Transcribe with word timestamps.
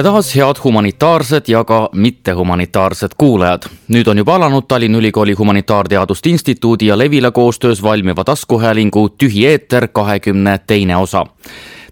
tere 0.00 0.12
taas, 0.12 0.36
head 0.36 0.56
humanitaarsed 0.64 1.48
ja 1.48 1.64
ka 1.64 1.88
mittehumanitaarsed 1.92 3.12
kuulajad. 3.18 3.62
nüüd 3.88 4.08
on 4.08 4.18
juba 4.18 4.34
alanud 4.34 4.64
Tallinna 4.68 4.98
Ülikooli 4.98 5.32
Humanitaarteaduste 5.32 6.30
Instituudi 6.30 6.86
ja 6.86 6.98
Levila 6.98 7.30
koostöös 7.30 7.82
valmiva 7.82 8.24
taskuhäälingu 8.24 9.08
Tühi 9.08 9.46
eeter 9.46 9.88
kahekümne 9.88 10.58
teine 10.66 10.96
osa. 10.96 11.26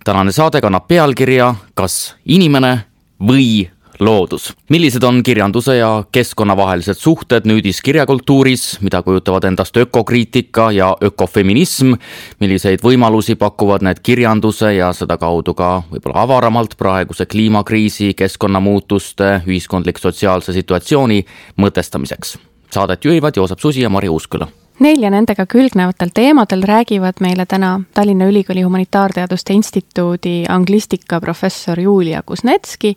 tänane 0.05 0.33
saade 0.33 0.61
kannab 0.61 0.89
pealkirja 0.89 1.55
Kas 1.75 2.17
inimene 2.27 2.81
või 3.21 3.71
loodus. 4.01 4.52
millised 4.69 5.02
on 5.02 5.23
kirjanduse 5.23 5.77
ja 5.77 6.05
keskkonna 6.12 6.57
vahelised 6.57 6.95
suhted 6.95 7.47
nüüdiskirjakultuuris, 7.47 8.80
mida 8.80 9.02
kujutavad 9.02 9.45
endast 9.45 9.77
ökokriitika 9.77 10.71
ja 10.73 10.97
ökofeminism, 11.05 11.93
milliseid 12.41 12.84
võimalusi 12.84 13.37
pakuvad 13.37 13.83
need 13.83 14.02
kirjanduse 14.02 14.74
ja 14.74 14.93
sedakaudu 14.93 15.55
ka 15.55 15.83
võib-olla 15.91 16.23
avaramalt 16.27 16.77
praeguse 16.79 17.27
kliimakriisi, 17.27 18.15
keskkonnamuutuste, 18.15 19.43
ühiskondlik-sotsiaalse 19.47 20.52
situatsiooni 20.52 21.24
mõtestamiseks. 21.57 22.38
Saadet 22.71 23.05
juhivad 23.05 23.37
Joosep 23.37 23.59
Susi 23.59 23.83
ja 23.83 23.88
Mari 23.88 24.09
Uusküla 24.09 24.49
Neil 24.78 25.02
ja 25.02 25.10
nendega 25.10 25.42
külgnevatel 25.50 26.12
teemadel 26.14 26.62
räägivad 26.62 27.18
meile 27.20 27.46
täna 27.46 27.80
Tallinna 27.95 28.28
Ülikooli 28.30 28.62
Humanitaarteaduste 28.62 29.52
Instituudi 29.52 30.45
anglistika 30.48 31.20
professor 31.20 31.80
Julia 31.80 32.23
Kuznetski 32.23 32.95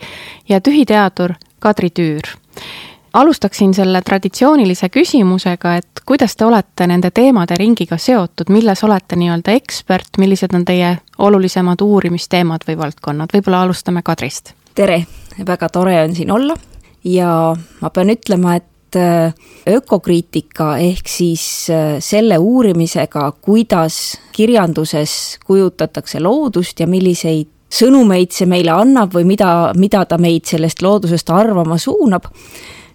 ja 0.50 0.62
tühiteadur 0.62 1.34
Kadri 1.60 1.90
Tüür. 1.90 2.22
alustaksin 3.14 3.74
selle 3.74 4.02
traditsioonilise 4.02 4.90
küsimusega, 4.90 5.76
et 5.76 6.02
kuidas 6.06 6.36
te 6.36 6.46
olete 6.46 6.88
nende 6.88 7.12
teemade 7.12 7.58
ringiga 7.58 7.98
seotud, 7.98 8.50
milles 8.50 8.84
olete 8.84 9.16
nii-öelda 9.16 9.52
ekspert, 9.52 10.18
millised 10.18 10.54
on 10.54 10.66
teie 10.66 10.98
olulisemad 11.18 11.82
uurimisteemad 11.82 12.62
või 12.68 12.78
valdkonnad, 12.78 13.34
võib-olla 13.34 13.62
alustame 13.62 14.02
Kadrist? 14.02 14.54
tere, 14.76 15.06
väga 15.48 15.70
tore 15.70 16.04
on 16.04 16.16
siin 16.16 16.32
olla 16.32 16.56
ja 17.04 17.56
ma 17.82 17.90
pean 17.90 18.10
ütlema, 18.10 18.56
et 18.56 18.71
Äh, 18.96 19.34
ökokriitika 19.72 20.74
ehk 20.84 21.08
siis 21.08 21.70
äh, 21.72 22.02
selle 22.04 22.36
uurimisega, 22.38 23.30
kuidas 23.42 24.18
kirjanduses 24.36 25.38
kujutatakse 25.48 26.20
loodust 26.20 26.80
ja 26.84 26.88
milliseid 26.92 27.48
sõnumeid 27.72 28.36
see 28.36 28.50
meile 28.52 28.74
annab 28.76 29.16
või 29.16 29.30
mida, 29.30 29.72
mida 29.80 30.04
ta 30.04 30.18
meid 30.20 30.44
sellest 30.50 30.84
loodusest 30.84 31.32
arvama 31.32 31.78
suunab, 31.80 32.28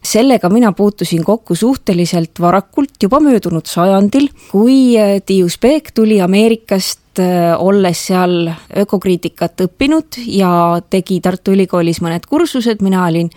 sellega 0.05 0.51
mina 0.53 0.75
puutusin 0.77 1.25
kokku 1.25 1.57
suhteliselt 1.57 2.45
varakult, 2.45 2.93
juba 3.01 3.23
möödunud 3.25 3.65
sajandil, 3.65 4.29
kui 4.51 4.99
äh, 5.01 5.23
Tiius 5.25 5.57
Beek 5.63 5.95
tuli 5.97 6.21
Ameerikast, 6.21 7.01
olles 7.17 8.01
seal 8.11 8.51
ökokriitikat 8.77 9.63
õppinud 9.65 10.19
ja 10.29 10.51
tegi 10.93 11.23
Tartu 11.25 11.55
Ülikoolis 11.57 12.03
mõned 12.05 12.27
kursused, 12.29 12.83
mina 12.85 13.07
olin 13.07 13.31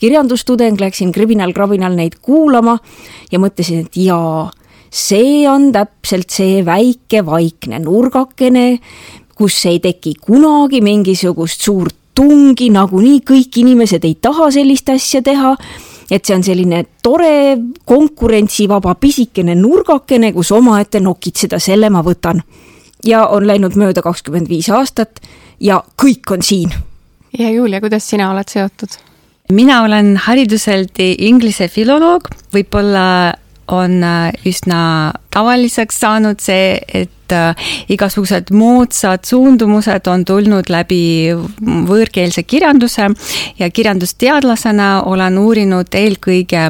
kirjandustudeng, 0.00 0.80
läksin 0.80 1.12
Kriminal-Krabinal 1.14 1.96
neid 1.96 2.18
kuulama 2.22 2.76
ja 3.32 3.40
mõtlesin, 3.42 3.86
et 3.86 3.96
jaa, 3.96 4.50
see 4.90 5.44
on 5.50 5.70
täpselt 5.74 6.30
see 6.34 6.62
väike 6.66 7.24
vaikne 7.26 7.80
nurgakene, 7.84 8.78
kus 9.34 9.58
ei 9.70 9.80
teki 9.82 10.14
kunagi 10.22 10.80
mingisugust 10.84 11.66
suurt 11.66 11.96
tungi, 12.14 12.70
nagunii 12.70 13.24
kõik 13.26 13.58
inimesed 13.58 14.04
ei 14.06 14.14
taha 14.22 14.52
sellist 14.54 14.88
asja 14.94 15.22
teha 15.26 15.56
et 16.10 16.24
see 16.24 16.36
on 16.36 16.44
selline 16.44 16.82
tore 17.02 17.56
konkurentsivaba 17.88 18.94
pisikene 19.00 19.54
nurgakene, 19.58 20.32
kus 20.32 20.52
omaette 20.52 21.00
nokitseda, 21.00 21.58
selle 21.58 21.90
ma 21.90 22.04
võtan. 22.04 22.42
ja 23.04 23.26
on 23.26 23.46
läinud 23.46 23.74
mööda 23.76 24.00
kakskümmend 24.02 24.48
viis 24.48 24.70
aastat 24.72 25.20
ja 25.60 25.82
kõik 26.02 26.30
on 26.32 26.42
siin. 26.42 26.72
ja 27.38 27.50
Julia, 27.50 27.80
kuidas 27.80 28.08
sina 28.08 28.30
oled 28.32 28.48
seotud? 28.48 28.98
Mina 29.52 29.82
olen 29.84 30.14
hariduselt 30.16 30.98
inglise 31.00 31.68
filoloog, 31.68 32.28
võib-olla 32.54 33.34
on 33.72 34.02
äh, 34.04 34.32
üsna 34.48 35.12
tavaliseks 35.34 36.00
saanud 36.00 36.42
see, 36.42 36.78
et 36.94 37.32
äh, 37.34 37.70
igasugused 37.90 38.52
moodsad 38.54 39.24
suundumused 39.26 40.06
on 40.10 40.24
tulnud 40.28 40.70
läbi 40.70 41.32
võõrkeelse 41.88 42.44
kirjanduse 42.46 43.08
ja 43.58 43.70
kirjandusteadlasena 43.70 44.88
olen 45.10 45.38
uurinud 45.40 45.94
eelkõige 45.98 46.68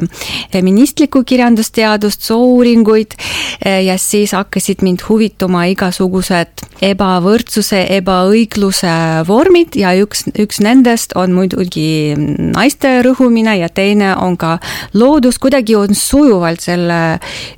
feministlikku 0.53 1.23
kirjandusteadust, 1.27 2.25
soouuringuid 2.25 3.17
äh, 3.19 3.83
ja 3.85 3.99
siis 4.01 4.33
hakkasid 4.37 4.81
mind 4.85 5.05
huvituma 5.09 5.65
igasugused 5.73 6.65
ebavõrdsuse, 6.85 7.85
ebaõigluse 7.99 8.95
vormid 9.27 9.77
ja 9.79 9.93
üks, 9.99 10.25
üks 10.41 10.59
nendest 10.63 11.13
on 11.19 11.35
muidugi 11.35 12.15
naiste 12.17 12.97
rõhumine 13.05 13.59
ja 13.59 13.69
teine 13.69 14.15
on 14.17 14.35
ka 14.39 14.57
loodus, 14.97 15.39
kuidagi 15.41 15.77
on 15.77 15.95
sujuvalt 15.95 16.63
selle 16.65 17.01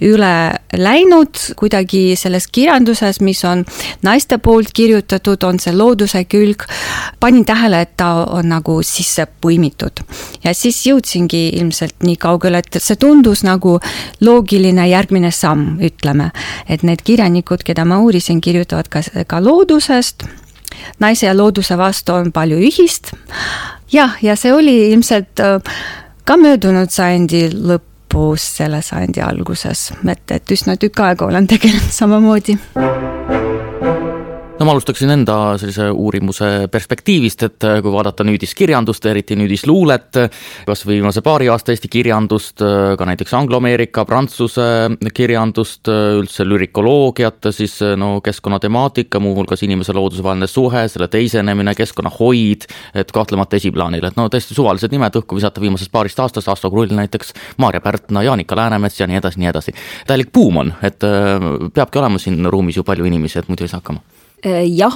üle 0.04 0.34
läinud, 0.78 0.97
kuidagi 1.56 2.16
selles 2.16 2.48
kirjanduses, 2.52 3.20
mis 3.22 3.44
on 3.46 3.66
naiste 4.04 4.38
poolt 4.38 4.72
kirjutatud, 4.74 5.44
on 5.44 5.60
see 5.60 5.74
looduse 5.76 6.24
külg, 6.30 6.64
panin 7.20 7.46
tähele, 7.46 7.82
et 7.82 7.96
ta 7.98 8.26
on 8.26 8.50
nagu 8.50 8.80
sisse 8.84 9.28
põimitud. 9.42 10.04
ja 10.44 10.54
siis 10.54 10.86
jõudsingi 10.88 11.50
ilmselt 11.60 12.04
nii 12.04 12.18
kaugele, 12.18 12.58
et 12.58 12.80
see 12.82 12.96
tundus 12.96 13.44
nagu 13.44 13.80
loogiline 14.22 14.88
järgmine 14.90 15.32
samm, 15.32 15.80
ütleme. 15.80 16.32
et 16.70 16.84
need 16.84 17.02
kirjanikud, 17.04 17.64
keda 17.64 17.86
ma 17.86 18.00
uurisin, 18.00 18.42
kirjutavad 18.42 18.88
ka 18.90 19.02
ka 19.28 19.40
loodusest, 19.44 20.26
naise 21.00 21.28
ja 21.28 21.36
looduse 21.38 21.78
vastu 21.78 22.14
on 22.14 22.32
palju 22.32 22.58
ühist. 22.58 23.14
jah, 23.92 24.18
ja 24.22 24.36
see 24.36 24.54
oli 24.54 24.92
ilmselt 24.92 25.40
äh, 25.40 25.62
ka 26.26 26.38
möödunud 26.38 26.92
sajandi 26.92 27.50
lõpus, 28.08 28.42
selle 28.58 28.82
sajandi 28.82 29.22
alguses, 29.22 29.92
et, 30.08 30.32
et 30.32 30.52
üsna 30.52 30.78
tükk 30.78 31.00
aega 31.00 31.26
olen 31.26 31.48
tegelenud 31.48 31.92
samamoodi 31.92 32.58
no 34.60 34.66
ma 34.66 34.74
alustaksin 34.74 35.12
enda 35.14 35.36
sellise 35.62 35.88
uurimuse 35.94 36.48
perspektiivist, 36.72 37.44
et 37.46 37.66
äh, 37.68 37.78
kui 37.86 37.92
vaadata 37.94 38.26
nüüdiskirjandust, 38.26 39.06
eriti 39.10 39.38
nüüdisluulet, 39.38 40.18
kas 40.66 40.84
või 40.88 40.98
viimase 40.98 41.22
paari 41.26 41.50
aasta 41.54 41.74
Eesti 41.74 41.92
kirjandust, 41.94 42.64
äh, 42.66 42.96
ka 42.98 43.06
näiteks 43.06 43.36
angloameerika, 43.38 44.06
prantsuse 44.10 44.66
kirjandust, 45.14 45.86
äh, 45.94 46.18
üldse 46.24 46.48
lürikoloogiat, 46.48 47.52
siis 47.54 47.78
no 48.00 48.18
keskkonnatemaatika, 48.26 49.22
muuhulgas 49.22 49.62
inimese-looduse 49.68 50.26
vaheline 50.26 50.50
suhe, 50.50 50.88
selle 50.90 51.10
teisenemine, 51.14 51.76
keskkonnahoid, 51.78 52.68
et 52.98 53.14
kahtlemata 53.14 53.62
esiplaanil, 53.62 54.10
et 54.10 54.18
no 54.18 54.26
täiesti 54.34 54.58
suvalised 54.58 54.94
nimed 54.94 55.22
õhku 55.22 55.38
visata 55.38 55.62
viimasest 55.62 55.94
paarist 55.94 56.26
aastast, 56.26 56.50
Asto 56.50 56.74
Krull 56.74 56.98
näiteks, 56.98 57.34
Maarja 57.62 57.84
Pärtna, 57.86 58.26
Jaanika 58.26 58.58
Läänemets 58.58 59.02
ja 59.02 59.08
nii 59.08 59.22
edasi, 59.22 59.44
nii 59.44 59.54
edasi. 59.54 59.78
täielik 60.08 60.34
buum 60.34 60.64
on, 60.64 60.74
et 60.82 61.04
peabki 61.74 62.02
olema 62.02 62.22
siin 62.22 62.46
ruumis 62.50 62.80
ju 62.80 62.88
palju 62.88 63.06
inimesi, 63.06 63.40
et 63.40 63.52
muidu 63.52 63.68
ei 63.68 63.76
saa 63.76 63.84
hakkama 63.84 64.17
jah, 64.46 64.94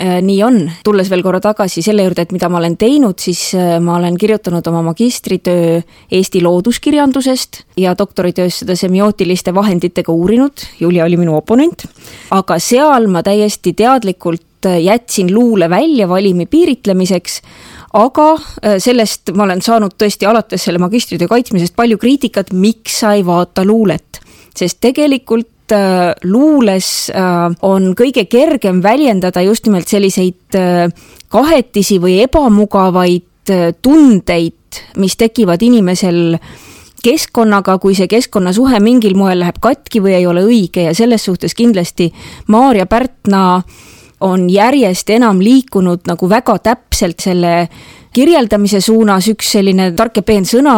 äh, 0.00 0.18
nii 0.24 0.38
on, 0.42 0.58
tulles 0.84 1.10
veel 1.10 1.22
korra 1.24 1.40
tagasi 1.44 1.82
selle 1.84 2.06
juurde, 2.06 2.24
et 2.24 2.32
mida 2.32 2.48
ma 2.48 2.60
olen 2.60 2.78
teinud, 2.80 3.18
siis 3.20 3.50
äh, 3.58 3.76
ma 3.84 3.98
olen 3.98 4.16
kirjutanud 4.18 4.66
oma 4.70 4.82
magistritöö 4.90 5.80
Eesti 6.10 6.42
looduskirjandusest 6.42 7.62
ja 7.76 7.94
doktoritöös 7.98 8.62
seda 8.62 8.76
semiootiliste 8.76 9.54
vahenditega 9.54 10.12
uurinud, 10.12 10.64
Julia 10.80 11.04
oli 11.04 11.20
minu 11.20 11.36
oponent, 11.36 11.84
aga 12.30 12.58
seal 12.62 13.10
ma 13.12 13.22
täiesti 13.26 13.74
teadlikult 13.76 14.44
jätsin 14.82 15.28
luule 15.34 15.68
välja 15.70 16.08
valimi 16.10 16.48
piiritlemiseks, 16.50 17.36
aga 17.94 18.32
sellest 18.82 19.30
ma 19.38 19.44
olen 19.44 19.62
saanud 19.62 19.94
tõesti 19.94 20.26
alates 20.26 20.64
selle 20.66 20.80
magistritöö 20.82 21.30
kaitsmisest 21.30 21.76
palju 21.78 21.98
kriitikat, 22.02 22.50
miks 22.50 22.98
sa 23.04 23.12
ei 23.14 23.22
vaata 23.26 23.62
luulet, 23.64 24.18
sest 24.58 24.80
tegelikult 24.82 25.46
Äh, 25.72 26.14
luules 26.24 27.10
äh, 27.12 27.52
on 27.60 27.90
kõige 27.92 28.24
kergem 28.24 28.78
väljendada 28.80 29.42
just 29.44 29.66
nimelt 29.68 29.90
selliseid 29.90 30.56
äh, 30.56 30.86
kahetisi 31.28 31.98
või 32.00 32.22
ebamugavaid 32.24 33.26
tundeid, 33.82 34.78
mis 35.00 35.14
tekivad 35.16 35.62
inimesel 35.64 36.36
keskkonnaga, 37.04 37.78
kui 37.80 37.94
see 37.96 38.08
keskkonnasuhe 38.08 38.80
mingil 38.84 39.16
moel 39.16 39.40
läheb 39.40 39.56
katki 39.60 40.02
või 40.04 40.18
ei 40.18 40.26
ole 40.28 40.42
õige. 40.44 40.84
Ja 40.84 40.92
selles 40.96 41.24
suhtes 41.24 41.56
kindlasti 41.56 42.10
Maarja 42.52 42.84
Pärtna 42.88 43.62
on 44.20 44.48
järjest 44.52 45.08
enam 45.16 45.40
liikunud 45.40 46.04
nagu 46.08 46.28
väga 46.28 46.58
täpselt 46.64 47.24
selle 47.24 47.54
kirjeldamise 48.14 48.80
suunas 48.80 49.28
üks 49.30 49.52
selline 49.56 49.90
tark 49.96 50.20
ja 50.20 50.22
peen 50.26 50.46
sõna, 50.48 50.76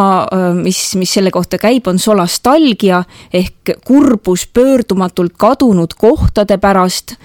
mis, 0.57 0.79
mis 0.99 1.13
selle 1.13 1.31
kohta 1.31 1.59
käib, 1.61 1.87
on 1.87 1.99
solastalgia 1.99 3.03
ehk 3.33 3.75
kurbus 3.87 4.47
pöördumatult 4.53 5.37
kadunud 5.39 5.95
kohtade 5.99 6.57
pärast 6.61 7.15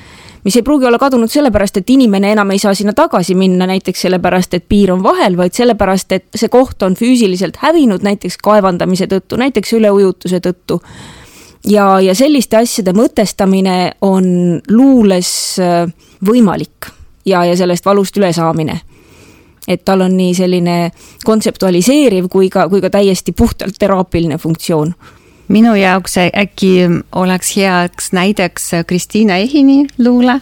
mis 0.47 0.56
ei 0.56 0.62
pruugi 0.62 0.87
olla 0.87 0.99
kadunud 0.99 1.31
sellepärast, 1.31 1.81
et 1.81 1.91
inimene 1.91 2.31
enam 2.37 2.50
ei 2.55 2.61
saa 2.62 2.75
sinna 2.75 2.93
tagasi 2.94 3.35
minna, 3.35 3.67
näiteks 3.67 4.05
sellepärast, 4.06 4.55
et 4.55 4.69
piir 4.69 4.93
on 4.94 5.03
vahel, 5.03 5.35
vaid 5.37 5.56
sellepärast, 5.58 6.12
et 6.14 6.38
see 6.38 6.50
koht 6.53 6.87
on 6.87 6.94
füüsiliselt 6.94 7.58
hävinud 7.64 8.06
näiteks 8.06 8.38
kaevandamise 8.47 9.08
tõttu, 9.11 9.41
näiteks 9.43 9.75
üleujutuse 9.75 10.38
tõttu. 10.44 10.79
ja, 11.67 11.88
ja 12.00 12.14
selliste 12.14 12.61
asjade 12.62 12.94
mõtestamine 12.94 13.97
on 14.06 14.61
luules 14.70 15.31
võimalik 16.26 16.93
ja, 17.26 17.43
ja 17.44 17.56
sellest 17.56 17.85
valust 17.87 18.17
ülesaamine 18.17 18.81
et 19.68 19.84
tal 19.84 20.00
on 20.00 20.16
nii 20.16 20.34
selline 20.34 20.90
kontseptualiseeriv 21.24 22.28
kui 22.30 22.50
ka, 22.50 22.68
kui 22.68 22.80
ka 22.80 22.90
täiesti 22.90 23.32
puhtalt 23.32 23.78
teraapiline 23.78 24.38
funktsioon 24.38 24.94
minu 25.48 25.74
jaoks 25.78 26.18
äkki 26.18 26.70
oleks 27.14 27.56
heaks 27.56 28.12
näideks 28.12 28.70
Kristiina 28.86 29.36
Ehini 29.36 29.86
luule. 29.98 30.40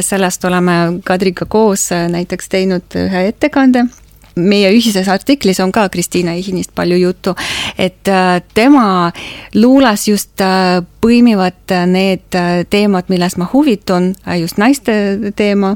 sellest 0.00 0.44
oleme 0.44 0.72
Kadriga 1.04 1.46
koos 1.46 1.90
näiteks 2.08 2.48
teinud 2.48 2.96
ühe 2.96 3.26
ettekande 3.28 3.84
meie 4.36 4.70
ühises 4.72 5.08
artiklis 5.08 5.60
on 5.60 5.72
ka 5.72 5.88
Kristiina 5.92 6.32
Ihinist 6.32 6.72
palju 6.74 6.96
juttu, 6.96 7.34
et 7.78 8.08
äh, 8.08 8.42
tema 8.54 9.12
luules 9.54 10.08
just 10.08 10.40
äh, 10.40 10.80
põimivad 11.02 11.74
need 11.90 12.36
äh, 12.38 12.62
teemad, 12.70 13.08
millest 13.08 13.38
ma 13.40 13.48
huvitun, 13.52 14.12
just 14.40 14.60
naiste 14.62 14.94
teema 15.36 15.74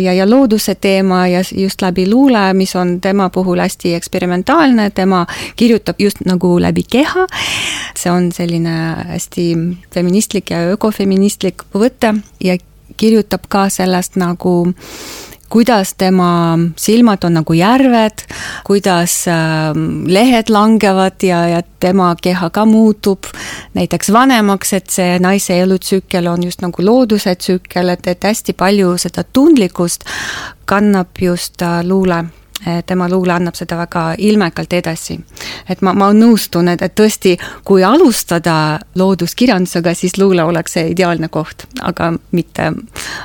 ja, 0.00 0.12
ja 0.12 0.26
looduse 0.28 0.74
teema 0.74 1.24
ja 1.28 1.40
just 1.56 1.82
läbi 1.82 2.04
luule, 2.10 2.52
mis 2.54 2.76
on 2.76 2.98
tema 3.00 3.30
puhul 3.30 3.62
hästi 3.62 3.94
eksperimentaalne, 3.94 4.90
tema 4.90 5.24
kirjutab 5.56 6.00
just 6.00 6.20
nagu 6.28 6.58
läbi 6.60 6.84
keha. 6.90 7.26
see 7.96 8.10
on 8.12 8.32
selline 8.32 8.70
hästi 9.08 9.44
feministlik 9.94 10.50
ja 10.50 10.58
ökofeministlik 10.74 11.62
võte 11.74 12.14
ja 12.44 12.56
kirjutab 12.96 13.48
ka 13.48 13.68
sellest 13.72 14.18
nagu 14.20 14.54
kuidas 15.54 15.94
tema 15.94 16.58
silmad 16.76 17.22
on 17.24 17.36
nagu 17.38 17.54
järved, 17.54 18.24
kuidas 18.66 19.12
ähm, 19.30 20.02
lehed 20.10 20.50
langevad 20.50 21.22
ja, 21.22 21.44
ja 21.48 21.60
tema 21.80 22.08
keha 22.18 22.50
ka 22.50 22.64
muutub 22.66 23.28
näiteks 23.78 24.10
vanemaks, 24.12 24.72
et 24.74 24.90
see 24.90 25.14
naise 25.22 25.60
elutsükkel 25.62 26.26
on 26.26 26.42
just 26.42 26.64
nagu 26.64 26.82
looduse 26.82 27.36
tsükkel, 27.38 27.94
et, 27.94 28.06
et 28.10 28.26
hästi 28.26 28.56
palju 28.58 28.96
seda 28.98 29.22
tundlikkust 29.22 30.08
kannab 30.66 31.22
just 31.22 31.62
äh, 31.62 31.84
luule 31.86 32.24
tema 32.86 33.06
luule 33.12 33.32
annab 33.34 33.54
seda 33.54 33.76
väga 33.76 34.04
ilmekalt 34.18 34.72
edasi. 34.72 35.20
et 35.68 35.82
ma, 35.82 35.92
ma 35.94 36.10
nõustun, 36.16 36.70
et, 36.72 36.82
et 36.82 36.94
tõesti, 36.98 37.36
kui 37.64 37.84
alustada 37.84 38.80
looduskirjandusega, 38.94 39.94
siis 39.94 40.18
luule 40.18 40.42
oleks 40.42 40.78
see 40.78 40.88
ideaalne 40.94 41.28
koht, 41.28 41.68
aga 41.82 42.14
mitte, 42.32 42.72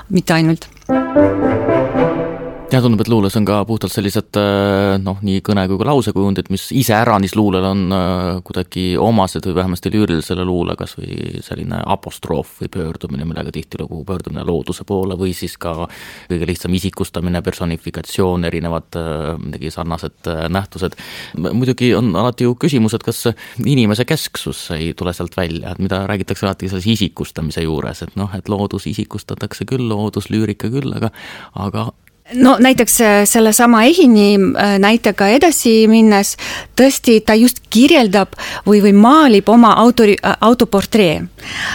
mitte 0.09 0.33
ainult 0.33 0.67
Thank 0.89 2.19
you. 2.19 2.28
Jah, 2.69 2.83
tundub, 2.83 3.01
et 3.01 3.09
luules 3.09 3.33
on 3.33 3.45
ka 3.47 3.57
puhtalt 3.65 3.93
sellised 3.93 4.37
äh, 4.37 4.95
noh, 5.01 5.17
nii 5.25 5.41
kõne 5.45 5.63
kui 5.69 5.79
ka 5.81 5.87
lausekujundid, 5.89 6.51
mis 6.53 6.67
iseäranis 6.77 7.33
luulele 7.37 7.69
on 7.71 7.95
äh, 7.95 8.41
kuidagi 8.45 8.83
omased 9.01 9.47
või 9.47 9.55
vähemasti 9.57 9.91
lüürilisele 9.93 10.45
luule, 10.45 10.75
kas 10.77 10.93
või 10.99 11.41
selline 11.45 11.79
apostroof 11.89 12.59
või 12.61 12.69
pöördumine, 12.75 13.25
millega 13.25 13.53
tihtilugu 13.55 14.03
pöördumine 14.05 14.45
looduse 14.45 14.85
poole 14.87 15.17
või 15.17 15.33
siis 15.37 15.55
ka 15.61 15.87
kõige 16.29 16.49
lihtsam 16.49 16.75
isikustamine, 16.77 17.41
personifikatsioon, 17.45 18.45
erinevad 18.49 18.99
äh, 18.99 19.31
midagi 19.41 19.71
sarnased 19.73 20.29
nähtused. 20.53 20.97
muidugi 21.39 21.93
on 21.97 22.13
alati 22.21 22.45
ju 22.45 22.53
küsimus, 22.59 22.93
et 22.93 23.05
kas 23.07 23.23
inimese 23.65 24.05
kesksus 24.05 24.67
ei 24.77 24.91
tule 24.97 25.15
sealt 25.17 25.37
välja, 25.37 25.73
et 25.73 25.81
mida 25.81 26.03
räägitakse 26.09 26.45
alati 26.45 26.69
selles 26.69 26.85
isikustamise 26.85 27.65
juures, 27.65 28.05
et 28.05 28.13
noh, 28.19 28.29
et 28.37 28.49
loodus 28.49 28.85
isikustatakse 28.91 29.65
küll, 29.65 29.89
looduslüürika 29.89 30.69
küll, 30.69 30.93
aga 30.99 31.09
aga 31.57 31.89
no 32.33 32.57
näiteks 32.59 33.01
äh, 33.01 33.25
sellesama 33.25 33.83
Ehini 33.83 34.35
äh, 34.35 34.79
näitega 34.79 35.27
edasi 35.27 35.87
minnes, 35.87 36.35
tõesti, 36.77 37.19
ta 37.25 37.35
just 37.35 37.61
kirjeldab 37.69 38.35
või, 38.67 38.81
või 38.83 38.93
maalib 38.93 39.49
oma 39.49 39.73
autori, 39.81 40.15
äh, 40.23 40.37
autoportree. 40.41 41.21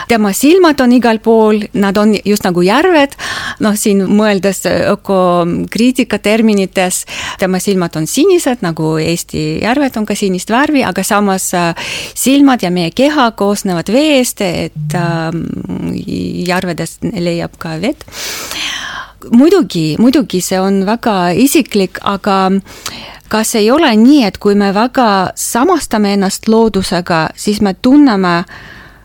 tema 0.09 0.33
silmad 0.33 0.81
on 0.81 0.93
igal 0.93 1.19
pool, 1.19 1.61
nad 1.73 1.97
on 1.97 2.15
just 2.25 2.45
nagu 2.45 2.63
järved, 2.63 3.17
noh, 3.61 3.77
siin 3.77 4.05
mõeldes 4.07 4.65
ökokriitika 4.67 6.19
terminites, 6.19 7.05
tema 7.39 7.59
silmad 7.59 7.97
on 7.97 8.07
sinised, 8.07 8.63
nagu 8.63 8.97
Eesti 8.99 9.61
järved 9.63 9.97
on 9.97 10.07
ka 10.07 10.15
sinist 10.15 10.51
värvi, 10.51 10.85
aga 10.85 11.03
samas 11.03 11.51
silmad 12.15 12.63
ja 12.63 12.71
meie 12.71 12.91
keha 12.91 13.31
koosnevad 13.31 13.91
veest, 13.93 14.41
et 14.41 14.99
ähm, 14.99 15.47
järvedest 16.47 17.03
leiab 17.13 17.59
ka 17.59 17.79
vett 17.81 18.05
muidugi, 19.33 19.97
muidugi 19.99 20.41
see 20.45 20.61
on 20.61 20.83
väga 20.87 21.31
isiklik, 21.41 21.99
aga 22.03 22.51
kas 23.29 23.55
ei 23.59 23.71
ole 23.71 23.91
nii, 23.97 24.23
et 24.27 24.39
kui 24.39 24.55
me 24.55 24.71
väga 24.75 25.33
samastame 25.35 26.15
ennast 26.15 26.49
loodusega, 26.49 27.29
siis 27.37 27.61
me 27.61 27.75
tunneme 27.75 28.45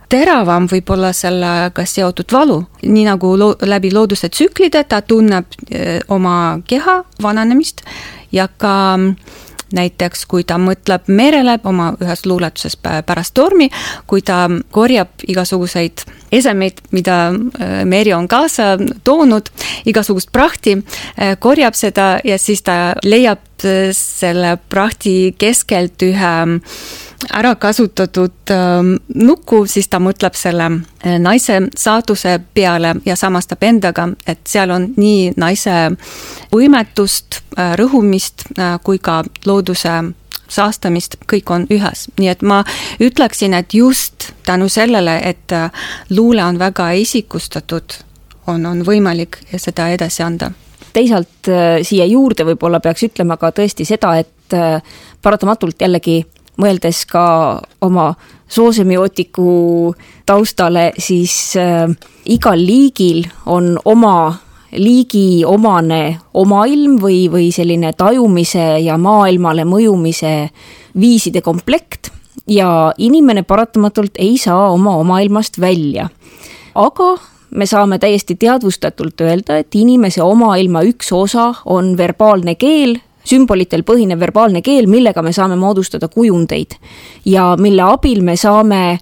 teravam 0.09 0.65
võib-olla 0.69 1.11
sellega 1.13 1.85
seotud 1.85 2.33
valu, 2.33 2.59
nii 2.83 3.05
nagu 3.05 3.35
lo 3.37 3.51
läbi 3.61 3.91
looduse 3.93 4.29
tsüklide 4.29 4.83
ta 4.89 5.01
tunneb 5.01 5.45
eh, 5.69 5.99
oma 6.09 6.59
keha 6.67 7.03
vananemist 7.21 7.85
ja 8.33 8.47
ka 8.47 8.97
näiteks 9.75 10.25
kui 10.29 10.43
ta 10.43 10.57
mõtleb 10.61 11.07
merele 11.07 11.57
oma 11.63 11.91
ühes 12.01 12.25
luuletuses 12.25 12.77
pärast 12.79 13.33
tormi, 13.33 13.69
kui 14.07 14.21
ta 14.25 14.47
korjab 14.71 15.25
igasuguseid 15.27 16.05
esemeid, 16.31 16.81
mida 16.91 17.19
äh, 17.29 17.83
meri 17.85 18.13
on 18.13 18.27
kaasa 18.27 18.77
toonud, 19.03 19.49
igasugust 19.89 20.31
prahti, 20.31 20.77
äh, 21.17 21.35
korjab 21.39 21.77
seda 21.77 22.17
ja 22.23 22.37
siis 22.37 22.63
ta 22.65 22.79
leiab 23.05 23.48
selle 23.95 24.57
prahti 24.69 25.35
keskelt 25.37 26.01
ühe 26.05 26.31
ära 27.35 27.55
kasutatud 27.59 28.53
nuku, 29.15 29.63
siis 29.67 29.89
ta 29.91 29.99
mõtleb 29.99 30.37
selle 30.39 30.69
naise 31.19 31.59
saatuse 31.77 32.37
peale 32.53 32.93
ja 33.05 33.17
samastab 33.19 33.63
endaga, 33.67 34.07
et 34.27 34.39
seal 34.47 34.71
on 34.71 34.87
nii 34.95 35.33
naise 35.37 35.75
võimetust, 36.53 37.41
rõhumist 37.81 38.47
kui 38.83 39.03
ka 39.03 39.19
looduse 39.45 39.97
saastamist, 40.49 41.15
kõik 41.29 41.51
on 41.53 41.67
ühes, 41.71 42.07
nii 42.19 42.31
et 42.31 42.41
ma 42.41 42.61
ütleksin, 43.01 43.53
et 43.53 43.73
just 43.73 44.31
tänu 44.45 44.69
sellele, 44.69 45.19
et 45.29 45.53
äh, 45.53 45.71
luule 46.09 46.43
on 46.43 46.59
väga 46.59 46.91
isikustatud, 46.91 47.99
on, 48.47 48.65
on 48.65 48.83
võimalik 48.85 49.41
seda 49.57 49.89
edasi 49.93 50.25
anda 50.25 50.51
teisalt 50.93 51.49
äh, 51.51 51.79
siia 51.85 52.05
juurde 52.09 52.45
võib-olla 52.47 52.81
peaks 52.83 53.07
ütlema 53.09 53.37
ka 53.37 53.51
tõesti 53.55 53.87
seda, 53.87 54.15
et 54.19 54.55
äh, 54.57 54.81
paratamatult 55.21 55.81
jällegi 55.81 56.21
mõeldes 56.59 57.05
ka 57.09 57.23
oma 57.85 58.11
soosemiotiku 58.49 59.93
taustale, 60.27 60.91
siis 60.97 61.55
äh, 61.59 61.87
igal 62.25 62.59
liigil 62.59 63.23
on 63.45 63.77
oma 63.85 64.33
liigi 64.77 65.41
omane 65.45 66.19
omailm 66.37 66.99
või, 67.01 67.23
või 67.31 67.49
selline 67.53 67.93
tajumise 67.97 68.77
ja 68.83 68.99
maailmale 69.01 69.65
mõjumise 69.65 70.33
viiside 70.99 71.41
komplekt 71.41 72.11
ja 72.49 72.93
inimene 72.97 73.43
paratamatult 73.43 74.19
ei 74.21 74.37
saa 74.37 74.69
oma 74.69 74.95
omailmast 75.01 75.59
välja. 75.61 76.09
aga 76.75 77.17
me 77.51 77.65
saame 77.65 77.99
täiesti 77.99 78.35
teadvustatult 78.35 79.21
öelda, 79.21 79.57
et 79.57 79.75
inimese 79.75 80.23
omailma 80.23 80.83
üks 80.87 81.11
osa 81.13 81.53
on 81.65 81.95
verbaalne 81.97 82.55
keel, 82.55 82.97
sümbolitel 83.25 83.83
põhinev 83.83 84.19
verbaalne 84.19 84.61
keel, 84.61 84.87
millega 84.87 85.21
me 85.21 85.33
saame 85.33 85.55
moodustada 85.59 86.07
kujundeid 86.07 86.77
ja 87.25 87.55
mille 87.59 87.83
abil 87.85 88.23
me 88.23 88.35
saame 88.37 88.99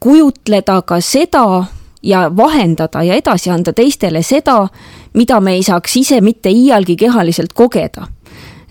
kujutleda 0.00 0.82
ka 0.82 1.00
seda, 1.00 1.64
ja 2.02 2.24
vahendada 2.36 3.02
ja 3.06 3.14
edasi 3.14 3.50
anda 3.50 3.72
teistele 3.72 4.22
seda, 4.26 4.66
mida 5.14 5.40
me 5.40 5.54
ei 5.54 5.62
saaks 5.62 5.96
ise 5.96 6.20
mitte 6.20 6.50
iialgi 6.50 6.96
kehaliselt 6.96 7.52
kogeda 7.54 8.08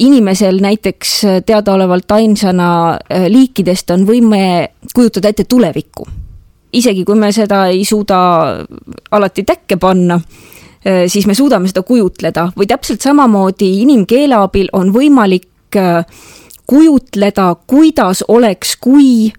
inimesel 0.02 0.58
näiteks 0.62 1.22
teadaolevalt 1.46 2.12
ainsana 2.12 2.70
äh, 2.92 3.28
liikidest 3.30 3.92
on 3.92 4.08
võime 4.08 4.72
kujutada 4.96 5.30
ette 5.30 5.44
tulevikku. 5.44 6.08
Isegi 6.74 7.04
kui 7.06 7.20
me 7.20 7.32
seda 7.36 7.66
ei 7.72 7.84
suuda 7.86 8.20
alati 9.12 9.44
täkke 9.48 9.78
panna, 9.82 10.20
äh, 10.86 11.04
siis 11.08 11.28
me 11.28 11.36
suudame 11.38 11.72
seda 11.72 11.84
kujutleda. 11.88 12.52
Või 12.58 12.70
täpselt 12.70 13.04
samamoodi 13.04 13.74
inimkeele 13.84 14.40
abil 14.40 14.72
on 14.78 14.94
võimalik 14.94 15.78
äh, 15.80 16.06
kujutleda, 16.68 17.54
kuidas 17.68 18.24
oleks, 18.28 18.78
kui 18.80 19.32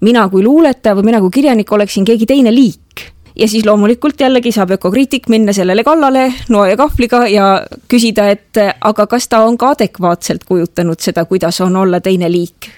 mina 0.00 0.28
kui 0.28 0.42
luuletaja 0.44 0.96
või 0.96 1.10
mina 1.10 1.20
kui 1.20 1.34
kirjanik 1.34 1.72
oleksin 1.72 2.06
keegi 2.08 2.26
teine 2.26 2.54
liik. 2.54 3.06
Ja 3.38 3.46
siis 3.46 3.62
loomulikult 3.66 4.18
jällegi 4.20 4.50
saab 4.50 4.72
ökokriitik 4.74 5.28
minna 5.30 5.52
sellele 5.54 5.84
kallale 5.86 6.24
noa 6.50 6.72
ja 6.72 6.78
kahvliga 6.80 7.26
ja 7.30 7.46
küsida, 7.88 8.26
et 8.34 8.58
aga 8.58 9.06
kas 9.06 9.28
ta 9.30 9.44
on 9.46 9.58
ka 9.58 9.76
adekvaatselt 9.76 10.42
kujutanud 10.48 10.98
seda, 10.98 11.24
kuidas 11.24 11.60
on 11.62 11.76
olla 11.76 12.00
teine 12.02 12.32
liik 12.32 12.72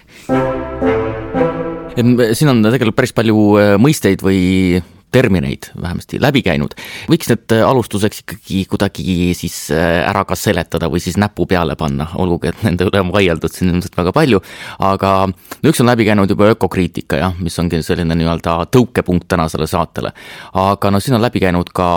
siin 1.97 2.53
on 2.53 2.63
tegelikult 2.65 2.99
päris 2.99 3.15
palju 3.17 3.45
äh, 3.61 3.75
mõisteid 3.81 4.23
või 4.25 4.81
termineid 5.11 5.71
vähemasti 5.81 6.21
läbi 6.23 6.43
käinud. 6.47 6.75
võiks 7.11 7.31
need 7.31 7.57
alustuseks 7.67 8.23
ikkagi 8.25 8.65
kuidagi 8.71 9.35
siis 9.39 9.71
ära 9.73 10.25
ka 10.25 10.37
seletada 10.39 10.91
või 10.91 11.03
siis 11.03 11.19
näpu 11.21 11.47
peale 11.51 11.77
panna, 11.77 12.09
olgugi 12.19 12.51
et 12.51 12.63
nende 12.67 12.87
üle 12.89 13.03
on 13.03 13.13
vaieldud 13.15 13.53
siin 13.53 13.73
ilmselt 13.75 13.97
väga 13.97 14.13
palju, 14.15 14.41
aga 14.79 15.13
no 15.31 15.73
üks 15.73 15.81
on 15.83 15.91
läbi 15.91 16.07
käinud 16.09 16.31
juba 16.31 16.51
ökokriitika 16.55 17.21
jah, 17.21 17.35
mis 17.41 17.59
ongi 17.63 17.83
selline 17.85 18.17
nii-öelda 18.19 18.57
tõukepunkt 18.75 19.29
tänasele 19.31 19.67
saatele. 19.71 20.13
aga 20.55 20.91
no 20.91 21.01
siin 21.01 21.17
on 21.19 21.25
läbi 21.25 21.43
käinud 21.43 21.73
ka 21.75 21.89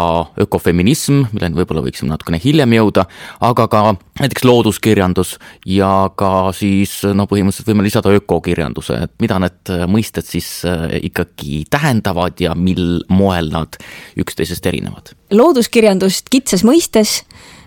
ökofeminism, 0.45 1.23
milleni 1.33 1.59
võib-olla 1.61 1.83
võiksime 1.85 2.13
natukene 2.13 2.39
hiljem 2.43 2.73
jõuda, 2.77 3.05
aga 3.41 3.67
ka 3.67 3.83
näiteks 4.19 4.45
looduskirjandus 4.45 5.37
ja 5.65 6.09
ka 6.17 6.51
siis 6.55 6.99
no 7.13 7.25
põhimõtteliselt 7.29 7.69
võime 7.69 7.85
lisada 7.85 8.13
ökokirjanduse, 8.13 8.99
et 9.07 9.13
mida 9.23 9.39
need 9.41 9.73
mõisted 9.89 10.27
siis 10.27 10.49
äh, 10.69 10.99
ikkagi 11.09 11.63
tähendavad 11.71 12.39
ja 12.41 12.55
mil 12.55 13.02
moel 13.07 13.49
nad 13.53 13.79
üksteisest 14.19 14.65
erinevad? 14.65 15.13
looduskirjandust 15.31 16.29
kitsas 16.29 16.63
mõistes 16.67 17.21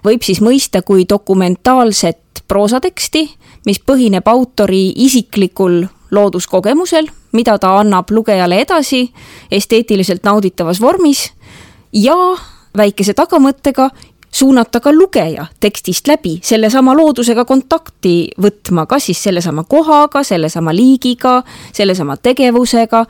võib 0.07 0.23
siis 0.23 0.41
mõista 0.45 0.83
kui 0.87 1.05
dokumentaalset 1.09 2.45
proosateksti, 2.49 3.27
mis 3.67 3.81
põhineb 3.83 4.29
autori 4.31 4.93
isiklikul 5.07 5.85
looduskogemusel, 6.15 7.09
mida 7.33 7.57
ta 7.59 7.73
annab 7.81 8.11
lugejale 8.15 8.61
edasi 8.63 9.09
esteetiliselt 9.51 10.23
nauditavas 10.25 10.81
vormis 10.81 11.33
ja 11.93 12.15
väikese 12.77 13.15
tagamõttega 13.17 13.91
suunata 14.37 14.81
ka 14.81 14.93
lugeja 14.93 15.47
tekstist 15.61 16.09
läbi 16.09 16.37
sellesama 16.45 16.95
loodusega 16.97 17.45
kontakti 17.49 18.31
võtma, 18.43 18.87
kas 18.87 19.09
siis 19.09 19.23
sellesama 19.25 19.65
kohaga, 19.65 20.23
sellesama 20.23 20.75
liigiga, 20.77 21.41
sellesama 21.73 22.17
tegevusega. 22.17 23.05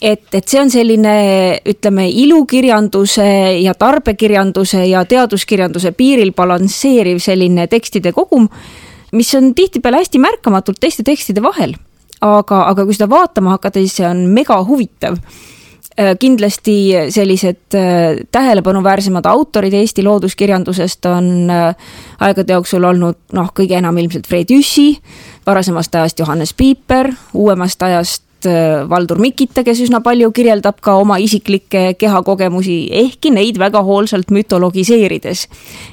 Et, 0.00 0.22
et 0.34 0.48
see 0.48 0.60
on 0.60 0.70
selline, 0.72 1.14
ütleme, 1.68 2.06
ilukirjanduse 2.22 3.26
ja 3.60 3.74
tarbekirjanduse 3.78 4.86
ja 4.88 5.04
teaduskirjanduse 5.08 5.92
piiril 5.96 6.32
balansseeriv 6.36 7.20
selline 7.22 7.66
tekstide 7.70 8.14
kogum, 8.16 8.48
mis 9.12 9.32
on 9.36 9.52
tihtipeale 9.54 10.00
hästi 10.00 10.22
märkamatult 10.22 10.80
teiste 10.80 11.04
tekstide 11.06 11.44
vahel. 11.44 11.76
Aga, 12.20 12.66
aga 12.68 12.84
kui 12.84 12.96
seda 12.96 13.08
vaatama 13.08 13.56
hakata, 13.56 13.80
siis 13.80 13.96
see 14.00 14.08
on 14.08 14.26
mega 14.34 14.58
huvitav. 14.64 15.16
Äh, 16.00 16.14
kindlasti 16.20 16.92
sellised 17.12 17.76
äh, 17.76 18.20
tähelepanuväärsemad 18.32 19.26
autorid 19.26 19.74
Eesti 19.74 20.04
looduskirjandusest 20.04 21.08
on 21.10 21.50
äh, 21.50 21.74
aegade 22.20 22.54
jooksul 22.54 22.84
olnud 22.84 23.18
noh, 23.36 23.50
kõige 23.56 23.76
enam 23.80 23.98
ilmselt 23.98 24.28
Fred 24.28 24.52
Jüssi, 24.52 24.94
varasemast 25.48 25.96
ajast 25.96 26.20
Johannes 26.22 26.54
Piiper, 26.56 27.10
uuemast 27.34 27.82
ajast 27.82 28.29
Valdur 28.90 29.20
Mikita, 29.20 29.64
kes 29.66 29.82
üsna 29.84 30.00
palju 30.04 30.30
kirjeldab 30.36 30.80
ka 30.80 30.96
oma 31.00 31.18
isiklikke 31.20 31.94
kehakogemusi, 32.00 32.78
ehkki 33.02 33.34
neid 33.34 33.60
väga 33.60 33.82
hoolsalt 33.84 34.30
mütologiseerides. 34.30 35.46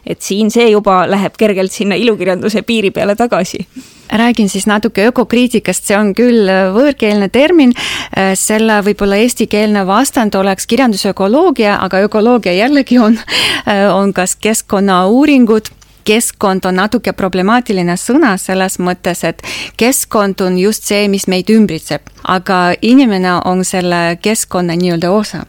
et 0.06 0.22
siin 0.22 0.52
see 0.52 0.70
juba 0.72 1.06
läheb 1.10 1.38
kergelt 1.38 1.72
sinna 1.72 1.96
ilukirjanduse 1.96 2.62
piiri 2.62 2.92
peale 2.92 3.16
tagasi 3.16 3.66
räägin 4.12 4.50
siis 4.50 4.68
natuke 4.68 5.08
ökokriitikast, 5.08 5.86
see 5.88 5.98
on 5.98 6.14
küll 6.16 6.48
äh, 6.50 6.70
võõrkeelne 6.76 7.30
termin, 7.34 7.74
äh, 7.76 8.34
selle 8.40 8.80
võib-olla 8.86 9.20
eestikeelne 9.24 9.86
vastand 9.88 10.36
oleks 10.36 10.68
kirjandusökoloogia, 10.68 11.78
aga 11.84 12.04
ökoloogia 12.08 12.54
jällegi 12.54 13.00
on, 13.00 13.20
äh, 13.68 13.88
on 13.94 14.14
kas 14.14 14.36
keskkonnauuringud 14.36 15.74
keskkond 16.08 16.66
on 16.66 16.80
natuke 16.80 17.12
problemaatiline 17.18 17.98
sõna 18.00 18.36
selles 18.40 18.78
mõttes, 18.80 19.24
et 19.28 19.44
keskkond 19.80 20.42
on 20.46 20.58
just 20.60 20.88
see, 20.88 21.08
mis 21.12 21.28
meid 21.28 21.50
ümbritseb, 21.52 22.08
aga 22.32 22.60
inimene 22.82 23.38
on 23.50 23.64
selle 23.68 24.18
keskkonna 24.24 24.78
nii-öelda 24.80 25.12
osa, 25.12 25.44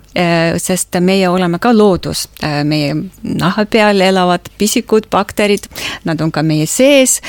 sest 0.59 0.99
meie 1.05 1.29
oleme 1.31 1.61
ka 1.63 1.73
loodus, 1.77 2.27
meie 2.65 2.97
naha 3.23 3.67
peal 3.71 4.03
elavad 4.03 4.51
pisikud, 4.59 5.07
bakterid, 5.11 5.69
nad 6.09 6.21
on 6.25 6.33
ka 6.35 6.43
meie 6.43 6.67
sees, 6.67 7.21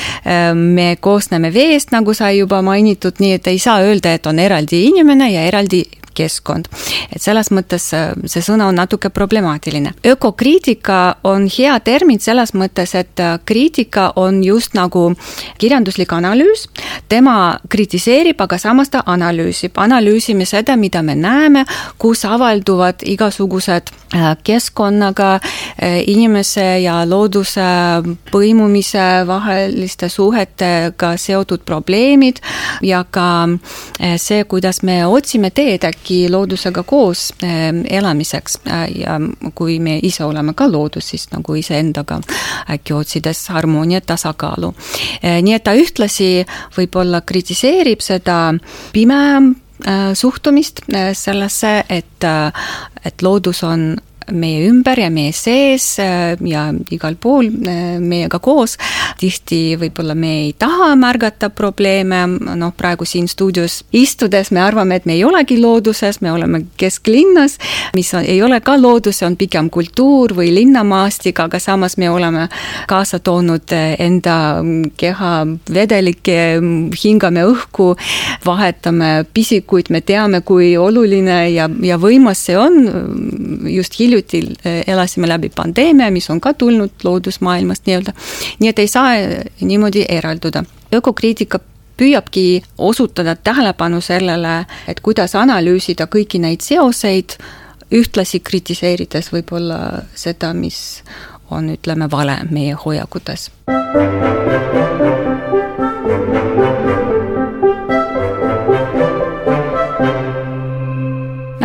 me 0.55 0.95
koosneme 1.01 1.53
veest, 1.53 1.93
nagu 1.93 2.13
sai 2.17 2.39
juba 2.39 2.63
mainitud, 2.65 3.21
nii 3.21 3.37
et 3.37 3.51
ei 3.53 3.61
saa 3.61 3.83
öelda, 3.85 4.15
et 4.17 4.25
on 4.29 4.39
eraldi 4.41 4.85
inimene 4.89 5.31
ja 5.33 5.45
eraldi 5.49 5.83
keskkond. 6.19 6.67
et 7.15 7.21
selles 7.21 7.51
mõttes 7.55 7.89
äh, 7.95 8.11
see 8.29 8.43
sõna 8.45 8.69
on 8.69 8.77
natuke 8.79 9.09
problemaatiline. 9.13 9.93
ökokriitika 10.05 10.99
on 11.23 11.47
hea 11.57 11.79
termin 11.79 12.19
selles 12.19 12.53
mõttes, 12.53 12.95
et 12.95 13.19
äh, 13.19 13.37
kriitika 13.45 14.11
on 14.15 14.43
just 14.43 14.75
nagu 14.77 15.13
kirjanduslik 15.61 16.13
analüüs, 16.13 16.67
tema 17.09 17.59
kritiseerib, 17.69 18.41
aga 18.41 18.57
samas 18.57 18.89
ta 18.89 19.03
analüüsib, 19.05 19.77
analüüsime 19.77 20.45
seda, 20.45 20.75
mida 20.75 21.01
me 21.03 21.15
näeme, 21.15 21.65
kus 21.97 22.25
avalduvad 22.25 23.03
igasugused 23.05 23.91
äh, 24.15 24.35
keskkonnaga, 24.43 25.39
inimese 25.79 26.81
ja 26.83 27.01
looduse 27.07 27.63
põimumise 28.31 29.05
vaheliste 29.27 30.09
suhetega 30.09 31.13
seotud 31.17 31.63
probleemid 31.65 32.41
ja 32.85 33.03
ka 33.03 33.47
see, 34.17 34.43
kuidas 34.49 34.81
me 34.83 34.99
otsime 35.07 35.51
teed 35.55 35.85
äkki 35.87 36.08
loodusega 36.29 36.83
koos 36.87 37.29
eh, 37.43 37.69
elamiseks 37.97 38.59
eh, 38.65 38.83
ja 39.01 39.19
kui 39.55 39.79
me 39.83 39.99
ise 40.03 40.23
oleme 40.25 40.53
ka 40.57 40.67
loodus, 40.71 41.11
siis 41.13 41.27
nagu 41.33 41.55
iseendaga 41.55 42.19
äkki 42.69 42.93
otsides 42.93 43.45
harmooniat, 43.53 44.07
tasakaalu. 44.09 44.73
Eh, 45.21 45.39
nii 45.45 45.55
et 45.57 45.65
ta 45.65 45.75
ühtlasi 45.77 46.29
võib-olla 46.77 47.21
kritiseerib 47.21 48.03
seda 48.05 48.53
pime 48.93 49.23
suhtumist 50.19 50.81
sellesse, 51.15 51.69
et, 51.87 52.25
et 53.07 53.21
loodus 53.23 53.61
on 53.63 53.93
meie 54.31 54.67
ümber 54.69 54.99
ja 54.99 55.09
meie 55.13 55.33
sees 55.35 55.85
äh, 56.01 56.37
ja 56.45 56.69
igal 56.91 57.17
pool 57.19 57.49
äh, 57.49 57.97
meiega 57.99 58.39
koos. 58.39 58.77
tihti 59.19 59.75
võib-olla 59.79 60.15
me 60.15 60.31
ei 60.45 60.53
taha 60.57 60.93
märgata 60.99 61.49
probleeme, 61.51 62.21
noh, 62.55 62.71
praegu 62.77 63.05
siin 63.05 63.27
stuudios 63.27 63.83
istudes 63.93 64.51
me 64.55 64.61
arvame, 64.63 64.99
et 64.99 65.05
me 65.09 65.15
ei 65.17 65.23
olegi 65.27 65.57
looduses, 65.59 66.21
me 66.21 66.31
oleme 66.31 66.61
kesklinnas, 66.79 67.57
mis 67.95 68.13
on, 68.13 68.23
ei 68.23 68.41
ole 68.43 68.61
ka 68.63 68.77
loodus, 68.79 69.19
see 69.19 69.27
on 69.27 69.35
pigem 69.39 69.69
kultuur 69.73 70.33
või 70.37 70.53
linnamaastik, 70.55 71.39
aga 71.43 71.59
samas 71.59 71.97
me 71.97 72.09
oleme 72.09 72.47
kaasa 72.87 73.19
toonud 73.19 73.73
enda 73.75 74.37
keha 74.97 75.33
vedelikke, 75.73 76.39
hingame 77.03 77.43
õhku, 77.49 77.91
vahetame 78.45 79.25
pisikuid, 79.33 79.91
me 79.91 80.01
teame, 80.01 80.41
kui 80.47 80.75
oluline 80.77 81.41
ja, 81.51 81.67
ja 81.83 81.99
võimas 81.99 82.45
see 82.47 82.57
on 82.57 82.79
just 83.69 83.99
hiljuti 83.99 84.18
hiljuti 84.19 84.55
eh, 84.65 84.83
elasime 84.87 85.27
läbi 85.27 85.49
pandeemia, 85.49 86.11
mis 86.11 86.29
on 86.29 86.41
ka 86.41 86.53
tulnud 86.53 86.91
loodusmaailmast 87.03 87.85
nii-öelda. 87.85 88.13
nii 88.59 88.69
et 88.69 88.79
ei 88.79 88.87
saa 88.87 89.15
eh, 89.15 89.45
niimoodi 89.61 90.05
eralduda. 90.09 90.63
ökokriitika 90.93 91.59
püüabki 91.97 92.63
osutada 92.77 93.35
tähelepanu 93.35 94.01
sellele, 94.01 94.65
et 94.87 94.99
kuidas 94.99 95.35
analüüsida 95.35 96.07
kõiki 96.07 96.39
neid 96.39 96.61
seoseid, 96.61 97.35
ühtlasi 97.91 98.39
kritiseerides 98.39 99.33
võib-olla 99.33 100.03
seda, 100.15 100.53
mis 100.53 101.03
on, 101.51 101.69
ütleme, 101.69 102.11
vale 102.11 102.37
meie 102.49 102.73
hoiakutes. 102.73 103.51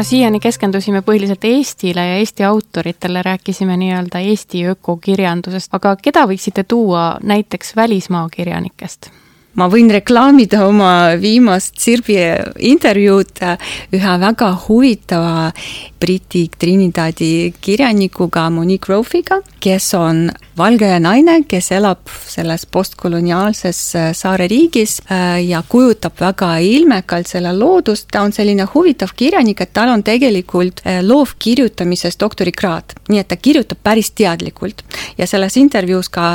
Siiani 0.05 0.41
keskendusime 0.41 1.01
põhiliselt 1.07 1.45
Eestile 1.49 2.07
ja 2.07 2.21
Eesti 2.21 2.45
autoritele, 2.45 3.23
rääkisime 3.23 3.77
nii-öelda 3.81 4.21
Eesti 4.21 4.65
ökokirjandusest, 4.75 5.73
aga 5.75 5.97
keda 5.97 6.27
võiksite 6.31 6.65
tuua 6.69 7.19
näiteks 7.23 7.77
välismaa 7.77 8.29
kirjanikest? 8.33 9.11
ma 9.55 9.69
võin 9.71 9.87
reklaamida 9.93 10.65
oma 10.67 11.15
viimast 11.21 11.79
Sirbi 11.79 12.17
intervjuud 12.59 13.43
ühe 13.95 14.15
väga 14.21 14.49
huvitava 14.65 15.53
Briti 16.01 16.49
Trinidadi 16.59 17.53
kirjanikuga 17.63 18.49
Monique 18.51 18.91
Rofiga, 18.91 19.39
kes 19.65 19.95
on 19.97 20.27
valge 20.59 20.89
naine, 21.01 21.39
kes 21.49 21.71
elab 21.75 22.11
selles 22.29 22.67
postkoloniaalses 22.71 23.81
äh, 23.97 24.11
saareriigis 24.17 24.99
äh, 25.09 25.39
ja 25.45 25.63
kujutab 25.69 26.21
väga 26.21 26.51
ilmekalt 26.61 27.31
selle 27.31 27.55
loodust, 27.57 28.11
ta 28.13 28.23
on 28.27 28.35
selline 28.37 28.67
huvitav 28.75 29.15
kirjanik, 29.17 29.65
et 29.65 29.73
tal 29.73 29.93
on 29.95 30.05
tegelikult 30.05 30.85
äh, 30.85 31.01
loovkirjutamises 31.07 32.21
doktorikraad, 32.21 32.99
nii 33.09 33.23
et 33.23 33.31
ta 33.33 33.41
kirjutab 33.41 33.81
päris 33.83 34.13
teadlikult. 34.13 34.85
Ja 35.19 35.27
selles 35.31 35.57
intervjuus 35.61 36.13
ka 36.13 36.29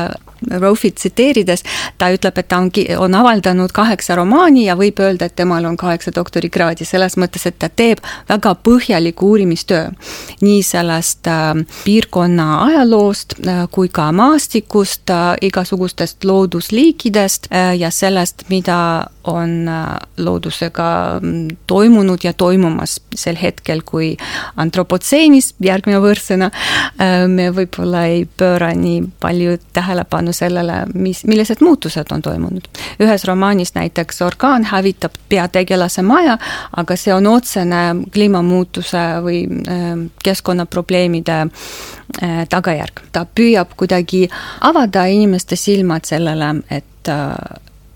Rofit 0.51 0.95
tsiteerides, 0.95 1.63
ta 1.97 2.07
ütleb, 2.13 2.37
et 2.39 2.47
ta 2.47 2.57
on, 2.61 2.69
on 3.03 3.15
avaldanud 3.19 3.73
kaheksa 3.75 4.15
romaani 4.15 4.65
ja 4.69 4.77
võib 4.79 5.01
öelda, 5.03 5.27
et 5.27 5.35
temal 5.35 5.65
on 5.67 5.75
kaheksa 5.77 6.13
doktorikraadi, 6.15 6.87
selles 6.87 7.17
mõttes, 7.19 7.43
et 7.49 7.57
ta 7.59 7.67
teeb 7.69 7.99
väga 8.29 8.53
põhjalikku 8.63 9.33
uurimistöö. 9.33 9.89
nii 10.41 10.63
sellest 10.63 11.27
piirkonna 11.83 12.63
ajaloost, 12.63 13.18
loodusest 13.19 13.71
kui 13.71 13.89
ka 13.89 14.11
maastikust, 14.11 15.09
igasugustest 15.41 16.23
loodusliikidest 16.23 17.49
ja 17.77 17.89
sellest, 17.91 18.45
mida 18.49 19.05
on 19.23 19.69
loodusega 20.17 21.19
mm, 21.21 21.47
toimunud 21.67 22.19
ja 22.23 22.33
toimumas 22.33 22.99
sel 23.15 23.37
hetkel, 23.41 23.81
kui 23.85 24.15
antropotseenis, 24.57 25.53
järgmine 25.61 25.99
võõrsõna, 26.01 26.49
me 27.27 27.49
võib-olla 27.53 28.05
ei 28.09 28.25
pööra 28.25 28.71
nii 28.73 29.03
palju 29.19 29.57
tähelepanu 29.73 30.33
sellele, 30.33 30.85
mis, 30.93 31.23
millised 31.27 31.61
muutused 31.61 32.09
on 32.11 32.21
toimunud. 32.21 32.67
ühes 32.99 33.25
romaanis 33.25 33.75
näiteks 33.75 34.21
orkaan 34.21 34.63
hävitab 34.63 35.13
peategelase 35.29 36.01
maja, 36.01 36.37
aga 36.77 36.95
see 36.95 37.13
on 37.13 37.27
otsene 37.27 37.83
kliimamuutuse 38.13 39.05
või 39.23 39.45
keskkonnaprobleemide 40.23 41.41
äh, 41.41 42.47
tagajärg. 42.49 43.01
Ta 43.11 43.25
püüab 43.25 43.75
kuidagi 43.79 44.27
avada 44.67 45.05
inimeste 45.09 45.55
silmad 45.59 46.07
sellele, 46.09 46.53
et 46.69 47.11
äh, 47.11 47.33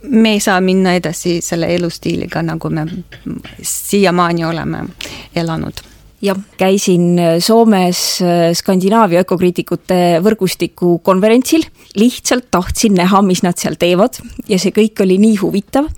me 0.09 0.35
ei 0.35 0.43
saa 0.43 0.59
minna 0.61 0.95
edasi 0.97 1.39
selle 1.43 1.69
elustiiliga, 1.75 2.43
nagu 2.43 2.69
me 2.69 2.85
siiamaani 3.61 4.45
oleme 4.45 4.85
elanud. 5.35 5.83
Jah, 6.23 6.37
käisin 6.55 7.17
Soomes 7.43 7.99
Skandinaavia 8.55 9.25
ökokriitikute 9.25 10.21
võrgustiku 10.23 10.97
konverentsil, 11.03 11.65
lihtsalt 11.99 12.47
tahtsin 12.51 12.95
näha, 12.95 13.19
mis 13.27 13.41
nad 13.43 13.59
seal 13.59 13.75
teevad 13.79 14.21
ja 14.47 14.59
see 14.59 14.71
kõik 14.75 15.03
oli 15.03 15.17
nii 15.19 15.41
huvitav. 15.41 15.89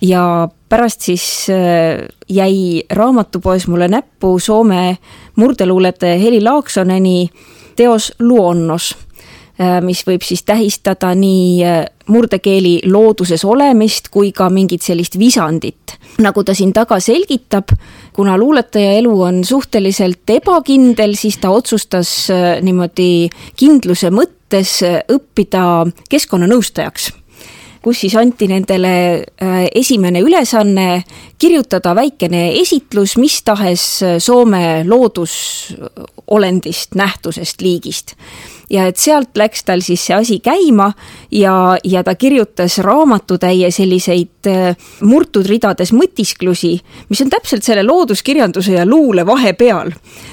Ja 0.00 0.48
pärast 0.68 1.06
siis 1.06 1.24
äh, 1.52 2.06
jäi 2.28 2.82
raamatupoes 2.92 3.66
mulle 3.68 3.88
näppu 3.88 4.38
Soome 4.40 4.96
murdeluuletaja 5.36 6.18
Heli 6.20 6.40
Laaksoneni 6.44 7.30
teos 7.76 8.12
Luonnos, 8.20 8.94
äh, 9.60 9.80
mis 9.84 10.02
võib 10.06 10.24
siis 10.26 10.42
tähistada 10.46 11.12
nii 11.14 11.64
äh, 11.64 11.82
murdekeeli 12.10 12.80
looduses 12.90 13.44
olemist 13.44 14.10
kui 14.14 14.32
ka 14.32 14.50
mingit 14.50 14.82
sellist 14.82 15.18
visandit. 15.18 15.98
nagu 16.18 16.44
ta 16.44 16.54
siin 16.56 16.72
taga 16.72 16.96
selgitab, 17.00 17.74
kuna 18.16 18.38
luuletaja 18.40 18.94
elu 19.02 19.12
on 19.22 19.44
suhteliselt 19.44 20.30
ebakindel, 20.32 21.12
siis 21.14 21.36
ta 21.36 21.50
otsustas 21.52 22.30
niimoodi 22.62 23.28
kindluse 23.56 24.08
mõttes 24.10 24.78
õppida 25.12 25.84
keskkonnanõustajaks 26.08 27.12
kus 27.86 28.00
siis 28.02 28.16
anti 28.18 28.48
nendele 28.50 29.22
äh, 29.22 29.70
esimene 29.78 30.18
ülesanne 30.26 31.04
kirjutada 31.38 31.92
väikene 31.94 32.48
esitlus 32.58 33.14
mis 33.22 33.36
tahes 33.46 33.84
äh, 34.02 34.16
Soome 34.18 34.82
loodusolendist, 34.88 36.98
nähtusest, 36.98 37.62
liigist 37.62 38.16
ja 38.70 38.86
et 38.90 38.98
sealt 38.98 39.36
läks 39.38 39.64
tal 39.66 39.82
siis 39.84 40.02
see 40.08 40.14
asi 40.16 40.38
käima 40.42 40.90
ja, 41.30 41.76
ja 41.84 42.02
ta 42.04 42.14
kirjutas 42.18 42.78
raamatutäie 42.82 43.70
selliseid 43.70 44.48
äh, 44.50 44.88
murtud 45.06 45.46
ridades 45.46 45.92
mõtisklusi, 45.94 46.72
mis 47.10 47.22
on 47.22 47.30
täpselt 47.30 47.66
selle 47.66 47.84
looduskirjanduse 47.86 48.74
ja 48.78 48.86
luule 48.86 49.26
vahepeal. 49.26 49.92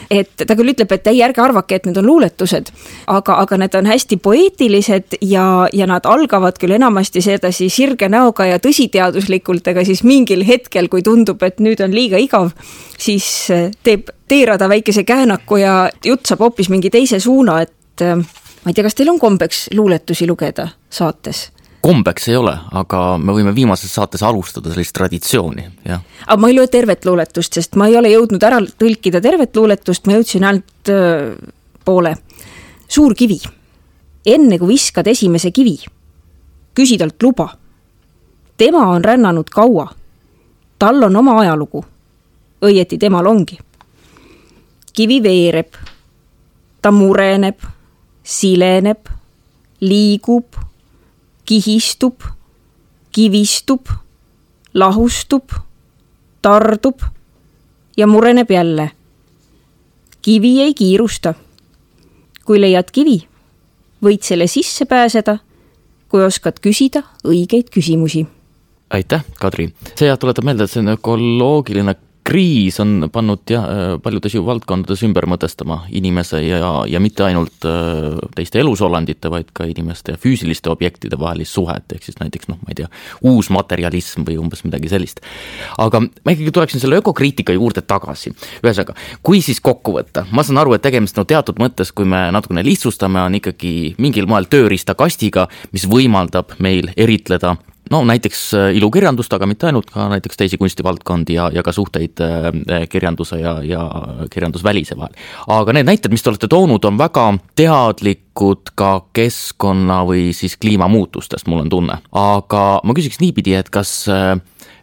et 0.09 0.45
ta 0.47 0.55
küll 0.55 0.73
ütleb, 0.73 0.91
et 0.91 1.07
ei, 1.07 1.21
ärge 1.25 1.41
arvake, 1.41 1.75
et 1.75 1.85
need 1.85 1.97
on 1.97 2.05
luuletused, 2.05 2.71
aga, 3.07 3.37
aga 3.41 3.57
need 3.57 3.75
on 3.77 3.89
hästi 3.89 4.17
poeetilised 4.17 5.17
ja, 5.21 5.67
ja 5.73 5.87
nad 5.89 6.05
algavad 6.05 6.57
küll 6.61 6.75
enamasti 6.77 7.21
sedasi 7.21 7.69
sirge 7.69 8.09
näoga 8.09 8.45
ja 8.49 8.59
tõsiteaduslikult, 8.61 9.67
aga 9.69 9.85
siis 9.85 10.03
mingil 10.03 10.45
hetkel, 10.47 10.89
kui 10.89 11.05
tundub, 11.05 11.41
et 11.43 11.61
nüüd 11.63 11.81
on 11.85 11.93
liiga 11.93 12.21
igav, 12.21 12.51
siis 12.97 13.29
äh, 13.53 13.69
teeb 13.83 14.09
teerada 14.27 14.69
väikese 14.69 15.03
käänaku 15.05 15.61
ja 15.61 15.77
jutt 16.05 16.25
saab 16.25 16.45
hoopis 16.47 16.69
mingi 16.73 16.89
teise 16.89 17.19
suuna, 17.21 17.61
et 17.61 17.73
et 17.93 18.01
äh, 18.01 18.15
ma 18.63 18.71
ei 18.71 18.73
tea, 18.73 18.83
kas 18.83 18.95
teil 18.97 19.11
on 19.11 19.19
kombeks 19.19 19.67
luuletusi 19.75 20.27
lugeda 20.27 20.67
saates? 20.89 21.51
kombeks 21.83 22.29
ei 22.31 22.37
ole, 22.39 22.53
aga 22.79 23.17
me 23.19 23.33
võime 23.35 23.51
viimases 23.55 23.91
saates 23.91 24.21
alustada 24.23 24.71
sellist 24.71 24.93
traditsiooni, 24.95 25.65
jah. 25.83 25.99
aga 26.25 26.37
ma 26.39 26.47
ei 26.47 26.55
loe 26.55 26.69
tervet 26.71 27.03
luuletust, 27.05 27.59
sest 27.59 27.75
ma 27.75 27.89
ei 27.91 27.97
ole 27.99 28.13
jõudnud 28.13 28.43
ära 28.47 28.61
tõlkida 28.63 29.19
tervet 29.21 29.55
luuletust, 29.59 30.07
ma 30.07 30.15
jõudsin 30.15 30.47
ainult 30.47 30.91
äh, 30.93 31.33
poole. 31.85 32.15
suur 32.87 33.15
kivi. 33.15 33.41
enne 34.25 34.57
kui 34.59 34.67
viskad 34.67 35.07
esimese 35.07 35.51
kivi, 35.51 35.75
küsi 36.73 36.97
talt 36.97 37.21
luba. 37.23 37.49
tema 38.57 38.87
on 38.87 39.03
rännanud 39.03 39.49
kaua. 39.49 39.89
tal 40.79 41.03
on 41.03 41.15
oma 41.15 41.39
ajalugu. 41.41 41.85
õieti 42.61 42.97
temal 42.97 43.27
ongi. 43.27 43.59
kivi 44.93 45.23
veereb. 45.23 45.75
ta 46.81 46.91
mureneb 46.91 47.72
sileneb, 48.23 49.07
liigub, 49.81 50.55
kihistub, 51.45 52.23
kivistub, 53.11 53.87
lahustub, 54.73 55.51
tardub 56.41 57.01
ja 57.97 58.07
mureneb 58.07 58.51
jälle. 58.51 58.91
kivi 60.21 60.61
ei 60.61 60.73
kiirusta. 60.73 61.33
kui 62.45 62.61
leiad 62.61 62.91
kivi, 62.91 63.27
võid 64.03 64.21
selle 64.21 64.47
sisse 64.47 64.85
pääseda, 64.85 65.37
kui 66.09 66.23
oskad 66.23 66.59
küsida 66.59 67.03
õigeid 67.23 67.69
küsimusi 67.71 68.27
aitäh, 68.93 69.25
Kadri. 69.39 69.73
see 69.95 70.17
tuletab 70.17 70.45
meelde, 70.45 70.67
et 70.67 70.71
see 70.71 70.81
on 70.83 70.93
ökoloogiline 70.93 71.95
kriis 72.33 72.79
on 72.81 73.09
pannud 73.13 73.43
jah, 73.49 73.65
paljudes 74.01 74.33
ju 74.33 74.41
valdkondades 74.45 75.03
ümber 75.05 75.27
mõtestama 75.29 75.83
inimese 75.93 76.39
ja, 76.41 76.71
ja 76.89 77.01
mitte 77.03 77.27
ainult 77.27 77.67
äh, 77.69 78.17
teiste 78.33 78.61
elusolendite, 78.63 79.29
vaid 79.29 79.51
ka 79.53 79.67
inimeste 79.69 80.15
ja 80.15 80.21
füüsiliste 80.21 80.71
objektide 80.73 81.19
vahelist 81.21 81.53
suhet, 81.53 81.85
ehk 81.93 82.07
siis 82.07 82.17
näiteks 82.21 82.49
noh, 82.49 82.57
ma 82.63 82.73
ei 82.73 82.79
tea, 82.81 82.89
uusmaterjalism 83.29 84.25
või 84.25 84.39
umbes 84.41 84.63
midagi 84.65 84.89
sellist. 84.89 85.21
aga 85.77 86.01
ma 86.01 86.33
ikkagi 86.33 86.53
tuleksin 86.55 86.81
selle 86.81 86.97
ökokriitika 87.03 87.53
juurde 87.53 87.83
tagasi. 87.85 88.33
ühesõnaga, 88.63 88.97
kui 89.21 89.43
siis 89.45 89.61
kokku 89.61 89.93
võtta, 89.99 90.25
ma 90.31 90.45
saan 90.45 90.61
aru, 90.63 90.73
et 90.73 90.85
tegemist 90.85 91.19
no 91.19 91.27
teatud 91.29 91.61
mõttes, 91.61 91.93
kui 91.93 92.09
me 92.09 92.25
natukene 92.33 92.65
lihtsustame, 92.65 93.21
on 93.21 93.37
ikkagi 93.37 93.93
mingil 94.01 94.25
moel 94.31 94.49
tööriistakastiga, 94.49 95.45
mis 95.75 95.85
võimaldab 95.89 96.57
meil 96.63 96.89
eritleda 96.97 97.57
no 97.93 98.01
näiteks 98.07 98.41
äh, 98.57 98.69
ilukirjandust, 98.77 99.33
aga 99.33 99.47
mitte 99.49 99.69
ainult, 99.69 99.91
ka 99.93 100.07
näiteks 100.11 100.39
teisi 100.39 100.57
kunstivaldkondi 100.61 101.37
ja, 101.37 101.49
ja 101.53 101.63
ka 101.65 101.73
suhteid 101.75 102.21
äh, 102.23 102.87
kirjanduse 102.89 103.39
ja, 103.41 103.57
ja 103.65 103.83
kirjandusvälise 104.33 104.97
vahel. 104.97 105.13
aga 105.47 105.77
need 105.77 105.89
näited, 105.91 106.13
mis 106.13 106.25
te 106.25 106.31
olete 106.33 106.49
toonud, 106.51 106.85
on 106.89 106.97
väga 106.97 107.27
teadlikud 107.59 108.73
ka 108.79 108.93
keskkonna 109.13 110.01
või 110.09 110.31
siis 110.37 110.57
kliimamuutustest, 110.57 111.47
mul 111.51 111.65
on 111.65 111.69
tunne. 111.73 111.99
aga 112.11 112.63
ma 112.83 112.97
küsiks 112.97 113.21
niipidi, 113.21 113.53
et 113.59 113.69
kas 113.73 113.93
äh, 114.11 114.39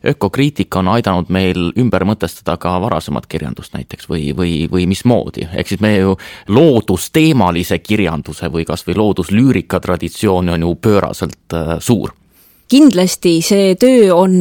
ökokriitika 0.07 0.81
on 0.81 0.93
aidanud 0.95 1.33
meil 1.35 1.73
ümber 1.79 2.07
mõtestada 2.09 2.57
ka 2.61 2.77
varasemat 2.81 3.27
kirjandust 3.29 3.75
näiteks 3.75 4.09
või, 4.09 4.31
või, 4.37 4.55
või 4.71 4.87
mismoodi, 4.89 5.49
ehk 5.51 5.75
siis 5.75 5.83
meie 5.83 6.05
ju 6.05 6.15
loodusteemalise 6.49 7.83
kirjanduse 7.83 8.49
või 8.55 8.65
kas 8.69 8.87
või 8.87 8.97
looduslüürika 9.03 9.83
traditsioon 9.83 10.55
on 10.55 10.69
ju 10.69 10.75
pööraselt 10.81 11.61
suur 11.85 12.15
kindlasti 12.71 13.39
see 13.45 13.77
töö 13.81 14.11
on, 14.15 14.35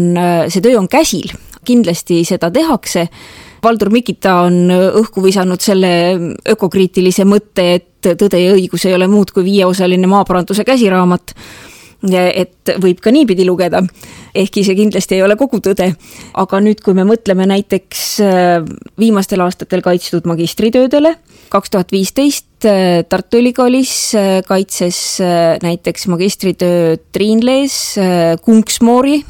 see 0.47 0.63
töö 0.63 0.77
on 0.79 0.89
käsil, 0.91 1.31
kindlasti 1.65 2.23
seda 2.27 2.51
tehakse. 2.53 3.07
Valdur 3.63 3.91
Mikita 3.91 4.37
on 4.47 4.71
õhku 4.71 5.23
visanud 5.25 5.59
selle 5.61 5.91
ökokriitilise 6.47 7.25
mõtte, 7.27 7.71
et 7.75 7.85
Tõde 7.99 8.39
ja 8.39 8.53
õigus 8.55 8.85
ei 8.87 8.93
ole 8.95 9.09
muud 9.11 9.33
kui 9.35 9.43
viieosaline 9.43 10.07
maaparanduse 10.07 10.63
käsiraamat 10.63 11.33
et 12.07 12.71
võib 12.79 13.01
ka 13.03 13.11
niipidi 13.11 13.43
lugeda, 13.47 13.81
ehkki 14.35 14.63
see 14.63 14.77
kindlasti 14.77 15.17
ei 15.17 15.23
ole 15.25 15.35
kogu 15.39 15.59
tõde. 15.63 15.91
aga 16.33 16.59
nüüd, 16.63 16.81
kui 16.83 16.93
me 16.93 17.03
mõtleme 17.03 17.47
näiteks 17.49 18.03
äh, 18.23 18.63
viimastel 18.99 19.43
aastatel 19.43 19.83
kaitstud 19.83 20.27
magistritöödele, 20.29 21.15
kaks 21.51 21.69
tuhat 21.69 21.91
viisteist 21.91 22.65
äh, 22.65 23.03
Tartu 23.09 23.41
Ülikoolis 23.41 24.15
äh, 24.15 24.39
kaitses 24.47 25.19
näiteks 25.63 26.07
magistritöö 26.07 26.97
Triin 27.11 27.43
Lees 27.45 27.97
Kunksmoori, 28.41 29.23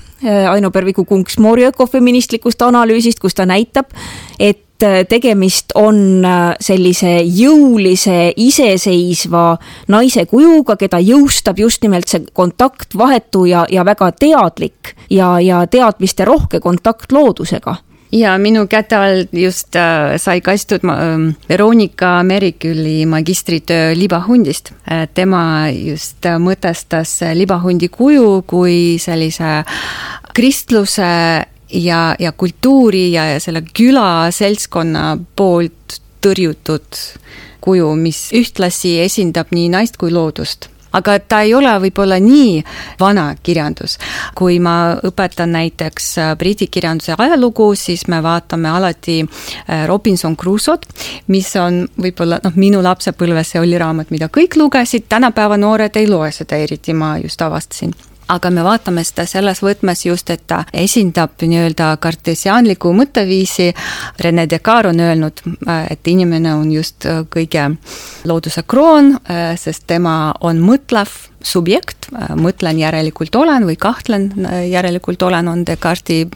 Aino 0.49 0.69
Perviku 0.71 1.05
Kunksmoori 1.07 1.65
ökofeministlikust 1.69 2.61
analüüsist, 2.61 3.19
kus 3.19 3.37
ta 3.37 3.45
näitab, 3.47 3.93
et 4.37 4.68
tegemist 5.09 5.73
on 5.75 6.25
äh, 6.25 6.53
sellise 6.63 7.19
jõulise, 7.23 8.31
iseseisva 8.37 9.57
naise 9.91 10.25
kujuga, 10.29 10.77
keda 10.79 11.01
jõustab 11.03 11.59
just 11.59 11.83
nimelt 11.83 12.07
see 12.09 12.25
kontakt, 12.33 12.95
vahetu 12.97 13.45
ja, 13.49 13.65
ja 13.69 13.85
väga 13.85 14.11
teadlik 14.11 14.95
ja, 15.09 15.37
ja 15.43 15.65
teadmisterohke 15.67 16.59
kontakt 16.63 17.11
loodusega 17.11 17.77
ja 18.11 18.37
minu 18.41 18.65
käte 18.67 18.97
all 18.97 19.25
just 19.31 19.75
äh, 19.75 20.17
sai 20.17 20.41
kastud 20.41 20.83
äh, 20.83 21.35
Veronika 21.49 22.23
Meriküli 22.23 23.05
magistritöö 23.05 23.93
libahundist 23.95 24.73
äh,. 24.91 25.07
tema 25.13 25.69
just 25.69 26.25
äh, 26.25 26.39
mõtestas 26.39 27.19
libahundi 27.33 27.89
kuju 27.89 28.43
kui 28.47 28.97
sellise 28.99 29.63
kristluse 30.33 31.45
ja, 31.71 32.15
ja 32.19 32.31
kultuuri 32.31 33.11
ja, 33.11 33.25
ja 33.33 33.39
selle 33.39 33.63
küla 33.73 34.31
seltskonna 34.31 35.17
poolt 35.35 35.99
tõrjutud 36.23 36.99
kuju, 37.61 37.93
mis 37.95 38.29
ühtlasi 38.35 38.97
esindab 39.03 39.53
nii 39.55 39.69
naist 39.73 39.99
kui 39.99 40.11
loodust. 40.13 40.69
Aga 40.89 41.19
ta 41.21 41.43
ei 41.45 41.51
ole 41.53 41.69
võib-olla 41.83 42.17
nii 42.17 42.63
vana 42.97 43.27
kirjandus. 43.45 43.99
kui 44.35 44.57
ma 44.59 44.97
õpetan 45.05 45.53
näiteks 45.53 46.07
äh, 46.17 46.31
briti 46.37 46.67
kirjanduse 46.67 47.13
ajalugu, 47.17 47.75
siis 47.75 48.07
me 48.07 48.23
vaatame 48.23 48.69
alati 48.69 49.19
äh, 49.21 49.85
Robinson 49.87 50.37
Crusoe't, 50.37 50.89
mis 51.27 51.55
on 51.55 51.83
võib-olla 51.93 52.41
noh, 52.43 52.55
minu 52.55 52.81
lapsepõlves 52.81 53.53
see 53.53 53.61
oli 53.61 53.77
raamat, 53.77 54.09
mida 54.09 54.33
kõik 54.33 54.57
lugesid, 54.57 55.05
tänapäeva 55.09 55.57
noored 55.57 55.95
ei 55.95 56.09
loe 56.09 56.31
seda 56.31 56.57
eriti, 56.57 56.93
ma 56.93 57.17
just 57.21 57.41
avastasin 57.41 57.93
aga 58.29 58.51
me 58.53 58.63
vaatame 58.65 59.03
seda 59.07 59.25
selles 59.29 59.61
võtmes 59.63 60.05
just, 60.05 60.29
et 60.29 60.45
ta 60.47 60.63
esindab 60.73 61.39
nii-öelda 61.41 61.91
kartesiaanlikku 62.01 62.91
mõtteviisi. 62.95 63.71
Rene 64.23 64.45
Descartes 64.49 64.93
on 64.93 65.01
öelnud, 65.03 65.41
et 65.89 66.07
inimene 66.07 66.53
on 66.55 66.71
just 66.71 67.07
kõige 67.33 67.65
looduse 68.29 68.63
kroon, 68.69 69.15
sest 69.59 69.87
tema 69.89 70.33
on 70.45 70.61
mõtlev 70.63 71.11
subjekt, 71.43 72.09
mõtlen 72.35 72.79
järelikult 72.79 73.35
olen 73.39 73.65
või 73.67 73.77
kahtlen 73.79 74.31
järelikult 74.69 75.21
olen, 75.23 75.47
on 75.47 75.65
Descartesi 75.67 76.27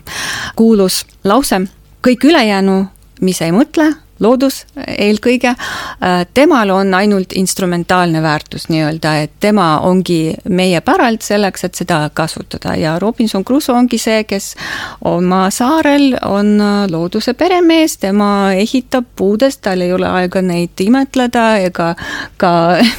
kuulus 0.56 1.04
lause. 1.24 1.62
kõik 2.04 2.26
ülejäänu, 2.26 2.88
mis 3.22 3.42
ei 3.42 3.52
mõtle, 3.52 3.94
loodus 4.20 4.64
eelkõige, 4.88 5.54
äh, 5.56 6.26
temal 6.34 6.70
on 6.70 6.94
ainult 6.94 7.34
instrumentaalne 7.36 8.22
väärtus 8.22 8.70
nii-öelda, 8.70 9.16
et 9.24 9.32
tema 9.40 9.80
ongi 9.80 10.36
meie 10.50 10.82
päralt 10.82 11.22
selleks, 11.22 11.64
et 11.64 11.76
seda 11.76 12.10
kasutada. 12.14 12.76
Ja 12.76 13.00
Robinson 13.00 13.46
Crusoe 13.46 13.76
ongi 13.76 13.98
see, 13.98 14.24
kes 14.24 14.54
oma 15.02 15.50
saarel 15.50 16.18
on 16.22 16.56
äh, 16.62 16.74
looduse 16.92 17.34
peremees, 17.34 17.98
tema 17.98 18.54
ehitab 18.54 19.06
puudest, 19.16 19.62
tal 19.62 19.82
ei 19.82 19.94
ole 19.94 20.08
aega 20.08 20.42
neid 20.42 20.80
imetleda 20.80 21.48
ega 21.66 21.94
ka 22.38 22.54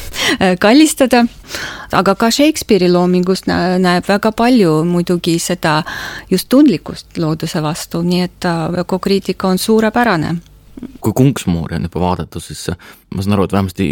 kallistada. 0.63 1.25
Aga 1.95 2.15
ka 2.19 2.31
Shakespeare'i 2.33 2.89
loomingus 2.91 3.45
näeb 3.47 4.07
väga 4.07 4.31
palju 4.35 4.81
muidugi 4.89 5.37
seda 5.39 5.77
just 6.31 6.49
tundlikkust 6.49 7.17
looduse 7.21 7.61
vastu, 7.63 8.01
nii 8.03 8.25
et 8.25 8.49
äh, 8.49 8.81
ökokriitika 8.83 9.47
on 9.47 9.61
suurepärane 9.61 10.35
kui 11.01 11.13
Kunksmoori 11.15 11.75
on 11.77 11.87
juba 11.89 12.01
vaadatud, 12.03 12.43
siis 12.43 12.67
ma 13.15 13.21
saan 13.23 13.37
aru, 13.37 13.45
et 13.47 13.55
vähemasti 13.55 13.87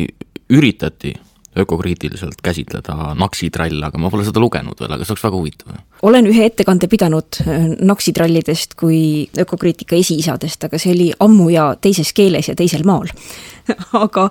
üritati 0.53 1.13
ökokriitiliselt 1.59 2.41
käsitleda 2.43 3.13
naksitralle, 3.17 3.85
aga 3.85 3.99
ma 4.01 4.09
pole 4.09 4.25
seda 4.25 4.41
lugenud 4.41 4.79
veel, 4.79 4.95
aga 4.95 5.05
see 5.05 5.13
oleks 5.13 5.25
väga 5.27 5.37
huvitav. 5.37 5.75
olen 6.01 6.27
ühe 6.29 6.47
ettekande 6.49 6.89
pidanud 6.89 7.41
äh, 7.45 7.67
naksitrallidest 7.79 8.73
kui 8.79 9.29
ökokriitika 9.37 9.95
esiisadest, 9.95 10.63
aga 10.65 10.81
see 10.81 10.95
oli 10.95 11.11
ammu 11.19 11.49
ja 11.53 11.67
teises 11.81 12.13
keeles 12.13 12.49
ja 12.49 12.55
teisel 12.57 12.85
maal 12.89 13.11
aga 14.05 14.29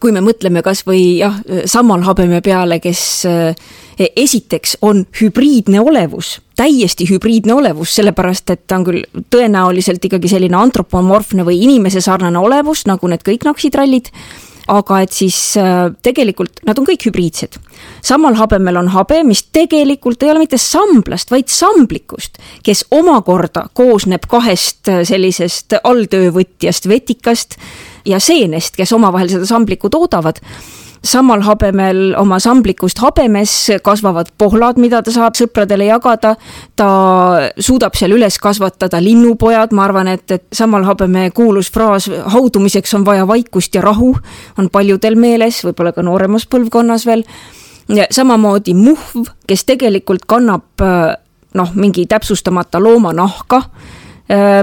kui 0.00 0.14
me 0.14 0.22
mõtleme 0.22 0.62
kas 0.64 0.84
või 0.86 1.18
jah, 1.18 1.38
Sammal 1.66 2.04
Habeme 2.06 2.40
peale, 2.44 2.78
kes 2.82 3.02
eh, 3.28 3.68
esiteks 3.98 4.78
on 4.86 5.04
hübriidne 5.20 5.82
olevus, 5.82 6.36
täiesti 6.58 7.08
hübriidne 7.10 7.56
olevus, 7.58 7.96
sellepärast 7.98 8.54
et 8.54 8.66
ta 8.66 8.78
on 8.78 8.86
küll 8.86 9.24
tõenäoliselt 9.30 10.04
ikkagi 10.06 10.30
selline 10.30 10.58
antropomorfne 10.58 11.46
või 11.46 11.62
inimese 11.66 12.02
sarnane 12.04 12.38
olevus, 12.38 12.86
nagu 12.90 13.10
need 13.10 13.26
kõik 13.26 13.48
naksitrallid, 13.48 14.12
aga 14.70 15.00
et 15.02 15.18
siis 15.18 15.36
eh, 15.58 15.90
tegelikult 16.04 16.62
nad 16.68 16.78
on 16.78 16.86
kõik 16.86 17.08
hübriidsed. 17.08 17.58
samal 18.04 18.38
habemel 18.38 18.78
on 18.78 18.94
habe, 18.94 19.24
mis 19.26 19.42
tegelikult 19.50 20.22
ei 20.22 20.30
ole 20.30 20.46
mitte 20.46 20.62
samblast, 20.62 21.34
vaid 21.34 21.50
samblikust, 21.50 22.38
kes 22.62 22.86
omakorda 22.94 23.66
koosneb 23.74 24.30
kahest 24.30 24.86
sellisest 24.86 25.80
alltöövõtjast, 25.82 26.86
vetikast 26.88 27.58
ja 28.06 28.20
seenest, 28.20 28.76
kes 28.76 28.92
omavahel 28.92 29.30
seda 29.32 29.46
samblikku 29.46 29.90
toodavad 29.90 30.42
samal 31.04 31.42
habemel 31.46 32.14
oma 32.18 32.38
samblikust 32.42 32.98
habemes 33.02 33.52
kasvavad 33.84 34.30
pohlad, 34.38 34.78
mida 34.80 35.00
ta 35.02 35.12
saab 35.14 35.36
sõpradele 35.38 35.88
jagada. 35.88 36.34
ta 36.76 36.88
suudab 37.58 37.94
seal 37.98 38.14
üles 38.16 38.38
kasvatada 38.38 39.00
linnupojad, 39.02 39.72
ma 39.72 39.84
arvan, 39.84 40.08
et, 40.08 40.30
et 40.30 40.44
samal 40.52 40.84
habeme 40.84 41.30
kuulus 41.34 41.70
fraas 41.70 42.08
haudumiseks 42.08 42.94
on 42.94 43.06
vaja 43.06 43.26
vaikust 43.26 43.74
ja 43.74 43.82
rahu 43.82 44.14
on 44.58 44.70
paljudel 44.70 45.16
meeles, 45.16 45.62
võib-olla 45.64 45.92
ka 45.92 46.02
nooremas 46.02 46.46
põlvkonnas 46.46 47.06
veel. 47.06 47.24
samamoodi 48.10 48.74
muhv, 48.74 49.30
kes 49.46 49.64
tegelikult 49.64 50.26
kannab 50.26 50.84
noh, 51.54 51.70
mingi 51.74 52.06
täpsustamata 52.06 52.80
looma 52.82 53.12
nahka 53.12 53.62
Äh, 53.62 54.06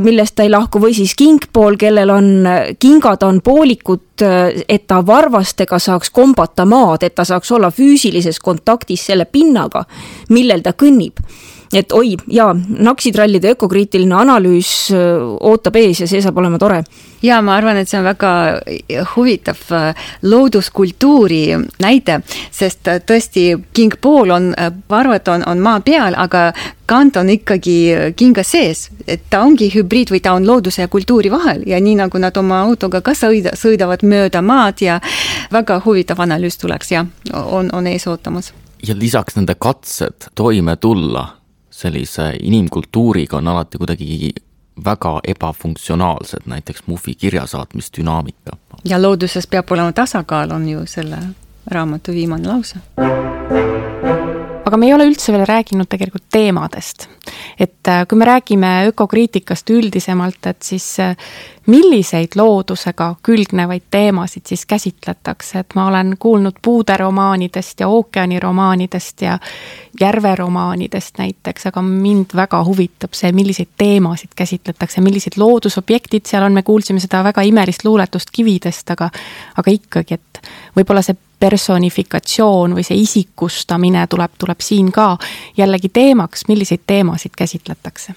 millest 0.06 0.36
ta 0.38 0.44
ei 0.46 0.52
lahku 0.54 0.78
või 0.78 0.94
siis 0.94 1.16
kingpool, 1.18 1.74
kellel 1.82 2.12
on, 2.14 2.28
kingad 2.80 3.24
on 3.26 3.40
poolikud, 3.42 4.22
äh, 4.22 4.62
et 4.70 4.86
ta 4.88 5.00
varvastega 5.06 5.80
saaks 5.80 6.12
kombata 6.14 6.68
maad, 6.70 7.04
et 7.04 7.16
ta 7.16 7.26
saaks 7.26 7.52
olla 7.52 7.72
füüsilises 7.74 8.40
kontaktis 8.40 9.06
selle 9.10 9.26
pinnaga, 9.26 9.86
millel 10.30 10.62
ta 10.62 10.76
kõnnib 10.78 11.24
et 11.76 11.92
oi 11.92 12.16
jaa, 12.32 12.54
naksitrallide 12.56 13.52
ökokriitiline 13.56 14.16
analüüs 14.16 14.72
ootab 14.96 15.76
ees 15.80 16.00
ja 16.04 16.08
see 16.08 16.22
saab 16.24 16.38
olema 16.40 16.60
tore. 16.62 16.84
ja 17.24 17.42
ma 17.42 17.56
arvan, 17.58 17.78
et 17.78 17.90
see 17.90 17.98
on 18.00 18.06
väga 18.06 18.32
huvitav 19.16 19.60
looduskultuuri 20.22 21.42
näide, 21.82 22.20
sest 22.52 22.88
tõesti 23.08 23.48
King 23.74 23.96
Paul 24.02 24.32
on, 24.32 24.52
varvad 24.90 25.28
on, 25.34 25.44
on 25.50 25.64
maa 25.64 25.80
peal, 25.82 26.16
aga 26.18 26.52
kant 26.86 27.18
on 27.18 27.30
ikkagi 27.34 27.78
kinga 28.16 28.44
sees, 28.46 28.90
et 29.08 29.26
ta 29.30 29.42
ongi 29.44 29.72
hübriid 29.74 30.14
või 30.14 30.22
ta 30.22 30.36
on 30.38 30.46
looduse 30.48 30.86
ja 30.86 30.92
kultuuri 30.92 31.32
vahel 31.34 31.64
ja 31.68 31.80
nii 31.82 31.98
nagu 32.04 32.22
nad 32.22 32.38
oma 32.38 32.62
autoga 32.68 33.02
ka 33.02 33.16
sõida, 33.18 33.56
sõidavad 33.58 34.06
mööda 34.06 34.44
maad 34.46 34.86
ja 34.86 35.00
väga 35.52 35.82
huvitav 35.86 36.22
analüüs 36.24 36.62
tuleks 36.62 36.94
ja 36.94 37.06
on, 37.34 37.74
on 37.74 37.88
ees 37.88 38.08
ootamas. 38.08 38.54
ja 38.88 38.96
lisaks 38.98 39.36
nende 39.36 39.56
katsed 39.60 40.30
toime 40.36 40.76
tulla 40.76 41.35
sellise 41.76 42.34
inimkultuuriga 42.42 43.38
on 43.38 43.48
alati 43.48 43.78
kuidagi 43.78 44.34
väga 44.86 45.20
ebafunktsionaalsed, 45.28 46.40
näiteks 46.46 46.84
Muffi 46.88 47.16
kirjasaatmisdünaamika. 47.16 48.58
ja 48.86 49.02
looduses 49.02 49.48
peab 49.48 49.72
olema 49.72 49.92
tasakaal, 49.92 50.52
on 50.52 50.70
ju 50.70 50.86
selle 50.86 51.18
raamatu 51.68 52.12
viimane 52.12 52.48
lause 52.48 52.76
aga 54.66 54.78
me 54.78 54.90
ei 54.90 54.94
ole 54.96 55.06
üldse 55.10 55.34
veel 55.34 55.46
rääkinud 55.48 55.90
tegelikult 55.90 56.26
teemadest. 56.32 57.08
et 57.60 57.88
äh, 57.88 58.06
kui 58.08 58.18
me 58.18 58.26
räägime 58.26 58.72
ökokriitikast 58.90 59.70
üldisemalt, 59.70 60.46
et 60.46 60.62
siis 60.62 61.00
äh, 61.00 61.16
milliseid 61.66 62.36
loodusega 62.38 63.16
külgnevaid 63.26 63.88
teemasid 63.92 64.46
siis 64.46 64.66
käsitletakse, 64.66 65.60
et 65.60 65.76
ma 65.76 65.88
olen 65.88 66.16
kuulnud 66.20 66.60
puuderomaanidest 66.62 67.80
ja 67.80 67.88
ookeaniromaanidest 67.88 69.22
ja 69.22 69.40
järveromaanidest 70.02 71.18
näiteks, 71.18 71.66
aga 71.72 71.82
mind 71.82 72.36
väga 72.36 72.64
huvitab 72.64 73.18
see, 73.18 73.32
milliseid 73.32 73.74
teemasid 73.78 74.36
käsitletakse, 74.36 75.02
millised 75.02 75.38
loodusobjektid 75.38 76.30
seal 76.30 76.46
on, 76.46 76.54
me 76.54 76.64
kuulsime 76.64 77.00
seda 77.00 77.24
väga 77.24 77.42
imelist 77.42 77.86
luuletust 77.86 78.34
kividest, 78.34 78.92
aga 78.92 79.10
aga 79.58 79.72
ikkagi, 79.72 80.20
et 80.20 80.42
võib-olla 80.76 81.02
see 81.06 81.18
personifikatsioon 81.40 82.76
või 82.76 82.86
see 82.88 82.98
isikustamine 83.02 84.06
tuleb, 84.10 84.38
tuleb 84.38 84.62
siin 84.64 84.92
ka 84.92 85.16
jällegi 85.58 85.90
teemaks, 85.94 86.48
milliseid 86.48 86.86
teemasid 86.88 87.36
käsitletakse? 87.38 88.16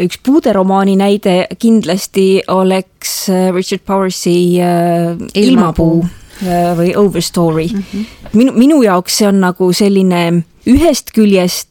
üks 0.00 0.18
puuderomaani 0.26 0.96
näide 0.98 1.34
kindlasti 1.58 2.42
oleks 2.50 3.28
äh, 3.30 3.52
Richard 3.54 3.84
Powersi 3.86 4.58
äh, 4.58 5.14
Ilmapuu 5.34 6.02
äh, 6.02 6.72
või 6.78 6.96
Overstory 6.96 7.68
mm. 7.68 7.84
-hmm. 7.92 8.06
minu, 8.32 8.52
minu 8.52 8.82
jaoks 8.82 9.18
see 9.18 9.28
on 9.28 9.40
nagu 9.40 9.72
selline 9.72 10.42
ühest 10.66 11.14
küljest 11.14 11.70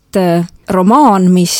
romaan, 0.69 1.31
mis 1.33 1.53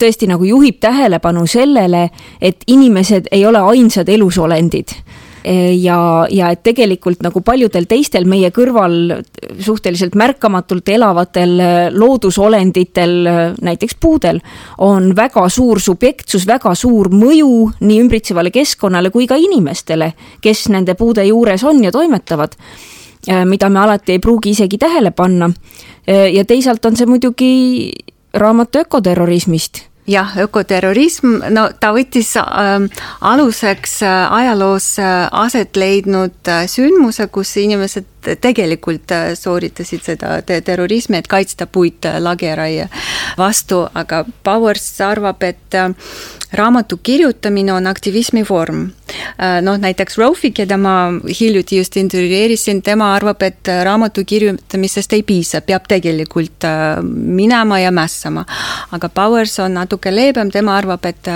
tõesti 0.00 0.26
nagu 0.26 0.44
juhib 0.48 0.78
tähelepanu 0.80 1.42
sellele, 1.46 2.08
et 2.40 2.64
inimesed 2.66 3.28
ei 3.30 3.44
ole 3.46 3.60
ainsad 3.60 4.08
elusolendid 4.08 4.94
ja, 5.44 6.26
ja 6.30 6.48
et 6.54 6.62
tegelikult 6.64 7.22
nagu 7.24 7.42
paljudel 7.44 7.84
teistel 7.88 8.24
meie 8.28 8.48
kõrval 8.54 8.96
suhteliselt 9.60 10.16
märkamatult 10.16 10.88
elavatel 10.88 11.58
loodusolenditel, 11.92 13.14
näiteks 13.64 13.98
puudel, 14.00 14.40
on 14.78 15.12
väga 15.16 15.44
suur 15.52 15.80
subjektsus, 15.84 16.46
väga 16.48 16.74
suur 16.78 17.12
mõju 17.12 17.52
nii 17.80 18.00
ümbritsevale 18.06 18.52
keskkonnale 18.54 19.12
kui 19.12 19.28
ka 19.28 19.36
inimestele, 19.40 20.12
kes 20.40 20.68
nende 20.72 20.96
puude 20.98 21.26
juures 21.28 21.64
on 21.64 21.84
ja 21.84 21.92
toimetavad 21.92 22.56
mida 23.44 23.68
me 23.72 23.80
alati 23.80 24.12
ei 24.12 24.18
pruugi 24.18 24.50
isegi 24.50 24.78
tähele 24.78 25.10
panna. 25.10 25.50
ja 26.06 26.44
teisalt 26.44 26.84
on 26.84 26.96
see 26.96 27.06
muidugi 27.06 27.92
raamat 28.34 28.76
ökoterrorismist 28.76 29.80
jah, 30.06 30.34
ökoterrorism, 30.44 31.38
no 31.54 31.68
ta 31.80 31.92
võttis 31.96 32.34
äh, 32.40 32.72
aluseks 33.24 34.00
äh, 34.04 34.32
ajaloos 34.38 34.88
äh, 35.00 35.28
aset 35.32 35.76
leidnud 35.80 36.50
äh, 36.50 36.66
sündmuse, 36.70 37.28
kus 37.32 37.56
inimesed 37.60 38.08
tegelikult 38.40 39.12
äh, 39.12 39.32
sooritasid 39.38 40.04
seda 40.04 40.38
te 40.46 40.60
terrorismi, 40.64 41.18
et 41.18 41.28
kaitsta 41.30 41.66
puit 41.66 42.04
äh, 42.06 42.20
vastu, 43.38 43.84
aga 43.94 44.24
Powers 44.44 45.00
arvab, 45.00 45.42
et 45.42 45.74
äh, 45.74 45.90
raamatu 46.52 46.98
kirjutamine 47.02 47.72
on 47.72 47.86
aktivismi 47.86 48.44
vorm. 48.48 48.90
Noh, 49.62 49.76
näiteks 49.78 50.16
Rofi, 50.18 50.52
keda 50.54 50.76
ma 50.78 51.10
hiljuti 51.40 51.76
just 51.76 51.96
intervjueerisin, 51.98 52.80
tema 52.82 53.10
arvab, 53.14 53.42
et 53.42 53.68
raamatu 53.84 54.22
kirjutamisest 54.24 55.12
ei 55.12 55.22
piisa, 55.26 55.60
peab 55.66 55.88
tegelikult 55.90 56.64
minema 57.02 57.78
ja 57.82 57.90
mässama. 57.90 58.44
aga 58.92 59.08
Powers 59.08 59.58
on 59.58 59.74
natuke 59.74 60.14
leebem, 60.14 60.50
tema 60.50 60.76
arvab, 60.78 61.04
et 61.04 61.28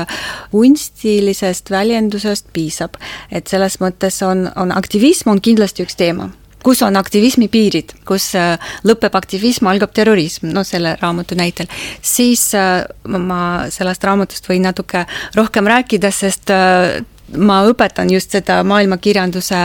kunstilisest 0.51 1.71
väljendusest 1.71 2.47
piisab. 2.53 2.95
et 3.31 3.47
selles 3.47 3.81
mõttes 3.81 4.23
on, 4.23 4.51
on 4.57 4.73
aktivism 4.73 5.31
on 5.31 5.41
kindlasti 5.41 5.83
üks 5.83 5.97
teema 5.97 6.31
kus 6.63 6.83
on 6.83 6.97
aktivismi 6.97 7.49
piirid, 7.49 7.95
kus 8.09 8.33
äh, 8.39 8.57
lõpeb 8.87 9.15
aktivism, 9.19 9.69
algab 9.71 9.93
terrorism, 9.95 10.51
no 10.55 10.65
selle 10.67 10.97
raamatu 11.01 11.39
näitel, 11.39 11.69
siis 12.03 12.51
äh, 12.59 12.83
ma 13.09 13.69
sellest 13.73 14.05
raamatust 14.05 14.49
võin 14.51 14.67
natuke 14.67 15.05
rohkem 15.37 15.71
rääkida, 15.71 16.11
sest 16.15 16.51
äh, 16.55 16.99
ma 17.37 17.61
õpetan 17.69 18.11
just 18.11 18.33
seda 18.33 18.63
maailmakirjanduse 18.65 19.59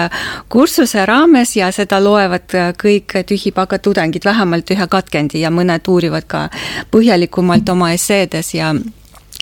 kursuse 0.51 1.06
raames 1.08 1.56
ja 1.56 1.69
seda 1.71 2.01
loevad 2.03 2.51
kõik 2.79 3.15
tühipaka 3.29 3.79
tudengid, 3.79 4.25
vähemalt 4.27 4.73
ühe 4.75 4.88
katkendi 4.91 5.45
ja 5.45 5.51
mõned 5.53 5.88
uurivad 5.88 6.27
ka 6.27 6.49
põhjalikumalt 6.91 7.71
oma 7.71 7.93
esseedes 7.95 8.51
ja 8.58 8.73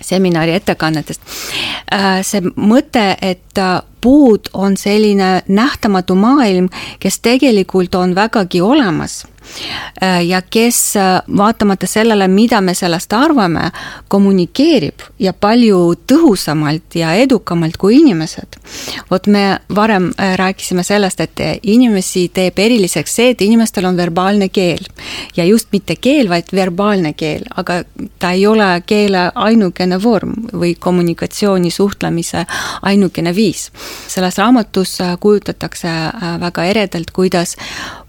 seminari 0.01 0.53
ettekannetest. 0.53 1.21
see 2.21 2.41
mõte, 2.55 3.17
et 3.21 3.59
puud 4.01 4.49
on 4.53 4.77
selline 4.77 5.41
nähtamatu 5.47 6.15
maailm, 6.15 6.69
kes 6.99 7.19
tegelikult 7.19 7.95
on 7.95 8.15
vägagi 8.15 8.61
olemas 8.61 9.25
Äh, 10.01 10.25
ja 10.25 10.41
kes 10.41 10.95
äh, 10.95 11.21
vaatamata 11.37 11.87
sellele, 11.87 12.27
mida 12.27 12.61
me 12.61 12.73
sellest 12.73 13.13
arvame, 13.13 13.71
kommunikeerib 14.07 15.01
ja 15.19 15.33
palju 15.33 15.79
tõhusamalt 16.07 16.95
ja 16.95 17.13
edukamalt 17.17 17.77
kui 17.77 17.97
inimesed. 17.97 18.57
vot 19.11 19.27
me 19.27 19.59
varem 19.75 20.11
äh, 20.13 20.35
rääkisime 20.37 20.83
sellest, 20.83 21.19
et 21.19 21.39
inimesi 21.63 22.29
teeb 22.33 22.59
eriliseks 22.59 23.15
see, 23.15 23.29
et 23.33 23.41
inimestel 23.41 23.85
on 23.85 23.97
verbaalne 23.97 24.49
keel. 24.49 24.85
ja 25.37 25.45
just 25.45 25.67
mitte 25.71 25.95
keel, 25.95 26.29
vaid 26.29 26.53
verbaalne 26.53 27.13
keel, 27.13 27.43
aga 27.55 27.83
ta 28.19 28.31
ei 28.31 28.47
ole 28.47 28.83
keele 28.85 29.31
ainukene 29.35 30.03
vorm 30.03 30.33
või 30.53 30.75
kommunikatsiooni, 30.79 31.71
suhtlemise 31.71 32.45
ainukene 32.81 33.35
viis. 33.35 33.71
Selles 34.07 34.37
raamatus 34.37 34.97
kujutatakse 35.19 35.91
väga 36.39 36.65
eredalt, 36.71 37.11
kuidas 37.15 37.55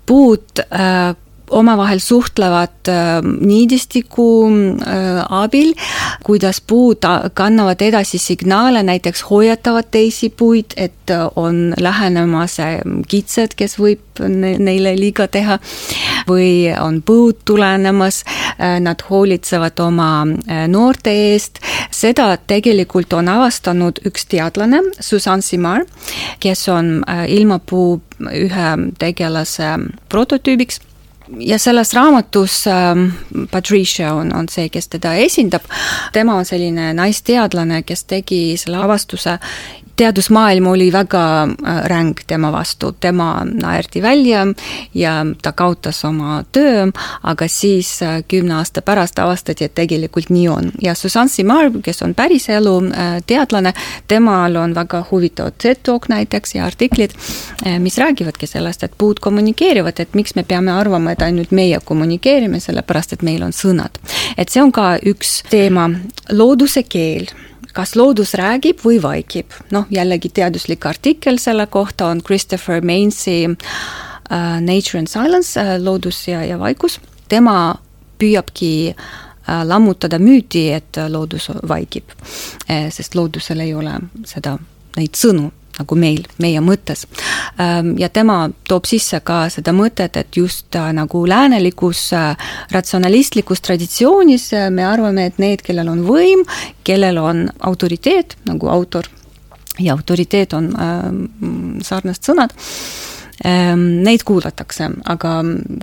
puud 0.06 0.62
äh, 0.66 1.14
omavahel 1.52 2.00
suhtlevad 2.02 2.88
äh, 2.88 3.20
niidistiku 3.22 4.28
äh, 4.48 5.22
abil, 5.28 5.72
kuidas 6.24 6.60
puud 6.60 7.04
kannavad 7.34 7.82
edasi 7.82 8.18
signaale, 8.18 8.82
näiteks 8.82 9.24
hoiatavad 9.30 9.90
teisi 9.90 10.30
puid, 10.30 10.74
et 10.76 11.10
on 11.36 11.74
lähenemas 11.80 12.56
kitsed, 13.08 13.56
kes 13.56 13.76
võib 13.80 14.22
neile 14.22 14.94
liiga 14.96 15.26
teha, 15.28 15.58
või 16.28 16.70
on 16.80 17.00
põud 17.04 17.42
tulenemas, 17.48 18.22
nad 18.58 19.02
hoolitsevad 19.08 19.80
oma 19.82 20.10
noorte 20.70 21.12
eest, 21.32 21.58
seda 21.90 22.30
tegelikult 22.36 23.12
on 23.18 23.28
avastanud 23.32 24.00
üks 24.08 24.26
teadlane, 24.30 24.82
Susan 25.00 25.42
Simar, 25.42 25.84
kes 26.40 26.68
on 26.72 26.94
ilmapuu 27.28 28.00
ühe 28.30 28.70
tegelase 29.02 29.74
prototüübiks 30.12 30.80
ja 31.38 31.58
selles 31.58 31.94
raamatus 31.94 32.66
äh, 32.66 32.96
Patricia 33.50 34.14
on, 34.14 34.32
on 34.36 34.48
see, 34.48 34.68
kes 34.68 34.88
teda 34.88 35.14
esindab, 35.14 35.64
tema 36.12 36.36
on 36.40 36.48
selline 36.48 36.92
naisteadlane, 36.96 37.82
kes 37.86 38.04
tegi 38.04 38.42
selle 38.60 38.82
avastuse 38.82 39.38
teadusmaailm 39.96 40.66
oli 40.66 40.92
väga 40.92 41.42
äh, 41.42 41.84
ränk 41.84 42.24
tema 42.26 42.52
vastu, 42.52 42.92
tema 42.92 43.44
naerdi 43.44 44.02
välja 44.02 44.46
ja 44.94 45.26
ta 45.42 45.52
kaotas 45.52 46.04
oma 46.04 46.44
töö, 46.52 46.86
aga 47.22 47.48
siis 47.48 48.02
äh, 48.02 48.22
kümne 48.28 48.54
aasta 48.54 48.82
pärast 48.82 49.18
avastati, 49.18 49.64
et 49.64 49.74
tegelikult 49.74 50.30
nii 50.30 50.48
on. 50.48 50.72
ja 50.82 50.94
Susan 50.94 51.28
Simar, 51.28 51.70
kes 51.82 52.02
on 52.02 52.14
päriselu 52.14 52.76
äh, 52.86 53.12
teadlane, 53.26 53.74
temal 54.08 54.56
on 54.56 54.74
väga 54.74 55.04
huvitavad 55.10 55.52
TED 55.62 55.82
Talk 55.82 56.08
näiteks 56.08 56.54
ja 56.54 56.66
artiklid, 56.66 57.10
mis 57.78 57.98
räägivadki 57.98 58.46
sellest, 58.46 58.82
et 58.82 58.92
puud 58.98 59.20
kommunikeerivad, 59.20 60.00
et 60.00 60.14
miks 60.14 60.34
me 60.34 60.42
peame 60.42 60.72
arvama, 60.72 61.12
et 61.12 61.22
ainult 61.22 61.50
meie 61.50 61.78
kommunikeerime, 61.84 62.60
sellepärast 62.60 63.12
et 63.12 63.22
meil 63.22 63.42
on 63.42 63.52
sõnad. 63.52 63.98
et 64.36 64.48
see 64.48 64.62
on 64.62 64.72
ka 64.72 64.96
üks 65.06 65.42
teema, 65.50 65.90
looduse 66.30 66.82
keel 66.82 67.28
kas 67.72 67.96
loodus 67.96 68.34
räägib 68.38 68.82
või 68.84 69.00
vaikib, 69.02 69.54
noh 69.70 69.88
jällegi 69.90 70.30
teaduslik 70.34 70.86
artikkel 70.86 71.38
selle 71.40 71.66
kohta 71.66 72.10
on 72.12 72.22
Christopher 72.22 72.84
Mainsi 72.84 73.46
uh, 73.48 74.60
Nature 74.60 75.02
and 75.02 75.10
Silence 75.10 75.60
uh,, 75.60 75.76
loodus 75.82 76.26
ja, 76.28 76.44
ja 76.44 76.58
vaikus, 76.60 77.00
tema 77.28 77.74
püüabki 78.18 78.72
uh, 78.92 79.64
lammutada 79.64 80.18
müüti, 80.22 80.68
et 80.72 80.96
loodus 81.08 81.48
vaikib, 81.68 82.12
sest 82.68 83.16
loodusel 83.18 83.60
ei 83.64 83.74
ole 83.74 83.96
seda, 84.28 84.54
neid 84.96 85.18
sõnu 85.18 85.50
nagu 85.78 85.96
meil, 85.96 86.26
meie 86.42 86.60
mõttes. 86.64 87.06
Ähm, 87.60 87.94
ja 88.00 88.08
tema 88.12 88.50
toob 88.68 88.86
sisse 88.88 89.22
ka 89.24 89.46
seda 89.52 89.74
mõtet, 89.76 90.18
et 90.20 90.36
just 90.36 90.76
äh, 90.76 90.90
nagu 90.96 91.24
läänelikus 91.28 92.04
äh, 92.16 92.36
ratsionalistlikus 92.72 93.64
traditsioonis 93.64 94.50
äh, 94.58 94.68
me 94.70 94.84
arvame, 94.86 95.26
et 95.30 95.40
need, 95.42 95.64
kellel 95.64 95.88
on 95.92 96.04
võim, 96.06 96.44
kellel 96.84 97.18
on 97.22 97.46
autoriteet, 97.60 98.36
nagu 98.50 98.68
autor 98.72 99.08
ja 99.80 99.96
autoriteet 99.96 100.52
on 100.52 100.70
äh, 100.76 101.08
sarnased 101.82 102.28
sõnad 102.28 102.52
ähm,, 103.46 104.04
neid 104.04 104.26
kuulatakse, 104.28 104.90
aga 105.08 105.38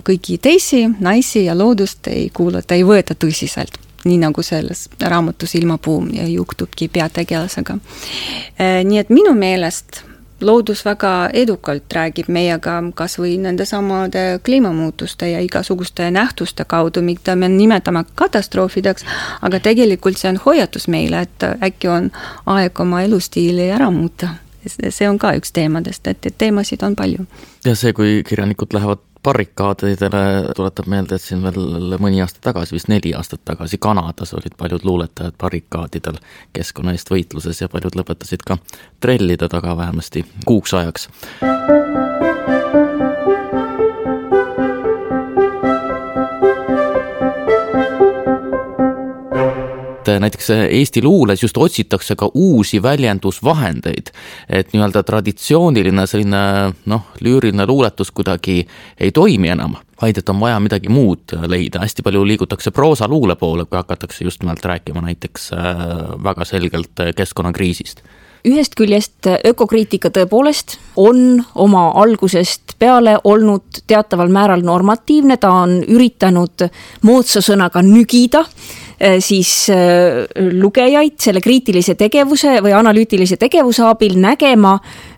kõiki 0.06 0.38
teisi, 0.42 0.86
naisi 1.00 1.46
ja 1.48 1.58
loodust 1.58 2.06
ei 2.12 2.28
kuulata, 2.34 2.78
ei 2.78 2.86
võeta 2.86 3.18
tõsiselt 3.18 3.89
nii 4.04 4.18
nagu 4.18 4.42
selles 4.42 4.88
raamatus 5.00 5.54
Ilmapuu 5.54 6.06
juhtubki 6.28 6.88
peategelasega. 6.88 7.78
Äh, 8.60 8.84
nii 8.84 8.98
et 8.98 9.10
minu 9.10 9.34
meelest 9.34 10.04
loodus 10.40 10.84
väga 10.84 11.30
edukalt 11.32 11.92
räägib 11.92 12.28
meiega 12.28 12.82
kas 12.94 13.18
või 13.18 13.36
nendesamade 13.38 14.40
kliimamuutuste 14.44 15.30
ja 15.30 15.40
igasuguste 15.40 16.10
nähtuste 16.10 16.64
kaudu, 16.64 17.02
mida 17.02 17.36
me 17.36 17.48
nimetame 17.48 18.04
katastroofideks, 18.14 19.04
aga 19.42 19.60
tegelikult 19.60 20.18
see 20.18 20.32
on 20.32 20.40
hoiatus 20.46 20.88
meile, 20.88 21.26
et 21.26 21.48
äkki 21.62 21.88
on 21.88 22.10
aeg 22.46 22.80
oma 22.80 23.02
elustiili 23.02 23.70
ära 23.70 23.90
muuta. 23.90 24.28
see 24.88 25.08
on 25.08 25.18
ka 25.18 25.32
üks 25.36 25.52
teemadest, 25.52 26.06
et, 26.06 26.26
et 26.26 26.38
teemasid 26.38 26.82
on 26.82 26.96
palju. 26.96 27.26
ja 27.64 27.74
see, 27.74 27.92
kui 27.92 28.22
kirjanikud 28.28 28.72
lähevad 28.72 29.09
barrikaadidele 29.22 30.22
tuletab 30.56 30.86
meelde, 30.86 31.18
et 31.18 31.24
siin 31.24 31.42
veel 31.44 31.96
mõni 32.00 32.22
aasta 32.24 32.40
tagasi, 32.44 32.76
vist 32.76 32.88
neli 32.92 33.12
aastat 33.16 33.44
tagasi 33.44 33.78
Kanadas 33.78 34.34
olid 34.34 34.56
paljud 34.58 34.86
luuletajad 34.88 35.36
barrikaadidel 35.40 36.20
keskkonna 36.56 36.96
eest 36.96 37.12
võitluses 37.12 37.60
ja 37.60 37.68
paljud 37.68 38.00
lõpetasid 38.00 38.46
ka 38.46 38.58
trellide 39.00 39.48
taga 39.52 39.76
vähemasti 39.76 40.24
kuuks 40.48 40.74
ajaks. 40.74 41.08
Et 50.16 50.22
näiteks 50.22 50.50
Eesti 50.50 51.02
luules 51.02 51.42
just 51.42 51.56
otsitakse 51.56 52.16
ka 52.16 52.30
uusi 52.34 52.82
väljendusvahendeid. 52.82 54.10
et 54.48 54.72
nii-öelda 54.72 55.02
traditsiooniline 55.02 56.06
selline 56.06 56.72
noh, 56.86 57.02
lüüriline 57.20 57.66
luuletus 57.66 58.10
kuidagi 58.10 58.66
ei 59.00 59.12
toimi 59.12 59.48
enam, 59.48 59.76
vaid 60.02 60.18
et 60.18 60.28
on 60.28 60.40
vaja 60.40 60.60
midagi 60.60 60.88
muud 60.88 61.36
leida, 61.46 61.80
hästi 61.84 62.02
palju 62.02 62.24
liigutakse 62.26 62.70
proosaluule 62.70 63.36
poole, 63.36 63.64
kui 63.64 63.76
hakatakse 63.76 64.24
just 64.24 64.42
nimelt 64.42 64.64
rääkima 64.64 65.00
näiteks 65.04 65.52
äh, 65.52 65.86
väga 66.24 66.44
selgelt 66.44 67.06
keskkonnakriisist. 67.16 68.02
Ühest 68.48 68.72
küljest 68.72 69.26
ökokriitika 69.44 70.08
tõepoolest 70.08 70.78
on 70.96 71.42
oma 71.54 71.90
algusest 72.00 72.72
peale 72.80 73.18
olnud 73.24 73.82
teataval 73.86 74.32
määral 74.32 74.64
normatiivne, 74.64 75.36
ta 75.36 75.50
on 75.66 75.82
üritanud 75.84 76.64
moodsa 77.04 77.42
sõnaga 77.44 77.82
nügida 77.84 78.46
Äh, 78.46 78.79
siis 79.24 79.70
äh, 79.72 80.26
lugejaid 80.60 81.16
selle 81.20 81.40
kriitilise 81.40 81.94
tegevuse 81.96 82.58
või 82.60 82.74
analüütilise 82.76 83.38
tegevuse 83.40 83.84
abil 83.88 84.18
nägema, 84.20 84.74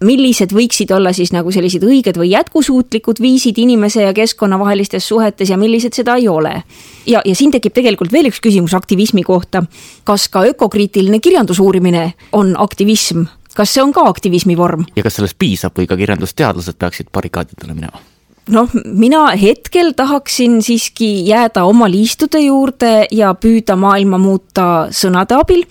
millised 0.07 0.55
võiksid 0.55 0.93
olla 0.95 1.11
siis 1.17 1.33
nagu 1.35 1.51
sellised 1.51 1.83
õiged 1.83 2.21
või 2.21 2.31
jätkusuutlikud 2.31 3.19
viisid 3.23 3.59
inimese 3.59 4.07
ja 4.07 4.13
keskkonna 4.15 4.59
vahelistes 4.61 5.09
suhetes 5.09 5.51
ja 5.51 5.59
millised 5.59 5.99
seda 5.99 6.17
ei 6.21 6.29
ole. 6.29 6.63
ja, 7.07 7.23
ja 7.25 7.35
siin 7.35 7.51
tekib 7.51 7.75
tegelikult 7.75 8.13
veel 8.13 8.31
üks 8.31 8.41
küsimus 8.41 8.75
aktivismi 8.75 9.23
kohta. 9.27 9.65
kas 10.05 10.29
ka 10.29 10.45
ökokriitiline 10.53 11.19
kirjandusuurimine 11.19 12.13
on 12.33 12.55
aktivism? 12.59 13.27
kas 13.57 13.75
see 13.75 13.83
on 13.83 13.93
ka 13.93 14.07
aktivismi 14.07 14.57
vorm? 14.57 14.87
ja 14.97 15.03
kas 15.03 15.19
sellest 15.19 15.39
piisab 15.39 15.75
või 15.79 15.91
ka 15.91 15.97
kirjandusteadlased 15.97 16.79
peaksid 16.79 17.11
barrikaadidele 17.13 17.75
minema? 17.75 18.12
Noh, 18.51 18.71
mina 18.85 19.27
hetkel 19.39 19.93
tahaksin 19.97 20.63
siiski 20.63 21.27
jääda 21.29 21.65
oma 21.65 21.91
liistude 21.91 22.41
juurde 22.41 23.07
ja 23.11 23.35
püüda 23.35 23.77
maailma 23.77 24.19
muuta 24.19 24.89
sõnade 24.91 25.39
abil 25.39 25.67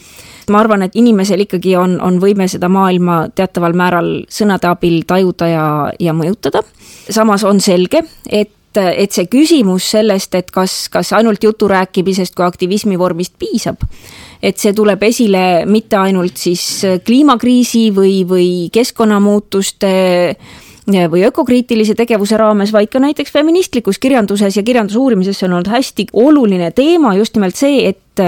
ma 0.51 0.61
arvan, 0.61 0.85
et 0.85 0.95
inimesel 0.99 1.45
ikkagi 1.45 1.75
on, 1.79 1.97
on 2.03 2.17
võime 2.21 2.47
seda 2.51 2.69
maailma 2.71 3.25
teataval 3.35 3.75
määral 3.77 4.09
sõnade 4.31 4.69
abil 4.69 5.01
tajuda 5.07 5.47
ja, 5.47 5.67
ja 5.99 6.15
mõjutada. 6.17 6.63
samas 7.09 7.43
on 7.47 7.61
selge, 7.61 8.03
et 8.29 8.57
et 8.79 9.11
see 9.11 9.27
küsimus 9.27 9.83
sellest, 9.97 10.35
et 10.39 10.51
kas, 10.51 10.87
kas 10.87 11.09
ainult 11.17 11.43
jutu 11.43 11.67
rääkimisest 11.67 12.31
kui 12.35 12.45
aktivismi 12.45 12.95
vormist 12.95 13.33
piisab, 13.35 13.81
et 14.39 14.55
see 14.63 14.71
tuleb 14.71 15.03
esile 15.03 15.65
mitte 15.67 15.97
ainult 15.99 16.39
siis 16.39 16.63
kliimakriisi 17.03 17.89
või, 17.91 18.21
või 18.23 18.69
keskkonnamuutuste 18.71 19.91
või 20.87 21.25
ökokriitilise 21.27 21.93
tegevuse 21.95 22.37
raames, 22.37 22.71
vaid 22.73 22.89
ka 22.89 22.99
näiteks 22.99 23.31
feministlikus 23.31 23.99
kirjanduses 23.99 24.57
ja 24.57 24.63
kirjandusuurimises 24.63 25.43
on 25.43 25.53
olnud 25.53 25.69
hästi 25.69 26.07
oluline 26.13 26.71
teema 26.71 27.15
just 27.15 27.35
nimelt 27.35 27.55
see, 27.55 27.87
et 27.87 28.23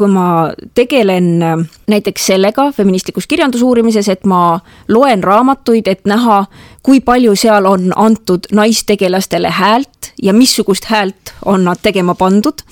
kui 0.00 0.08
ma 0.08 0.50
tegelen 0.74 1.42
äh, 1.44 1.58
näiteks 1.90 2.30
sellega 2.32 2.70
feministlikus 2.72 3.26
kirjandusuurimises, 3.28 4.08
et 4.08 4.24
ma 4.24 4.60
loen 4.88 5.24
raamatuid, 5.24 5.90
et 5.92 6.06
näha, 6.08 6.44
kui 6.82 7.02
palju 7.04 7.34
seal 7.36 7.68
on 7.68 7.90
antud 7.96 8.48
naistegelastele 8.56 9.52
häält 9.52 10.12
ja 10.22 10.32
missugust 10.32 10.88
häält 10.88 11.34
on 11.44 11.68
nad 11.68 11.82
tegema 11.82 12.14
pandud 12.14 12.64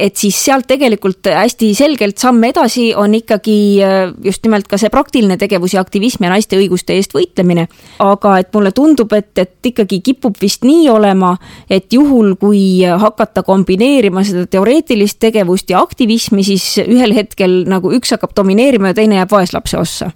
et 0.00 0.16
siis 0.16 0.36
sealt 0.44 0.66
tegelikult 0.70 1.28
hästi 1.34 1.70
selgelt 1.76 2.20
samm 2.20 2.44
edasi 2.48 2.90
on 2.96 3.14
ikkagi 3.18 3.56
äh, 3.84 3.98
just 4.24 4.44
nimelt 4.46 4.68
ka 4.70 4.78
see 4.80 4.92
praktiline 4.92 5.36
tegevus 5.40 5.74
ja 5.76 5.84
aktivism 5.84 6.24
ja 6.26 6.32
naiste 6.32 6.58
õiguste 6.58 6.96
eest 6.96 7.14
võitlemine. 7.16 7.66
aga 8.00 8.36
et 8.40 8.52
mulle 8.54 8.72
tundub, 8.76 9.12
et, 9.16 9.32
et 9.38 9.72
ikkagi 9.72 10.00
kipub 10.04 10.38
vist 10.40 10.64
nii 10.64 10.88
olema, 10.92 11.34
et 11.70 11.92
juhul, 11.92 12.34
kui 12.40 12.62
hakata 12.84 13.44
kombineerima 13.46 14.24
seda 14.26 14.46
teoreetilist 14.50 15.20
tegevust 15.20 15.70
ja 15.70 15.82
aktivismi, 15.84 16.44
siis 16.46 16.66
ühel 16.86 17.14
hetkel 17.16 17.62
nagu 17.68 17.92
üks 17.96 18.16
hakkab 18.16 18.34
domineerima 18.36 18.92
ja 18.92 19.00
teine 19.02 19.20
jääb 19.20 19.36
vaeslapse 19.36 19.78
ossa 19.80 20.10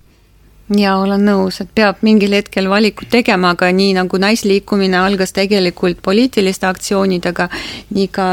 ja 0.73 0.97
olen 0.97 1.25
nõus, 1.27 1.61
et 1.61 1.69
peab 1.75 2.01
mingil 2.07 2.33
hetkel 2.37 2.69
valikut 2.71 3.11
tegema, 3.13 3.53
aga 3.55 3.69
nii 3.73 3.93
nagu 3.99 4.19
naisliikumine 4.21 4.97
algas 4.97 5.35
tegelikult 5.37 6.01
poliitiliste 6.05 6.67
aktsioonidega, 6.69 7.49
nii 7.95 8.09
ka 8.15 8.29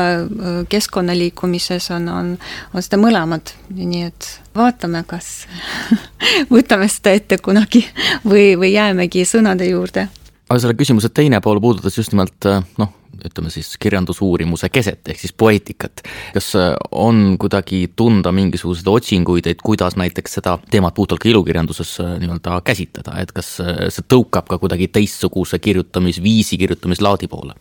keskkonnaliikumises 0.71 1.91
on, 1.97 2.07
on, 2.09 2.31
on 2.73 2.85
seda 2.85 3.01
mõlemad, 3.01 3.53
nii 3.75 4.07
et 4.07 4.29
vaatame, 4.55 5.03
kas 5.07 5.45
võtame 6.53 6.87
seda 6.91 7.15
ette 7.19 7.41
kunagi 7.43 7.83
või, 8.23 8.55
või 8.59 8.73
jäämegi 8.77 9.27
sõnade 9.27 9.67
juurde. 9.67 10.07
Aga 10.51 10.59
selle 10.59 10.75
küsimuse 10.79 11.11
teine 11.15 11.39
pool 11.43 11.61
puudutas 11.63 11.95
just 11.97 12.11
nimelt 12.11 12.47
äh, 12.49 12.59
noh, 12.81 12.91
ütleme 13.21 13.51
siis 13.53 13.69
kirjandusuurimuse 13.79 14.71
keset 14.73 15.11
ehk 15.11 15.19
siis 15.21 15.33
poeetikat. 15.37 16.03
kas 16.35 16.51
äh, 16.59 16.73
on 16.91 17.37
kuidagi 17.39 17.85
tunda 17.95 18.33
mingisuguseid 18.35 18.89
otsinguid, 18.91 19.47
et 19.47 19.63
kuidas 19.63 19.95
näiteks 19.99 20.39
seda 20.39 20.57
teemat 20.71 20.95
puhtalt 20.97 21.23
ka 21.23 21.29
ilukirjanduses 21.31 21.97
äh, 22.03 22.15
nii-öelda 22.23 22.59
käsitleda, 22.67 23.17
et 23.23 23.31
kas 23.35 23.57
see 23.61 24.07
tõukab 24.11 24.49
ka 24.51 24.59
kuidagi 24.61 24.91
teistsuguse 24.91 25.59
kirjutamisviisi, 25.59 26.59
kirjutamislaadi 26.59 27.31
poole? 27.31 27.55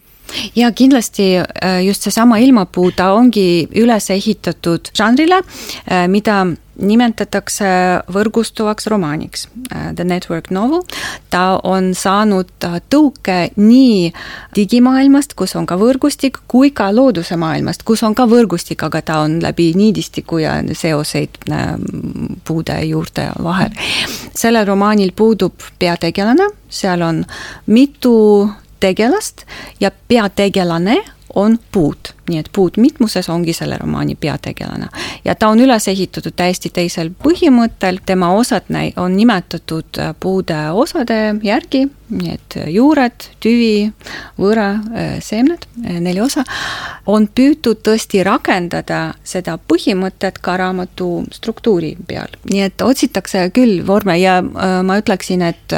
ja 0.55 0.69
kindlasti 0.73 1.25
just 1.83 2.05
seesama 2.07 2.37
ilmapuu, 2.39 2.93
ta 2.95 3.09
ongi 3.19 3.67
üles 3.83 4.05
ehitatud 4.15 4.93
žanrile, 4.95 5.41
mida 6.07 6.45
nimetatakse 6.81 7.67
võrgustuvaks 8.13 8.87
romaaniks, 8.91 9.47
äh, 9.73 9.91
The 9.95 10.05
Network 10.05 10.51
Novel. 10.51 10.83
ta 11.31 11.61
on 11.65 11.95
saanud 11.95 12.51
äh, 12.65 12.81
tõuke 12.91 13.51
nii 13.57 14.13
digimaailmast, 14.57 15.35
kus 15.35 15.57
on 15.57 15.67
ka 15.67 15.77
võrgustik, 15.81 16.41
kui 16.49 16.71
ka 16.71 16.91
looduse 16.95 17.37
maailmast, 17.37 17.83
kus 17.83 18.03
on 18.03 18.15
ka 18.15 18.27
võrgustik, 18.27 18.83
aga 18.85 19.03
ta 19.03 19.21
on 19.25 19.39
läbi 19.43 19.73
niidistiku 19.77 20.39
ja 20.39 20.59
seoseid 20.73 21.39
äh, 21.51 21.75
puude 22.45 22.81
juurte 22.85 23.31
vahel. 23.43 23.71
sellel 24.35 24.67
romaanil 24.67 25.13
puudub 25.17 25.55
peategelane, 25.79 26.49
seal 26.69 27.03
on 27.03 27.25
mitu 27.67 28.51
tegelast 28.81 29.45
ja 29.81 29.91
peategelane 30.09 31.03
on 31.35 31.59
puud, 31.73 32.11
nii 32.29 32.39
et 32.41 32.49
puud 32.53 32.77
mitmuses 32.81 33.29
ongi 33.29 33.53
selle 33.53 33.77
romaani 33.79 34.15
peategelane. 34.21 34.87
ja 35.25 35.35
ta 35.35 35.49
on 35.49 35.61
üles 35.61 35.89
ehitatud 35.89 36.33
täiesti 36.37 36.71
teisel 36.75 37.11
põhimõttel, 37.25 38.01
tema 38.07 38.33
osad 38.35 38.71
on 38.97 39.17
nimetatud 39.17 39.99
äh, 39.99 40.15
puude 40.21 40.59
osade 40.73 41.35
järgi, 41.43 41.87
nii 42.11 42.33
et 42.35 42.57
juured, 42.67 43.27
tüvi, 43.41 43.93
võõra, 44.39 44.69
äh, 44.75 45.19
seemned, 45.23 45.67
äh, 45.87 46.01
neli 46.01 46.21
osa, 46.21 46.45
on 47.07 47.29
püütud 47.29 47.83
tõesti 47.87 48.25
rakendada 48.27 49.15
seda 49.25 49.59
põhimõtet 49.59 50.41
ka 50.43 50.57
raamatu 50.57 51.25
struktuuri 51.33 51.97
peal, 52.07 52.33
nii 52.51 52.67
et 52.67 52.83
otsitakse 52.83 53.51
küll 53.55 53.87
vorme 53.87 54.19
ja 54.19 54.41
ma 54.43 54.99
ütleksin, 54.99 55.43
et 55.43 55.75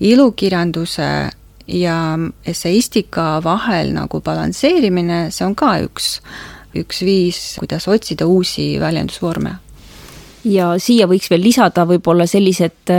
ilukirjanduse 0.00 1.30
ja 1.66 2.18
esseistika 2.46 3.40
vahel 3.44 3.92
nagu 3.96 4.20
balansseerimine, 4.24 5.26
see 5.34 5.46
on 5.46 5.54
ka 5.58 5.76
üks, 5.86 6.20
üks 6.76 7.02
viis, 7.06 7.40
kuidas 7.60 7.88
otsida 7.88 8.26
uusi 8.26 8.76
väljendusvorme. 8.80 9.56
ja 10.44 10.76
siia 10.78 11.08
võiks 11.10 11.30
veel 11.30 11.42
lisada 11.42 11.86
võib-olla 11.86 12.26
sellised 12.30 12.92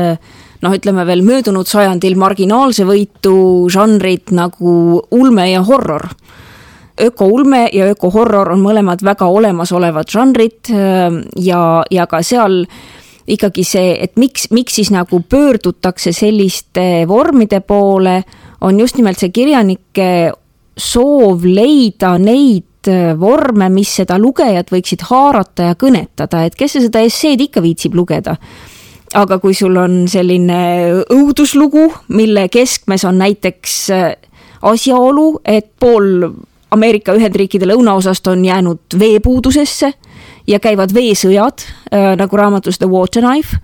noh, 0.61 0.73
ütleme 0.73 1.05
veel 1.07 1.23
möödunud 1.23 1.67
sajandil 1.67 2.17
marginaalse 2.19 2.83
võitu 2.83 3.69
žanrid 3.71 4.33
nagu 4.35 5.01
ulme 5.11 5.51
ja 5.51 5.63
horror 5.63 6.09
ökoulme 7.01 7.67
ja 7.73 7.85
ökohorror 7.93 8.51
on 8.51 8.61
mõlemad 8.65 9.03
väga 9.05 9.27
olemasolevad 9.29 10.09
žanrid 10.09 10.71
ja, 11.37 11.61
ja 11.91 12.07
ka 12.09 12.21
seal 12.25 12.63
ikkagi 13.27 13.63
see, 13.67 13.91
et 14.01 14.15
miks, 14.17 14.47
miks 14.55 14.77
siis 14.79 14.89
nagu 14.93 15.19
pöördutakse 15.29 16.13
selliste 16.15 17.05
vormide 17.07 17.59
poole, 17.59 18.21
on 18.61 18.79
just 18.79 18.97
nimelt 18.97 19.19
see 19.19 19.33
kirjanike 19.33 20.09
soov 20.77 21.45
leida 21.45 22.15
neid 22.21 22.89
äh, 22.89 23.13
vorme, 23.19 23.69
mis 23.73 23.95
seda 23.99 24.17
lugejat 24.21 24.71
võiksid 24.73 25.07
haarata 25.09 25.71
ja 25.71 25.77
kõnetada, 25.79 26.45
et 26.45 26.57
kes 26.57 26.77
seda 26.77 27.01
esseed 27.05 27.41
ikka 27.47 27.63
viitsib 27.65 27.97
lugeda. 27.97 28.37
aga 29.15 29.37
kui 29.39 29.53
sul 29.55 29.77
on 29.79 30.01
selline 30.07 30.57
õuduslugu, 31.09 31.87
mille 32.09 32.49
keskmes 32.51 33.05
on 33.07 33.17
näiteks 33.17 33.75
äh, 33.95 34.15
asjaolu, 34.61 35.39
et 35.45 35.71
pool 35.79 36.27
Ameerika 36.71 37.13
Ühendriikide 37.15 37.65
lõunaosast 37.65 38.27
on 38.27 38.43
jäänud 38.45 38.97
veepuudusesse 38.99 39.93
ja 40.47 40.59
käivad 40.59 40.93
veesõjad, 40.93 41.63
äh, 41.93 42.15
nagu 42.19 42.37
raamatus 42.37 42.77
The 42.77 42.89
Water 42.91 43.23
Knife 43.23 43.57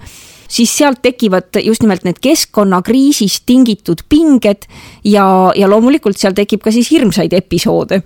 siis 0.54 0.74
sealt 0.78 1.02
tekivad 1.02 1.62
just 1.66 1.82
nimelt 1.86 2.06
need 2.06 2.22
keskkonnakriisist 2.24 3.48
tingitud 3.50 4.06
pinged 4.10 4.68
ja, 5.04 5.26
ja 5.56 5.70
loomulikult 5.70 6.20
seal 6.20 6.38
tekib 6.38 6.63
ka 6.63 6.74
siis 6.76 6.92
hirmsaid 6.94 7.34
episoode 7.34 8.04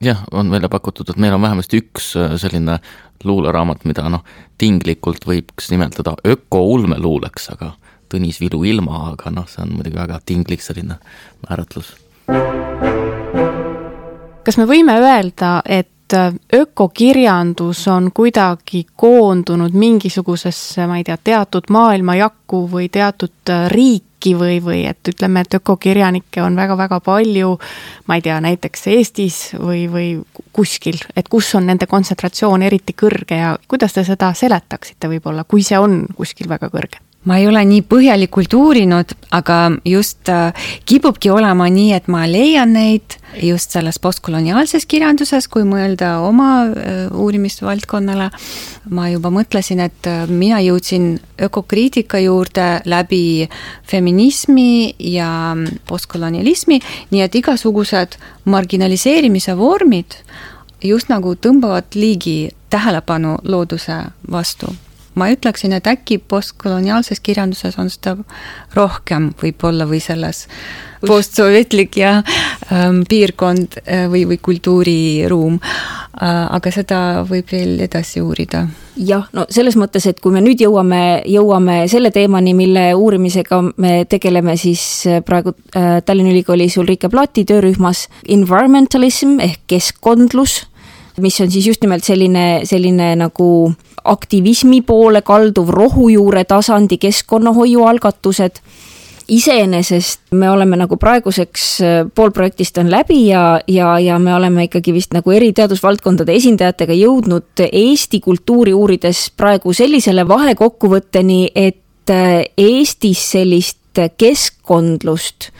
jah, 0.00 0.22
on 0.32 0.50
välja 0.50 0.68
pakutud, 0.72 1.10
et 1.10 1.20
meil 1.20 1.34
on 1.36 1.42
vähemasti 1.42 1.80
üks 1.82 2.14
äh, 2.20 2.36
selline 2.40 2.78
luuleraamat, 3.24 3.84
mida 3.88 4.08
noh, 4.12 4.24
tinglikult 4.58 5.24
võiks 5.26 5.70
nimetada 5.72 6.16
ökoulmeluuleks, 6.26 7.50
aga 7.56 7.74
Tõnis 8.06 8.38
Vilu 8.38 8.60
ilma, 8.62 9.00
aga 9.10 9.32
noh, 9.34 9.48
see 9.50 9.64
on 9.64 9.72
muidugi 9.74 9.98
väga 9.98 10.20
tinglik 10.22 10.62
selline 10.62 11.00
määratlus. 11.42 11.96
kas 14.46 14.58
me 14.60 14.66
võime 14.70 14.94
öelda, 15.00 15.58
et 15.64 15.90
Äh, 16.14 16.34
ökokirjandus 16.54 17.88
on 17.88 18.10
kuidagi 18.14 18.86
koondunud 18.96 19.72
mingisugusesse, 19.72 20.86
ma 20.86 21.00
ei 21.00 21.04
tea, 21.04 21.16
teatud 21.18 21.66
maailmajakku 21.74 22.60
või 22.70 22.86
teatud 22.94 23.50
äh, 23.50 23.64
riiki 23.72 24.36
või, 24.38 24.60
või 24.62 24.84
et 24.86 25.10
ütleme, 25.10 25.42
et 25.42 25.56
ökokirjanikke 25.58 26.44
on 26.46 26.54
väga-väga 26.56 27.00
palju, 27.02 27.56
ma 28.06 28.20
ei 28.20 28.22
tea, 28.22 28.38
näiteks 28.44 28.86
Eestis 28.94 29.40
või, 29.58 29.88
või 29.90 30.06
kuskil, 30.54 31.00
et 31.16 31.26
kus 31.28 31.50
on 31.58 31.66
nende 31.66 31.90
kontsentratsioon 31.90 32.62
eriti 32.62 32.94
kõrge 32.94 33.42
ja 33.42 33.56
kuidas 33.66 33.98
te 33.98 34.06
seda 34.06 34.30
seletaksite 34.30 35.10
võib-olla, 35.10 35.42
kui 35.42 35.66
see 35.66 35.82
on 35.82 36.04
kuskil 36.14 36.46
väga 36.54 36.70
kõrge? 36.70 37.02
Ma 37.26 37.38
ei 37.40 37.46
ole 37.50 37.62
nii 37.66 37.82
põhjalikult 37.86 38.54
uurinud, 38.54 39.12
aga 39.34 39.58
just 39.86 40.30
äh, 40.30 40.54
kipubki 40.86 41.30
olema 41.34 41.68
nii, 41.72 41.92
et 41.96 42.08
ma 42.12 42.24
leian 42.30 42.74
neid 42.76 43.18
just 43.42 43.74
selles 43.74 43.98
postkoloniaalses 44.02 44.86
kirjanduses, 44.88 45.48
kui 45.50 45.66
mõelda 45.66 46.16
oma 46.24 46.50
äh, 46.70 47.02
uurimisvaldkonnale. 47.10 48.30
ma 48.90 49.08
juba 49.10 49.32
mõtlesin, 49.34 49.82
et 49.82 50.06
äh, 50.06 50.26
mina 50.30 50.60
jõudsin 50.62 51.16
ökokriitika 51.42 52.22
juurde 52.22 52.68
läbi 52.84 53.48
feminismi 53.82 54.94
ja 54.98 55.56
postkolonialismi, 55.88 56.80
nii 57.10 57.22
et 57.26 57.34
igasugused 57.34 58.18
marginaliseerimise 58.44 59.56
vormid 59.58 60.20
just 60.84 61.08
nagu 61.10 61.34
tõmbavad 61.34 61.96
liigi 61.98 62.52
tähelepanu 62.70 63.38
looduse 63.42 64.04
vastu 64.30 64.70
ma 65.16 65.30
ütleksin, 65.32 65.72
et 65.76 65.86
äkki 65.88 66.18
postkoloniaalses 66.18 67.20
kirjanduses 67.24 67.78
on 67.80 67.90
seda 67.92 68.16
rohkem 68.76 69.30
võib-olla 69.40 69.88
või 69.88 70.00
selles 70.04 70.46
postsovetlik 71.06 71.96
ja 72.00 72.18
ähm, 72.72 73.02
piirkond 73.08 73.80
äh, 73.84 74.06
või, 74.12 74.26
või 74.28 74.38
kultuuriruum 74.42 75.58
äh,. 75.60 76.42
aga 76.56 76.72
seda 76.72 76.98
võib 77.28 77.50
veel 77.52 77.80
edasi 77.84 78.20
uurida. 78.24 78.66
jah, 78.96 79.26
no 79.36 79.46
selles 79.52 79.76
mõttes, 79.76 80.06
et 80.08 80.20
kui 80.20 80.32
me 80.32 80.40
nüüd 80.44 80.60
jõuame, 80.64 81.22
jõuame 81.28 81.82
selle 81.92 82.10
teemani, 82.10 82.54
mille 82.56 82.86
uurimisega 82.94 83.62
me 83.76 84.04
tegeleme 84.08 84.56
siis 84.60 84.82
äh, 85.06 85.20
praegu 85.24 85.56
äh, 85.76 86.00
Tallinna 86.04 86.32
Ülikoolis 86.32 86.76
Ulrike 86.80 87.08
Plati 87.12 87.44
töörühmas, 87.48 88.08
environmentalism 88.28 89.38
ehk 89.44 89.64
keskkondlus 89.72 90.64
mis 91.20 91.40
on 91.40 91.50
siis 91.50 91.66
just 91.66 91.82
nimelt 91.84 92.04
selline, 92.04 92.60
selline 92.64 93.14
nagu 93.20 93.48
aktivismi 94.04 94.82
poole 94.86 95.22
kalduv 95.26 95.70
rohujuure 95.74 96.44
tasandi 96.44 96.98
keskkonnahoiu 96.98 97.84
algatused. 97.84 98.60
Iseenesest 99.28 100.20
me 100.38 100.50
oleme 100.50 100.76
nagu 100.78 100.96
praeguseks, 101.02 101.62
äh, 101.82 101.96
pool 102.14 102.30
projektist 102.30 102.78
on 102.78 102.90
läbi 102.90 103.24
ja, 103.26 103.60
ja, 103.66 103.96
ja 103.98 104.18
me 104.22 104.34
oleme 104.34 104.68
ikkagi 104.68 104.94
vist 104.94 105.16
nagu 105.16 105.34
eri 105.34 105.50
teadusvaldkondade 105.52 106.36
esindajatega 106.38 106.94
jõudnud 106.94 107.64
Eesti 107.66 108.20
kultuuri 108.22 108.74
uurides 108.74 109.24
praegu 109.36 109.74
sellisele 109.74 110.22
vahekokkuvõtteni, 110.28 111.40
et 111.54 112.14
äh, 112.14 112.44
Eestis 112.56 113.24
sellist 113.32 113.82
keskkondlust 113.96 115.50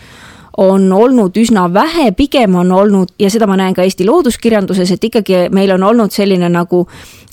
on 0.57 0.93
olnud 0.93 1.37
üsna 1.37 1.67
vähe, 1.73 2.11
pigem 2.17 2.55
on 2.57 2.73
olnud 2.73 3.13
ja 3.21 3.29
seda 3.33 3.47
ma 3.49 3.59
näen 3.61 3.75
ka 3.77 3.85
Eesti 3.85 4.07
looduskirjanduses, 4.09 4.91
et 4.95 5.05
ikkagi 5.05 5.47
meil 5.53 5.71
on 5.75 5.85
olnud 5.85 6.15
selline 6.15 6.49
nagu 6.53 6.87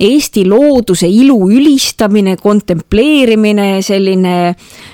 Eesti 0.04 0.44
looduse 0.50 1.08
ilu 1.08 1.38
ülistamine, 1.54 2.36
kontempleerimine, 2.42 3.82
selline, 3.86 4.36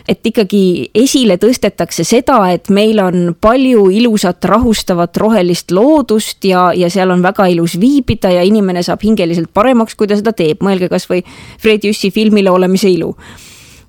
et 0.07 0.29
ikkagi 0.29 0.61
esile 0.93 1.39
tõstetakse 1.41 2.05
seda, 2.05 2.37
et 2.53 2.69
meil 2.69 3.01
on 3.01 3.33
palju 3.41 3.87
ilusat, 3.95 4.45
rahustavat, 4.51 5.17
rohelist 5.17 5.73
loodust 5.73 6.45
ja, 6.45 6.69
ja 6.75 6.91
seal 6.93 7.09
on 7.15 7.25
väga 7.25 7.49
ilus 7.49 7.79
viibida 7.81 8.33
ja 8.35 8.45
inimene 8.45 8.83
saab 8.85 9.07
hingeliselt 9.07 9.49
paremaks, 9.53 9.97
kui 9.97 10.09
ta 10.09 10.19
seda 10.19 10.35
teeb, 10.37 10.61
mõelge 10.65 10.91
kasvõi 10.91 11.23
Fred 11.57 11.89
Jüssi 11.89 12.13
filmile 12.13 12.51
Olemise 12.53 12.91
ilu. 12.91 13.15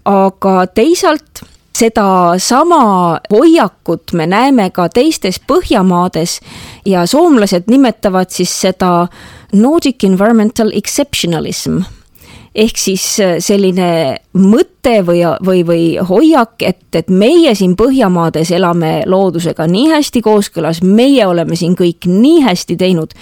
aga 0.09 0.67
teisalt 0.73 1.43
sedasama 1.81 3.21
hoiakut 3.33 4.13
me 4.13 4.27
näeme 4.27 4.71
ka 4.75 4.89
teistes 4.93 5.41
Põhjamaades 5.41 6.41
ja 6.87 7.07
soomlased 7.07 7.71
nimetavad 7.71 8.31
siis 8.35 8.53
seda 8.67 9.07
Nordic 9.53 10.05
environmental 10.05 10.71
exceptionalism 10.77 11.81
ehk 12.55 12.79
siis 12.81 13.05
äh, 13.23 13.37
selline 13.43 13.91
mõte 14.35 14.97
või, 15.07 15.23
või, 15.47 15.63
või 15.67 15.85
hoiak, 16.09 16.63
et, 16.67 16.83
et 16.99 17.11
meie 17.11 17.55
siin 17.55 17.77
Põhjamaades 17.79 18.51
elame 18.57 19.01
loodusega 19.07 19.69
nii 19.71 19.91
hästi 19.93 20.23
kooskõlas, 20.25 20.83
meie 20.83 21.27
oleme 21.27 21.57
siin 21.59 21.77
kõik 21.79 22.09
nii 22.11 22.43
hästi 22.49 22.77
teinud. 22.81 23.15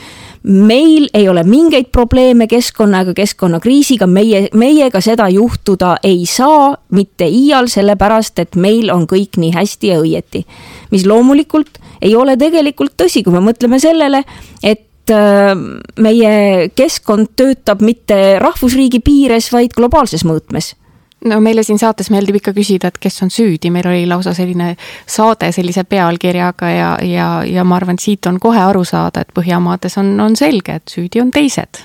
Meil 0.42 1.08
ei 1.14 1.28
ole 1.28 1.42
mingeid 1.44 1.90
probleeme 1.92 2.46
keskkonna 2.46 3.02
ega 3.04 3.14
keskkonnakriisiga, 3.18 4.06
meie, 4.06 4.46
meiega 4.54 5.00
seda 5.04 5.28
juhtuda 5.32 5.96
ei 6.06 6.26
saa 6.26 6.72
mitte 6.94 7.26
iial, 7.26 7.68
sellepärast 7.70 8.38
et 8.38 8.56
meil 8.56 8.92
on 8.94 9.06
kõik 9.10 9.38
nii 9.40 9.52
hästi 9.54 9.94
ja 9.94 10.00
õieti. 10.02 10.44
mis 10.90 11.06
loomulikult 11.06 11.78
ei 12.02 12.14
ole 12.16 12.36
tegelikult 12.36 12.94
tõsi, 12.96 13.24
kui 13.24 13.32
me 13.32 13.40
mõtleme 13.40 13.80
sellele, 13.80 14.24
et 14.62 14.84
et 15.08 15.16
äh, 15.16 15.54
meie 16.02 16.68
keskkond 16.76 17.32
töötab 17.36 17.80
mitte 17.80 18.38
rahvusriigi 18.42 19.00
piires, 19.00 19.48
vaid 19.52 19.72
globaalses 19.76 20.24
mõõtmes 20.28 20.74
no 21.24 21.40
meile 21.40 21.62
siin 21.66 21.78
saates 21.78 22.10
meeldib 22.14 22.38
ikka 22.40 22.52
küsida, 22.56 22.92
et 22.92 22.98
kes 23.02 23.22
on 23.22 23.32
süüdi, 23.32 23.72
meil 23.74 23.88
oli 23.90 24.06
lausa 24.10 24.34
selline 24.36 24.74
saade 25.06 25.50
sellise 25.52 25.84
pealkirjaga 25.84 26.70
ja, 26.70 26.90
ja, 27.02 27.28
ja 27.46 27.64
ma 27.64 27.78
arvan, 27.80 27.98
et 27.98 28.04
siit 28.04 28.26
on 28.30 28.40
kohe 28.40 28.60
aru 28.62 28.84
saada, 28.88 29.24
et 29.24 29.34
Põhjamaades 29.38 29.98
on, 30.00 30.14
on 30.20 30.36
selge, 30.36 30.80
et 30.80 30.94
süüdi 30.94 31.22
on 31.22 31.30
teised. 31.34 31.84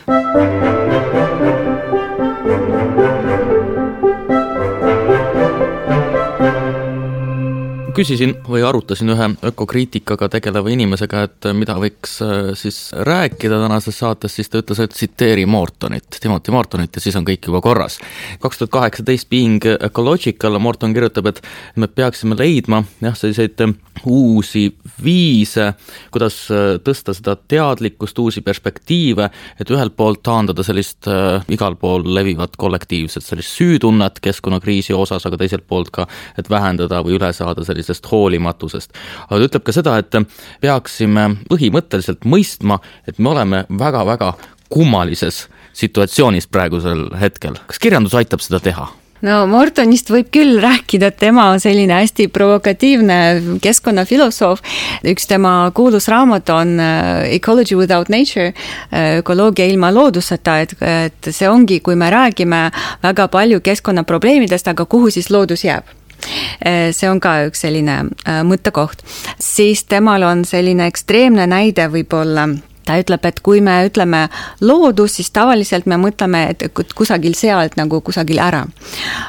Küsisin 7.93 8.33
või 8.47 8.63
arutasin 8.65 9.11
ühe 9.13 9.27
ökokriitikaga 9.49 10.29
tegeleva 10.35 10.71
inimesega, 10.73 11.23
et 11.27 11.47
mida 11.57 11.75
võiks 11.81 12.15
äh, 12.25 12.51
siis 12.57 12.77
rääkida 12.93 13.59
tänases 13.61 13.99
saates, 14.01 14.35
siis 14.37 14.49
ta 14.49 14.61
ütles, 14.63 14.81
et 14.83 14.95
tsiteeri 14.95 15.45
Mortonit, 15.45 16.17
Timothy 16.19 16.53
Mortonit 16.55 16.95
ja 16.95 17.03
siis 17.03 17.15
on 17.19 17.27
kõik 17.27 17.49
juba 17.49 17.61
korras. 17.61 17.99
kaks 18.41 18.61
tuhat 18.61 18.73
kaheksateist 18.77 19.29
Being 19.29 19.65
Ecological, 19.79 20.59
Morton 20.59 20.93
kirjutab, 20.93 21.29
et 21.31 21.41
me 21.75 21.87
peaksime 21.87 22.37
leidma 22.39 22.83
jah, 23.01 23.17
selliseid 23.17 23.61
uusi 24.05 24.67
viise, 25.03 25.73
kuidas 26.11 26.37
äh, 26.51 26.77
tõsta 26.83 27.13
seda 27.15 27.35
teadlikkust, 27.35 28.19
uusi 28.19 28.41
perspektiive, 28.41 29.29
et 29.59 29.73
ühelt 29.73 29.95
poolt 29.97 30.23
taandada 30.25 30.65
sellist 30.65 31.07
äh, 31.07 31.43
igal 31.53 31.77
pool 31.79 32.05
levivat 32.15 32.57
kollektiivset 32.57 33.25
sellist 33.25 33.57
süütunnet 33.57 34.19
keskkonnakriisi 34.23 34.95
osas, 34.97 35.25
aga 35.27 35.39
teiselt 35.41 35.67
poolt 35.67 35.93
ka, 35.93 36.07
et 36.37 36.49
vähendada 36.49 37.03
või 37.05 37.17
üle 37.19 37.33
saada 37.33 37.65
sellisest 37.65 38.09
hoolimatusest. 38.11 38.97
aga 39.29 39.39
ta 39.39 39.49
ütleb 39.49 39.67
ka 39.67 39.75
seda, 39.75 39.97
et 40.01 40.19
peaksime 40.61 41.29
põhimõtteliselt 41.49 42.25
mõistma, 42.25 42.79
et 43.07 43.19
me 43.19 43.33
oleme 43.33 43.65
väga-väga 43.69 44.33
kummalises 44.73 45.47
situatsioonis 45.73 46.47
praegusel 46.47 47.07
hetkel. 47.19 47.57
kas 47.67 47.79
kirjandus 47.79 48.17
aitab 48.17 48.41
seda 48.41 48.59
teha? 48.59 48.89
No 49.23 49.39
Mortonist 49.49 50.11
võib 50.13 50.29
küll 50.33 50.59
rääkida, 50.63 51.11
tema 51.11 51.49
on 51.53 51.63
selline 51.63 51.95
hästi 52.01 52.27
provokatiivne 52.33 53.17
keskkonnafilosoof. 53.63 54.61
üks 55.13 55.27
tema 55.27 55.71
kuulus 55.75 56.07
raamat 56.11 56.49
on 56.49 56.77
äh, 56.79 57.33
Ecology 57.39 57.75
without 57.79 58.09
nature, 58.09 58.53
äh, 58.91 59.17
ökoloogia 59.23 59.65
ilma 59.65 59.91
looduseta, 59.93 60.59
et, 60.59 60.77
et 60.81 61.31
see 61.31 61.49
ongi, 61.49 61.79
kui 61.79 61.95
me 61.95 62.09
räägime 62.11 62.69
väga 63.03 63.27
palju 63.27 63.59
keskkonnaprobleemidest, 63.61 64.67
aga 64.67 64.85
kuhu 64.85 65.11
siis 65.11 65.29
loodus 65.31 65.63
jääb 65.63 65.91
Eh, 66.63 66.91
see 66.95 67.09
on 67.11 67.19
ka 67.23 67.35
üks 67.49 67.63
selline 67.65 67.97
äh, 68.23 68.41
mõttekoht. 68.47 69.03
siis 69.39 69.83
temal 69.83 70.23
on 70.23 70.45
selline 70.47 70.87
ekstreemne 70.87 71.47
näide 71.47 71.89
võib-olla 71.91 72.47
ta 72.85 72.97
ütleb, 73.01 73.25
et 73.25 73.39
kui 73.45 73.61
me 73.63 73.77
ütleme 73.87 74.25
loodus, 74.61 75.17
siis 75.19 75.31
tavaliselt 75.35 75.87
me 75.89 75.99
mõtleme, 76.01 76.45
et 76.53 76.65
kusagil 76.95 77.35
sealt 77.37 77.77
nagu 77.79 78.01
kusagil 78.01 78.41
ära. 78.43 78.65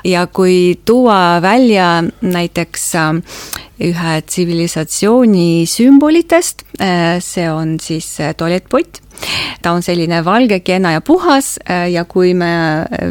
ja 0.04 0.26
kui 0.26 0.80
tuua 0.84 1.40
välja 1.42 2.02
näiteks 2.22 2.94
äh, 2.94 3.22
ühe 3.84 4.20
tsivilisatsiooni 4.22 5.66
sümbolitest, 5.66 6.66
äh, 6.80 7.20
see 7.20 7.48
on 7.50 7.78
siis 7.80 8.16
tualettpott 8.36 9.03
ta 9.62 9.72
on 9.72 9.82
selline 9.82 10.24
valge, 10.24 10.60
kena 10.60 10.92
ja 10.92 11.00
puhas 11.00 11.58
äh, 11.70 11.90
ja 11.92 12.04
kui 12.04 12.34
me 12.34 12.50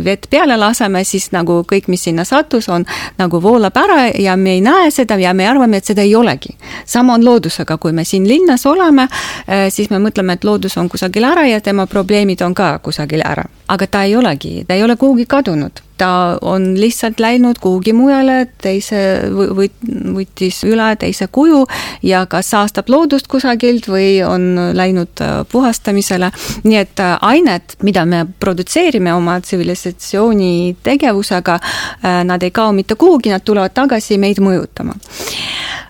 vett 0.04 0.28
peale 0.30 0.58
laseme, 0.58 1.04
siis 1.04 1.32
nagu 1.32 1.62
kõik, 1.70 1.88
mis 1.88 2.04
sinna 2.04 2.26
sattus, 2.26 2.70
on 2.70 2.86
nagu 3.18 3.42
voolab 3.42 3.78
ära 3.78 4.08
ja 4.20 4.36
me 4.38 4.58
ei 4.58 4.62
näe 4.62 4.92
seda 4.92 5.18
ja 5.22 5.34
me 5.34 5.48
arvame, 5.48 5.78
et 5.78 5.86
seda 5.86 6.02
ei 6.02 6.16
olegi. 6.16 6.58
sama 6.86 7.14
on 7.14 7.26
loodusega, 7.26 7.78
kui 7.78 7.92
me 7.92 8.04
siin 8.04 8.28
linnas 8.28 8.66
oleme, 8.66 9.08
äh, 9.48 9.70
siis 9.70 9.90
me 9.90 10.00
mõtleme, 10.00 10.34
et 10.34 10.44
loodus 10.44 10.78
on 10.78 10.90
kusagil 10.90 11.24
ära 11.24 11.48
ja 11.48 11.62
tema 11.62 11.88
probleemid 11.88 12.42
on 12.42 12.54
ka 12.54 12.80
kusagil 12.80 13.22
ära. 13.26 13.44
aga 13.68 13.88
ta 13.88 14.04
ei 14.04 14.16
olegi, 14.16 14.66
ta 14.68 14.74
ei 14.74 14.84
ole 14.84 14.96
kuhugi 14.96 15.26
kadunud 15.26 15.82
ta 15.98 16.38
on 16.42 16.74
lihtsalt 16.80 17.20
läinud 17.20 17.60
kuhugi 17.62 17.94
mujale, 17.94 18.48
teise 18.62 19.00
või 19.30 19.70
võttis 20.16 20.64
üle 20.68 20.88
teise 21.00 21.28
kuju 21.32 21.64
ja 22.04 22.26
kas 22.30 22.50
saastab 22.54 22.90
loodust 22.90 23.28
kusagilt 23.32 23.88
või 23.90 24.18
on 24.26 24.74
läinud 24.74 25.22
äh, 25.22 25.36
puhastamisele. 25.52 26.32
nii 26.64 26.78
et 26.78 27.00
äh, 27.00 27.18
ained, 27.22 27.78
mida 27.84 28.06
me 28.06 28.26
produtseerime 28.40 29.14
oma 29.14 29.40
tsivilisatsiooni 29.42 30.78
tegevusega, 30.84 31.60
äh, 31.60 32.24
nad 32.24 32.44
ei 32.44 32.52
kao 32.52 32.74
mitte 32.74 32.96
kuhugi, 32.96 33.30
nad 33.30 33.46
tulevad 33.46 33.74
tagasi 33.74 34.18
meid 34.18 34.42
mõjutama. 34.42 34.98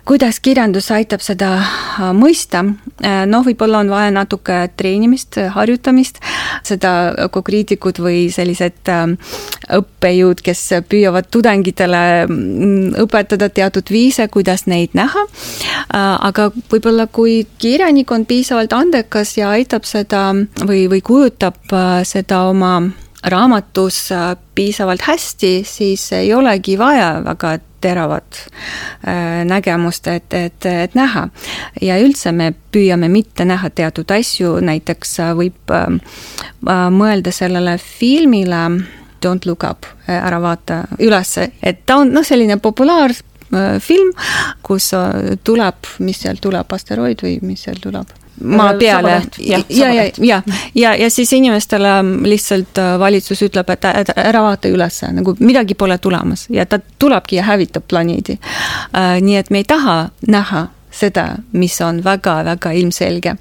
Kuidas 0.03 0.41
kirjandus 0.43 0.89
aitab 0.91 1.21
seda 1.23 1.53
mõista, 2.11 2.59
noh, 2.59 3.45
võib-olla 3.47 3.79
on 3.79 3.87
vaja 3.87 4.11
natuke 4.11 4.57
treenimist, 4.75 5.37
harjutamist, 5.55 6.19
seda 6.67 7.13
ökokriitikud 7.23 8.01
või 8.03 8.25
sellised 8.33 8.91
õppejõud, 9.71 10.41
kes 10.43 10.61
püüavad 10.89 11.29
tudengitele 11.31 12.03
mm, 12.27 12.95
õpetada 13.03 13.49
teatud 13.49 13.89
viise, 13.91 14.27
kuidas 14.27 14.65
neid 14.67 14.95
näha. 14.97 15.25
aga 15.93 16.49
võib-olla, 16.71 17.07
kui 17.07 17.43
kirjanik 17.57 18.11
on 18.11 18.25
piisavalt 18.25 18.73
andekas 18.73 19.37
ja 19.37 19.53
aitab 19.53 19.87
seda 19.87 20.31
või, 20.65 20.87
või 20.91 21.01
kujutab 21.05 21.73
äh, 21.73 22.01
seda 22.07 22.43
oma 22.49 22.79
raamatus 23.23 23.99
äh, 24.11 24.33
piisavalt 24.55 25.05
hästi, 25.07 25.61
siis 25.67 26.11
ei 26.17 26.33
olegi 26.33 26.77
vaja 26.79 27.21
väga 27.25 27.57
teravat 27.83 28.39
äh, 29.07 29.43
nägemust, 29.47 30.07
et, 30.07 30.33
et, 30.33 30.65
et 30.65 30.95
näha. 30.95 31.27
ja 31.81 31.99
üldse 31.99 32.31
me 32.31 32.53
püüame 32.71 33.09
mitte 33.11 33.45
näha 33.45 33.69
teatud 33.69 34.11
asju, 34.11 34.57
näiteks 34.63 35.17
võib 35.37 35.73
mõelda 36.63 37.31
sellele 37.35 37.77
filmile 37.77 38.65
Don't 39.23 39.45
look 39.45 39.63
up, 39.63 39.85
ära 40.07 40.41
vaata 40.41 40.83
ülesse, 40.99 41.51
et 41.63 41.85
ta 41.85 42.01
on 42.03 42.11
noh, 42.13 42.25
selline 42.25 42.57
populaarfilm, 42.59 44.11
kus 44.61 44.91
tuleb, 45.43 45.93
mis 45.99 46.19
seal 46.25 46.41
tuleb, 46.43 46.75
asteroid 46.75 47.23
või 47.23 47.37
mis 47.47 47.63
seal 47.67 47.79
tuleb? 47.83 48.11
Maa 48.41 48.73
peale. 48.73 49.21
ja, 49.37 49.59
ja, 49.69 49.93
ja, 49.93 50.11
ja, 50.17 50.41
ja, 50.75 50.95
ja 50.95 51.09
siis 51.09 51.33
inimestele 51.33 51.89
lihtsalt 52.23 52.77
äh, 52.77 52.99
valitsus 52.99 53.41
ütleb, 53.41 53.69
et 53.69 53.85
ära 54.15 54.41
vaata 54.41 54.67
ülesse, 54.67 55.11
nagu 55.13 55.35
midagi 55.39 55.77
pole 55.77 55.97
tulemas 55.97 56.47
ja 56.49 56.65
ta 56.65 56.79
tulebki 56.99 57.35
ja 57.35 57.43
hävitab 57.43 57.85
planeedi. 57.87 58.39
Äh, 58.97 59.21
nii 59.21 59.37
et 59.37 59.49
me 59.53 59.61
ei 59.61 59.67
taha 59.69 60.09
näha 60.27 60.67
seda, 60.91 61.27
mis 61.51 61.79
on 61.81 62.03
väga-väga 62.03 62.71
ilmselge. 62.71 63.35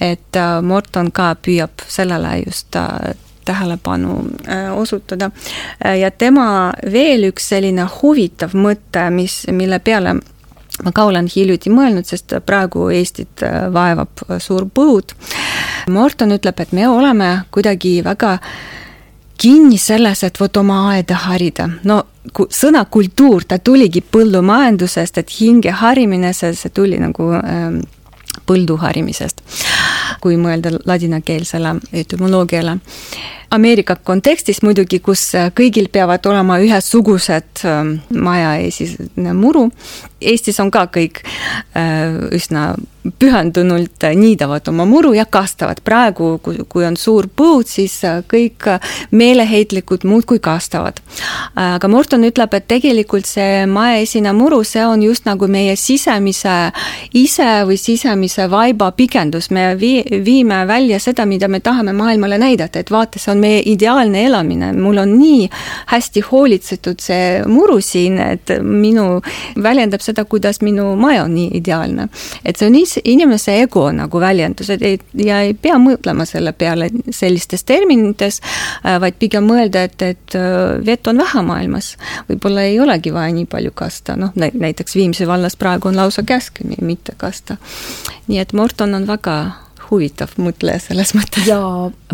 et 0.00 0.36
äh, 0.36 0.62
Morton 0.62 1.12
ka 1.12 1.34
püüab 1.42 1.82
sellele 1.88 2.38
just 2.46 2.76
tähelepanu 3.48 4.18
osutada. 4.76 5.30
ja 6.00 6.10
tema 6.10 6.48
veel 6.92 7.30
üks 7.32 7.48
selline 7.54 7.88
huvitav 7.98 8.52
mõte, 8.54 9.08
mis, 9.14 9.40
mille 9.50 9.80
peale 9.82 10.18
ma 10.84 10.92
ka 10.94 11.04
olen 11.08 11.28
hiljuti 11.30 11.70
mõelnud, 11.72 12.06
sest 12.06 12.34
praegu 12.46 12.88
Eestit 12.94 13.42
äh, 13.46 13.66
vaevab 13.74 14.24
äh, 14.28 14.38
suur 14.42 14.68
põud. 14.74 15.14
Morton 15.90 16.34
ütleb, 16.36 16.60
et 16.60 16.74
me 16.76 16.88
oleme 16.88 17.30
kuidagi 17.54 17.98
väga 18.04 18.36
kinni 19.38 19.78
selles, 19.78 20.24
et 20.26 20.40
vot 20.40 20.56
oma 20.60 20.80
aeda 20.92 21.18
harida. 21.28 21.68
no 21.84 22.02
sõna 22.52 22.84
kultuur, 22.90 23.46
ta 23.48 23.58
tuligi 23.58 24.02
põllumajandusest, 24.02 25.18
et 25.18 25.30
hinge 25.40 25.70
harimine, 25.70 26.32
see, 26.36 26.52
see 26.54 26.74
tuli 26.74 26.98
nagu 27.00 27.30
ähm, 27.38 27.78
põldu 28.46 28.76
harimisest, 28.82 29.40
kui 30.20 30.36
mõelda 30.36 30.74
ladinakeelsele 30.84 31.74
etümoloogiale 32.02 32.78
Ameerika 33.50 33.96
kontekstis 33.96 34.60
muidugi, 34.62 34.98
kus 35.00 35.30
kõigil 35.56 35.88
peavad 35.92 36.26
olema 36.28 36.58
ühesugused 36.60 37.62
ähm, 37.64 37.94
maja 38.12 38.56
ees 38.60 38.98
muru. 39.16 39.68
Eestis 40.20 40.60
on 40.60 40.72
ka 40.74 40.84
kõik 40.92 41.22
äh, 41.24 42.18
üsna 42.36 42.74
pühendunult 43.18 44.04
niidavad 44.14 44.68
oma 44.68 44.84
muru 44.84 45.12
ja 45.14 45.24
kastavad. 45.24 45.80
praegu, 45.84 46.38
kui 46.68 46.84
on 46.86 46.96
suur 46.96 47.28
põud, 47.36 47.66
siis 47.66 48.00
kõik 48.28 48.66
meeleheitlikud 49.10 50.04
muudkui 50.04 50.38
kastavad. 50.38 51.00
aga 51.56 51.88
Morton 51.88 52.24
ütleb, 52.24 52.54
et 52.54 52.68
tegelikult 52.68 53.26
see 53.26 53.66
maeesine 53.66 54.32
muru, 54.32 54.62
see 54.64 54.84
on 54.86 55.02
just 55.02 55.24
nagu 55.26 55.46
meie 55.46 55.76
sisemise 55.76 56.72
ise 57.14 57.48
või 57.68 57.78
sisemise 57.80 58.50
vaiba 58.50 58.90
pikendus. 58.92 59.50
me 59.50 59.74
vii-, 59.80 60.24
viime 60.24 60.66
välja 60.66 60.98
seda, 61.00 61.26
mida 61.26 61.48
me 61.48 61.60
tahame 61.60 61.92
maailmale 61.92 62.38
näidata, 62.38 62.78
et 62.78 62.90
vaata, 62.90 63.18
see 63.18 63.32
on 63.32 63.38
meie 63.38 63.62
ideaalne 63.64 64.24
elamine, 64.24 64.72
mul 64.72 64.98
on 64.98 65.18
nii 65.18 65.48
hästi 65.86 66.20
hoolitsetud 66.30 67.00
see 67.00 67.42
muru 67.46 67.80
siin, 67.80 68.18
et 68.18 68.52
minu, 68.62 69.20
väljendab 69.62 70.02
seda, 70.04 70.24
kuidas 70.24 70.60
minu 70.62 70.94
maja 70.96 71.24
on 71.24 71.34
nii 71.34 71.50
ideaalne. 71.60 72.08
et 72.44 72.56
see 72.56 72.66
on 72.68 72.76
inimese 73.04 73.58
ego 73.62 73.86
nagu 73.92 74.20
väljendus, 74.20 74.70
et 74.70 74.82
ei, 74.82 74.98
ja 75.24 75.40
ei 75.46 75.54
pea 75.54 75.78
mõtlema 75.82 76.26
selle 76.28 76.52
peale 76.52 76.90
sellistes 77.10 77.64
terminites, 77.68 78.40
äh, 78.84 78.98
vaid 79.00 79.18
pigem 79.18 79.46
mõelda, 79.48 79.84
et, 79.88 80.02
et 80.02 80.38
äh, 80.38 80.78
vett 80.86 81.06
on 81.06 81.22
vähe 81.22 81.44
maailmas. 81.46 81.94
võib-olla 82.28 82.66
ei 82.68 82.80
olegi 82.80 83.14
vaja 83.14 83.32
nii 83.34 83.46
palju 83.50 83.72
kasta, 83.74 84.16
noh 84.16 84.34
näiteks 84.36 84.96
Viimsi 84.98 85.26
vallas 85.26 85.56
praegu 85.56 85.88
on 85.88 85.96
lausa 85.96 86.22
käsk 86.22 86.60
mitte 86.80 87.14
kasta. 87.16 87.56
nii 88.26 88.38
et 88.38 88.52
Morton 88.52 88.94
on 88.94 89.06
väga 89.06 89.38
huvitav 89.90 90.34
mõtleja 90.40 90.80
selles 90.82 91.14
mõttes. 91.16 91.46
ja 91.48 91.58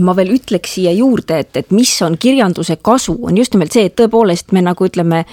ma 0.01 0.15
veel 0.17 0.35
ütleks 0.37 0.77
siia 0.77 0.93
juurde, 0.95 1.41
et, 1.45 1.57
et 1.57 1.75
mis 1.75 1.91
on 2.07 2.17
kirjanduse 2.21 2.77
kasu, 2.83 3.17
on 3.23 3.37
just 3.39 3.55
nimelt 3.55 3.75
see, 3.75 3.89
et 3.89 3.97
tõepoolest 3.99 4.55
me 4.55 4.63
nagu 4.65 4.87
ütleme, 4.87 5.25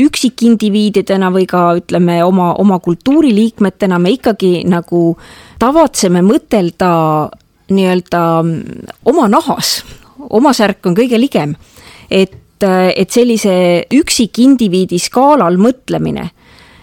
üksikindiviididena 0.00 1.30
või 1.34 1.46
ka 1.50 1.64
ütleme 1.80 2.20
oma, 2.24 2.52
oma 2.58 2.80
kultuuriliikmetena 2.82 3.98
me 3.98 4.14
ikkagi 4.16 4.64
nagu 4.68 5.04
tavatseme 5.60 6.24
mõtelda 6.24 6.92
nii-öelda 7.70 8.22
oma 9.10 9.28
nahas, 9.30 9.80
oma 10.30 10.54
särk 10.56 10.86
on 10.86 10.96
kõige 10.98 11.20
ligem. 11.20 11.54
et, 12.10 12.36
et 12.60 13.10
sellise 13.10 13.86
üksikindiviidi 13.94 14.98
skaalal 14.98 15.56
mõtlemine 15.56 16.30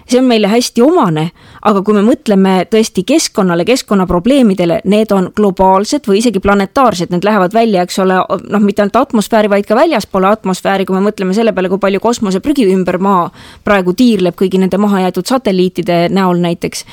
see 0.07 0.19
on 0.19 0.27
meile 0.29 0.47
hästi 0.47 0.81
omane, 0.81 1.27
aga 1.67 1.81
kui 1.85 1.97
me 1.97 2.03
mõtleme 2.05 2.53
tõesti 2.71 3.03
keskkonnale, 3.07 3.65
keskkonnaprobleemidele, 3.67 4.79
need 4.87 5.11
on 5.15 5.29
globaalsed 5.35 6.07
või 6.07 6.21
isegi 6.21 6.41
planetaarsed, 6.43 7.11
need 7.11 7.27
lähevad 7.27 7.55
välja, 7.55 7.83
eks 7.83 7.99
ole, 8.03 8.19
noh, 8.23 8.63
mitte 8.63 8.83
ainult 8.83 8.99
atmosfääri, 9.01 9.51
vaid 9.51 9.67
ka 9.67 9.75
väljaspoole 9.77 10.31
atmosfääri, 10.31 10.87
kui 10.87 10.95
me 10.97 11.03
mõtleme 11.09 11.35
selle 11.35 11.53
peale, 11.55 11.71
kui 11.71 11.83
palju 11.83 12.01
kosmoseprügi 12.03 12.69
ümber 12.71 12.99
Maa 13.03 13.27
praegu 13.67 13.93
tiirleb 13.97 14.37
kõigi 14.39 14.61
nende 14.61 14.79
mahajäetud 14.81 15.27
satelliitide 15.27 16.07
näol 16.13 16.39
näiteks. 16.43 16.85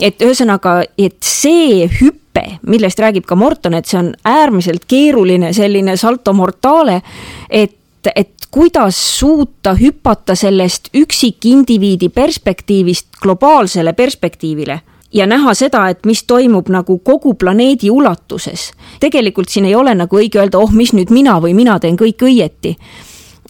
et 0.00 0.22
ühesõnaga, 0.24 0.82
et 0.98 1.20
see 1.22 1.84
hüpe, 2.00 2.42
millest 2.66 2.98
räägib 2.98 3.26
ka 3.28 3.36
Morton, 3.36 3.74
et 3.74 3.86
see 3.86 3.98
on 4.00 4.14
äärmiselt 4.24 4.86
keeruline 4.88 5.52
selline 5.52 5.96
salto 5.96 6.32
mortale, 6.32 7.02
et 7.50 7.81
et 8.16 8.30
kuidas 8.50 9.18
suuta 9.18 9.74
hüpata 9.74 10.34
sellest 10.34 10.88
üksikindiviidi 10.94 12.08
perspektiivist 12.08 13.06
globaalsele 13.22 13.92
perspektiivile 13.92 14.80
ja 15.12 15.26
näha 15.26 15.54
seda, 15.54 15.86
et 15.88 16.06
mis 16.06 16.24
toimub 16.24 16.68
nagu 16.72 16.98
kogu 16.98 17.34
planeedi 17.34 17.90
ulatuses. 17.90 18.72
tegelikult 19.00 19.48
siin 19.48 19.64
ei 19.64 19.74
ole 19.74 19.94
nagu 19.94 20.16
õige 20.16 20.40
öelda, 20.40 20.58
oh, 20.58 20.72
mis 20.72 20.92
nüüd 20.92 21.10
mina 21.10 21.38
või 21.40 21.54
mina 21.54 21.78
teen 21.80 21.96
kõik 21.96 22.26
õieti. 22.28 22.76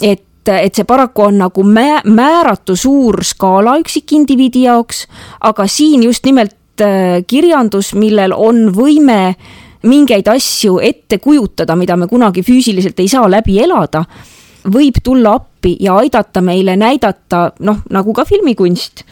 et 0.00 0.24
et 0.46 0.74
see 0.74 0.84
paraku 0.84 1.22
on 1.22 1.38
nagu 1.38 1.62
mä 1.62 2.00
määratu 2.05 2.76
suur 2.76 3.22
skaala 3.24 3.76
üksikindiviidi 3.78 4.62
jaoks, 4.62 5.07
aga 5.40 5.66
siin 5.66 6.03
just 6.03 6.24
nimelt 6.26 6.80
äh, 6.80 7.22
kirjandus, 7.26 7.94
millel 7.94 8.34
on 8.34 8.72
võime 8.74 9.36
mingeid 9.82 10.28
asju 10.28 10.80
ette 10.82 11.18
kujutada, 11.18 11.76
mida 11.76 11.96
me 11.96 12.07
kunagi 12.07 12.42
füüsiliselt 12.42 13.00
ei 13.00 13.09
saa 13.09 13.30
läbi 13.30 13.61
elada 13.62 14.05
võib 14.70 15.00
tulla 15.02 15.36
appi 15.38 15.76
ja 15.80 15.96
aidata 15.96 16.40
meile 16.44 16.76
näidata, 16.76 17.50
noh, 17.66 17.82
nagu 17.90 18.14
ka 18.14 18.24
filmikunst, 18.24 19.04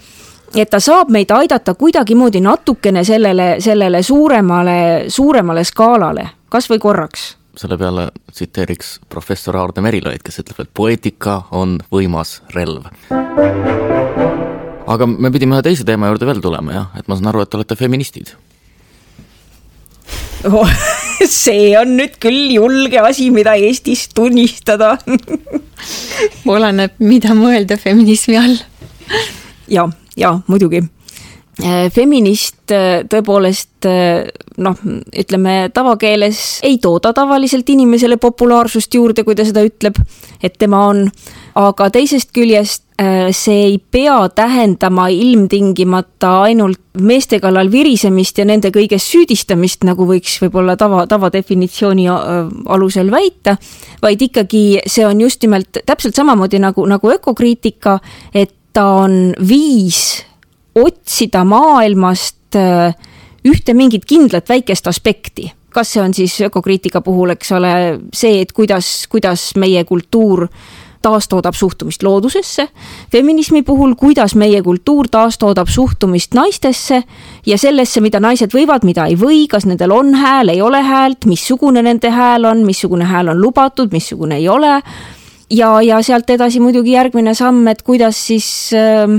et 0.54 0.70
ta 0.70 0.80
saab 0.82 1.10
meid 1.10 1.30
aidata 1.34 1.74
kuidagimoodi 1.78 2.42
natukene 2.44 3.04
sellele, 3.04 3.56
sellele 3.60 4.02
suuremale, 4.02 5.04
suuremale 5.08 5.64
skaalale, 5.64 6.28
kas 6.48 6.70
või 6.70 6.82
korraks. 6.82 7.36
Selle 7.60 7.76
peale 7.78 8.08
tsiteeriks 8.30 9.00
professor 9.10 9.56
Aarne 9.58 9.82
Meriloid, 9.82 10.22
kes 10.24 10.40
ütleb, 10.42 10.62
et 10.62 10.70
poeetika 10.74 11.42
on 11.50 11.78
võimas 11.92 12.40
relv. 12.54 12.86
aga 14.90 15.06
me 15.06 15.30
pidime 15.30 15.58
ühe 15.58 15.62
teise 15.62 15.84
teema 15.84 16.08
juurde 16.10 16.26
veel 16.26 16.40
tulema, 16.42 16.72
jah, 16.72 16.86
et 16.98 17.08
ma 17.08 17.18
saan 17.18 17.30
aru, 17.30 17.42
et 17.42 17.50
te 17.50 17.58
olete 17.58 17.76
feministid. 17.76 18.34
Oh, 20.48 20.64
see 21.42 21.74
on 21.78 21.96
nüüd 21.98 22.16
küll 22.22 22.54
julge 22.54 23.00
asi, 23.02 23.30
mida 23.34 23.56
Eestis 23.58 24.08
tunnistada. 24.14 24.96
Oleneb, 26.54 26.96
mida 27.02 27.34
mõelda 27.36 27.78
feminismi 27.80 28.38
all. 28.40 28.56
ja, 29.76 29.86
ja 30.16 30.34
muidugi. 30.48 30.82
Äh, 31.60 31.90
feminist 31.92 32.72
äh, 32.72 33.02
tõepoolest 33.10 33.84
äh, 33.88 34.30
noh, 34.62 34.78
ütleme 35.20 35.68
tavakeeles 35.74 36.60
ei 36.64 36.78
tooda 36.80 37.12
tavaliselt 37.12 37.68
inimesele 37.68 38.16
populaarsust 38.22 38.94
juurde, 38.96 39.26
kui 39.26 39.36
ta 39.36 39.44
seda 39.44 39.64
ütleb, 39.66 39.98
et 40.40 40.56
tema 40.56 40.86
on, 40.88 41.02
aga 41.60 41.90
teisest 41.92 42.32
küljest 42.36 42.86
see 43.32 43.62
ei 43.64 43.76
pea 43.78 44.28
tähendama 44.34 45.06
ilmtingimata 45.08 46.32
ainult 46.42 46.80
meeste 47.00 47.38
kallal 47.40 47.70
virisemist 47.72 48.38
ja 48.38 48.44
nende 48.44 48.72
kõiges 48.74 49.06
süüdistamist, 49.12 49.84
nagu 49.88 50.04
võiks 50.08 50.34
võib-olla 50.42 50.76
tava, 50.76 51.06
tavadefinitsiooni 51.08 52.08
äh, 52.10 52.50
alusel 52.74 53.12
väita, 53.12 53.56
vaid 54.02 54.22
ikkagi 54.26 54.64
see 54.86 55.06
on 55.06 55.22
just 55.22 55.42
nimelt 55.46 55.80
täpselt 55.86 56.18
samamoodi 56.18 56.60
nagu, 56.60 56.84
nagu 56.90 57.12
ökokriitika, 57.14 57.98
et 58.34 58.52
ta 58.76 58.84
on 59.04 59.32
viis 59.48 60.20
otsida 60.76 61.44
maailmast 61.48 62.58
äh, 62.58 62.92
ühte 63.46 63.74
mingit 63.74 64.04
kindlat 64.04 64.50
väikest 64.50 64.90
aspekti. 64.90 65.50
Kas 65.70 65.94
see 65.94 66.02
on 66.02 66.14
siis 66.14 66.34
ökokriitika 66.42 67.00
puhul, 67.06 67.30
eks 67.36 67.52
ole, 67.54 67.72
see, 68.12 68.40
et 68.42 68.52
kuidas, 68.52 69.06
kuidas 69.08 69.52
meie 69.60 69.84
kultuur 69.86 70.48
taastoodab 71.02 71.54
suhtumist 71.54 72.02
loodusesse, 72.02 72.68
feminismi 73.12 73.62
puhul, 73.62 73.94
kuidas 73.98 74.34
meie 74.34 74.62
kultuur 74.62 75.08
taastoodab 75.10 75.68
suhtumist 75.68 76.34
naistesse 76.34 77.02
ja 77.46 77.58
sellesse, 77.58 78.00
mida 78.00 78.20
naised 78.20 78.52
võivad, 78.54 78.84
mida 78.84 79.06
ei 79.10 79.16
või, 79.20 79.46
kas 79.48 79.66
nendel 79.66 79.94
on 79.96 80.14
hääl, 80.14 80.52
ei 80.54 80.62
ole 80.62 80.82
häält, 80.82 81.26
missugune 81.30 81.82
nende 81.82 82.10
hääl 82.10 82.44
on, 82.44 82.64
missugune 82.66 83.08
hääl 83.08 83.32
on 83.32 83.40
lubatud, 83.40 83.92
missugune 83.92 84.36
ei 84.36 84.48
ole. 84.48 84.80
ja, 85.50 85.82
ja 85.82 86.02
sealt 86.02 86.30
edasi 86.30 86.60
muidugi 86.60 86.92
järgmine 86.92 87.34
samm, 87.34 87.68
et 87.68 87.82
kuidas 87.82 88.26
siis 88.26 88.70
äh, 88.76 89.16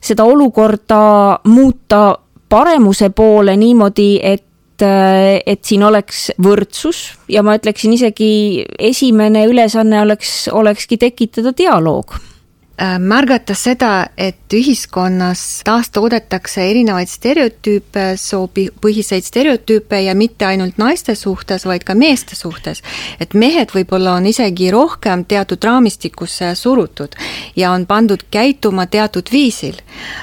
seda 0.00 0.24
olukorda 0.24 1.38
muuta 1.44 2.18
paremuse 2.48 3.10
poole 3.10 3.56
niimoodi, 3.56 4.18
et 4.22 4.47
et 4.86 5.64
siin 5.66 5.82
oleks 5.82 6.28
võrdsus 6.42 7.02
ja 7.28 7.42
ma 7.42 7.56
ütleksin 7.58 7.94
isegi 7.96 8.64
esimene 8.78 9.46
ülesanne 9.50 10.00
oleks, 10.04 10.48
olekski 10.52 10.98
tekitada 11.00 11.52
dialoog. 11.56 12.14
Äh, 12.14 12.37
märgata 12.78 13.54
seda, 13.58 14.06
et 14.16 14.54
ühiskonnas 14.54 15.40
taastoodetakse 15.66 16.62
erinevaid 16.70 17.10
stereotüüpe, 17.10 18.04
soopõhiseid 18.20 19.26
stereotüüpe 19.26 19.98
ja 20.04 20.14
mitte 20.14 20.46
ainult 20.46 20.78
naiste 20.78 21.16
suhtes, 21.18 21.66
vaid 21.66 21.82
ka 21.84 21.96
meeste 21.98 22.36
suhtes. 22.38 22.82
et 23.20 23.34
mehed 23.34 23.74
võib-olla 23.74 24.14
on 24.14 24.26
isegi 24.26 24.70
rohkem 24.70 25.24
teatud 25.24 25.64
raamistikusse 25.64 26.54
surutud 26.54 27.16
ja 27.56 27.72
on 27.72 27.86
pandud 27.86 28.22
käituma 28.30 28.86
teatud 28.86 29.26
viisil. 29.32 29.74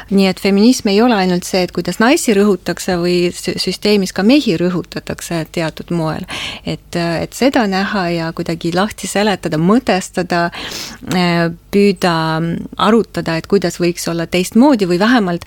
nii 0.10 0.28
et 0.28 0.40
feminism 0.40 0.88
ei 0.88 1.02
ole 1.02 1.16
ainult 1.16 1.44
see, 1.44 1.64
et 1.64 1.72
kuidas 1.72 2.00
naisi 2.00 2.34
rõhutakse 2.34 2.96
või 2.96 3.32
süsteemis 3.36 4.14
ka 4.14 4.24
mehi 4.24 4.58
rõhutatakse 4.58 5.46
teatud 5.52 5.92
moel. 5.92 6.24
et, 6.66 6.96
et 6.96 7.34
seda 7.34 7.68
näha 7.68 8.10
ja 8.10 8.32
kuidagi 8.34 8.72
lahti 8.74 9.08
seletada, 9.08 9.58
mõtestada, 9.58 10.52
äh, 11.12 11.52
püüda 11.72 12.45
arutada, 12.78 13.38
et 13.38 13.48
kuidas 13.48 13.80
võiks 13.82 14.08
olla 14.12 14.28
teistmoodi 14.28 14.88
või 14.90 15.00
vähemalt 15.02 15.46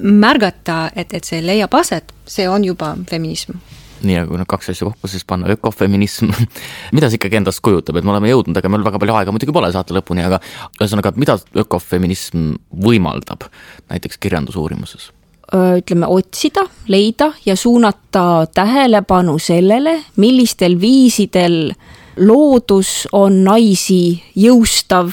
märgata, 0.00 0.90
et, 0.96 1.12
et 1.12 1.24
see 1.24 1.42
leiab 1.44 1.74
aset, 1.76 2.12
see 2.26 2.48
on 2.48 2.64
juba 2.64 2.94
feminism 3.10 3.60
nii, 4.04 4.18
aga 4.20 4.28
kui 4.28 4.40
need 4.40 4.48
kaks 4.50 4.70
asja 4.72 4.88
kokku 4.88 5.10
siis 5.10 5.24
panna, 5.28 5.48
ökofeminism 5.54 6.30
mida 6.96 7.08
see 7.08 7.18
ikkagi 7.20 7.40
endast 7.40 7.62
kujutab, 7.64 7.98
et 7.98 8.06
me 8.06 8.14
oleme 8.14 8.30
jõudnud, 8.30 8.56
ega 8.60 8.70
meil 8.72 8.86
väga 8.86 9.00
palju 9.02 9.18
aega 9.18 9.34
muidugi 9.34 9.54
pole 9.56 9.70
saate 9.74 9.96
lõpuni, 9.96 10.24
aga 10.26 10.40
ühesõnaga, 10.80 11.14
mida 11.20 11.38
ökofeminism 11.64 12.54
võimaldab 12.84 13.48
näiteks 13.92 14.20
kirjandusuurimuses? 14.22 15.10
ütleme, 15.54 16.08
otsida, 16.10 16.64
leida 16.90 17.28
ja 17.44 17.54
suunata 17.54 18.46
tähelepanu 18.56 19.36
sellele, 19.38 19.92
millistel 20.18 20.74
viisidel 20.80 21.68
loodus 22.16 23.04
on 23.14 23.42
naisi 23.44 24.16
jõustav 24.40 25.12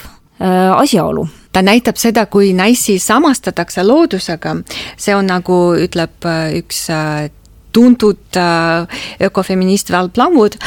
asjaolu. 0.75 1.27
Ta 1.51 1.61
näitab 1.61 1.99
seda, 1.99 2.25
kui 2.25 2.53
naisi 2.53 2.99
samastatakse 2.99 3.83
loodusega, 3.83 4.55
see 4.97 5.15
on 5.15 5.27
nagu 5.27 5.57
ütleb 5.75 6.25
äh, 6.25 6.53
üks 6.61 6.85
äh, 6.89 7.27
tuntud 7.71 8.37
ökofeminist 9.23 9.91
Val 9.91 10.09
Plumwood, 10.09 10.57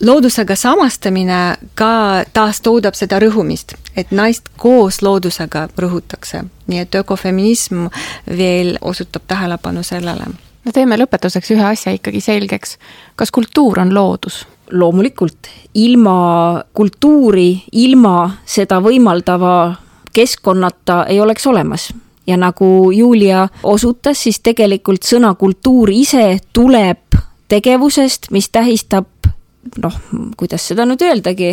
loodusega 0.00 0.56
samastamine 0.56 1.56
ka 1.74 2.24
taastoodab 2.32 2.96
seda 2.96 3.20
rõhumist, 3.20 3.74
et 3.96 4.10
naist 4.10 4.48
koos 4.56 5.02
loodusega 5.04 5.66
rõhutakse, 5.76 6.44
nii 6.66 6.80
et 6.84 6.98
ökofeminism 7.00 7.86
veel 8.38 8.78
osutab 8.80 9.28
tähelepanu 9.28 9.82
sellele. 9.82 10.32
no 10.64 10.72
teeme 10.72 10.96
lõpetuseks 10.96 11.52
ühe 11.52 11.64
asja 11.64 11.92
ikkagi 11.92 12.20
selgeks, 12.20 12.78
kas 13.16 13.30
kultuur 13.30 13.80
on 13.80 13.94
loodus? 13.94 14.46
Loomulikult 14.70 15.48
ilma 15.74 16.62
kultuuri, 16.74 17.62
ilma 17.72 18.30
seda 18.44 18.80
võimaldava 18.82 19.74
keskkonnata 20.16 21.04
ei 21.12 21.20
oleks 21.20 21.46
olemas. 21.46 21.90
Ja 22.26 22.36
nagu 22.36 22.90
Julia 22.90 23.48
osutas, 23.62 24.22
siis 24.22 24.40
tegelikult 24.42 25.06
sõna 25.06 25.34
kultuur 25.38 25.92
ise 25.94 26.38
tuleb 26.52 27.18
tegevusest, 27.48 28.30
mis 28.34 28.48
tähistab 28.50 29.06
noh, 29.82 30.00
kuidas 30.36 30.66
seda 30.66 30.86
nüüd 30.86 31.02
öeldagi, 31.06 31.52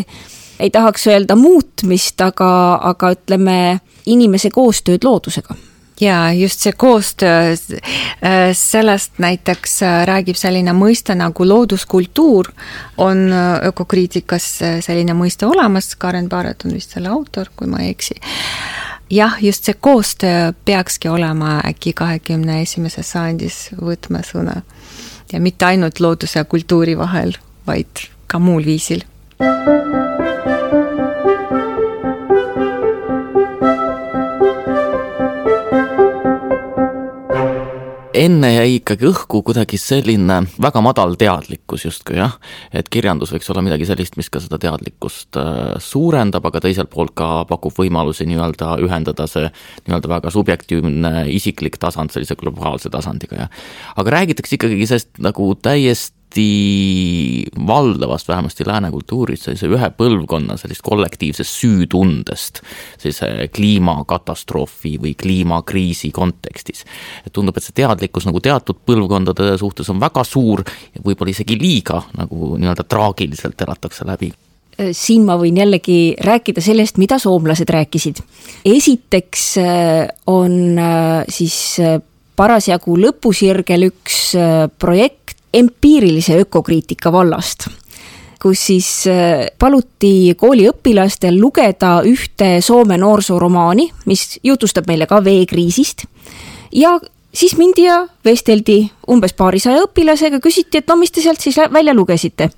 ei 0.60 0.72
tahaks 0.74 1.08
öelda 1.12 1.36
muutmist, 1.38 2.22
aga, 2.22 2.50
aga 2.90 3.14
ütleme, 3.14 3.60
inimese 4.06 4.50
koostööd 4.54 5.06
loodusega 5.06 5.56
ja 6.04 6.34
just 6.34 6.60
see 6.60 6.74
koostöö, 6.78 7.52
äh, 7.52 8.52
sellest 8.54 9.20
näiteks 9.24 9.82
äh, 9.84 10.00
räägib 10.08 10.38
selline 10.40 10.74
mõiste 10.76 11.16
nagu 11.16 11.48
looduskultuur, 11.48 12.52
on 12.98 13.26
äh, 13.32 13.68
ökokriitikas 13.70 14.48
selline 14.86 15.16
mõiste 15.18 15.48
olemas, 15.48 15.94
Karen 15.96 16.30
Barret 16.30 16.66
on 16.66 16.76
vist 16.76 16.96
selle 16.96 17.12
autor, 17.14 17.52
kui 17.56 17.68
ma 17.68 17.84
ei 17.84 17.94
eksi. 17.94 18.20
jah, 19.10 19.38
just 19.42 19.64
see 19.64 19.76
koostöö 19.80 20.54
peakski 20.66 21.10
olema 21.10 21.60
äkki 21.68 21.94
kahekümne 21.94 22.62
esimeses 22.62 23.12
sajandis 23.12 23.70
võtmesõna 23.78 24.62
ja 25.34 25.40
mitte 25.40 25.66
ainult 25.66 26.00
looduse 26.00 26.40
ja 26.40 26.46
kultuuri 26.46 26.98
vahel, 26.98 27.38
vaid 27.68 28.08
ka 28.28 28.40
muul 28.40 28.66
viisil. 28.66 29.06
Enne 38.14 38.50
jäi 38.54 38.78
ikkagi 38.78 39.08
õhku 39.10 39.42
kuidagi 39.46 39.78
selline 39.82 40.40
väga 40.62 40.82
madal 40.86 41.16
teadlikkus 41.20 41.86
justkui 41.88 42.18
jah, 42.20 42.36
et 42.76 42.90
kirjandus 42.94 43.34
võiks 43.34 43.50
olla 43.52 43.64
midagi 43.66 43.88
sellist, 43.90 44.18
mis 44.20 44.30
ka 44.34 44.42
seda 44.44 44.60
teadlikkust 44.62 45.40
äh, 45.42 45.62
suurendab, 45.84 46.46
aga 46.50 46.64
teiselt 46.64 46.92
poolt 46.94 47.16
ka 47.18 47.30
pakub 47.50 47.76
võimalusi 47.78 48.28
nii-öelda 48.30 48.78
ühendada 48.86 49.28
see 49.30 49.50
nii-öelda 49.50 50.12
väga 50.16 50.34
subjektiivne 50.34 51.14
isiklik 51.34 51.80
tasand 51.82 52.14
sellise 52.14 52.38
globaalse 52.40 52.94
tasandiga 52.94 53.46
ja 53.46 53.48
aga 53.98 54.18
räägitakse 54.20 54.60
ikkagi 54.60 54.90
sellest 54.90 55.24
nagu 55.24 55.54
täiesti 55.62 56.23
hästi 56.34 57.46
valdavast, 57.68 58.28
vähemasti 58.28 58.64
lääne 58.68 58.92
kultuuris, 58.92 59.44
sellise 59.44 59.68
ühe 59.68 59.90
põlvkonna 59.98 60.58
sellist 60.58 60.82
kollektiivsest 60.82 61.50
süütundest 61.62 62.62
sellise 62.98 63.50
kliimakatastroofi 63.54 64.98
või 65.02 65.14
kliimakriisi 65.16 66.12
kontekstis. 66.12 66.86
tundub, 67.34 67.58
et 67.58 67.64
see 67.64 67.76
teadlikkus 67.76 68.26
nagu 68.26 68.40
teatud 68.40 68.82
põlvkondade 68.86 69.58
suhtes 69.58 69.90
on 69.90 70.00
väga 70.00 70.24
suur 70.24 70.64
võib-olla 71.04 71.30
isegi 71.30 71.58
liiga 71.60 72.02
nagu 72.18 72.58
nii-öelda 72.58 72.84
traagiliselt 72.84 73.62
elatakse 73.62 74.06
läbi 74.06 74.34
siin 74.92 75.26
ma 75.26 75.38
võin 75.38 75.58
jällegi 75.58 76.16
rääkida 76.18 76.62
sellest, 76.62 76.98
mida 76.98 77.20
soomlased 77.20 77.70
rääkisid. 77.70 78.24
esiteks 78.66 79.58
äh, 79.58 80.08
on 80.26 80.80
äh, 80.80 81.26
siis 81.30 81.78
äh, 81.80 82.02
parasjagu 82.36 82.98
lõpusirgel 82.98 83.92
üks 83.92 84.34
projekt, 84.82 85.23
empiirilise 85.54 86.40
ökokriitika 86.44 87.12
vallast 87.12 87.68
kus 88.44 88.66
siis 88.68 88.88
äh, 89.08 89.46
paluti 89.60 90.36
kooliõpilastel 90.40 91.38
lugeda 91.40 92.02
ühte 92.08 92.58
Soome 92.62 92.98
noorsooromaani, 93.00 93.88
mis 94.10 94.38
jutustab 94.44 94.90
meile 94.92 95.08
ka 95.08 95.22
veekriisist. 95.24 96.06
ja 96.76 96.98
siis 97.34 97.56
mindi 97.58 97.88
ja 97.88 98.04
vesteldi 98.26 98.84
umbes 99.08 99.34
paarisaja 99.34 99.86
õpilasega, 99.88 100.42
küsiti, 100.44 100.82
et 100.82 100.92
no 100.92 101.00
mis 101.00 101.12
te 101.12 101.24
sealt 101.24 101.40
siis 101.40 101.58
välja 101.72 101.96
lugesite. 101.96 102.50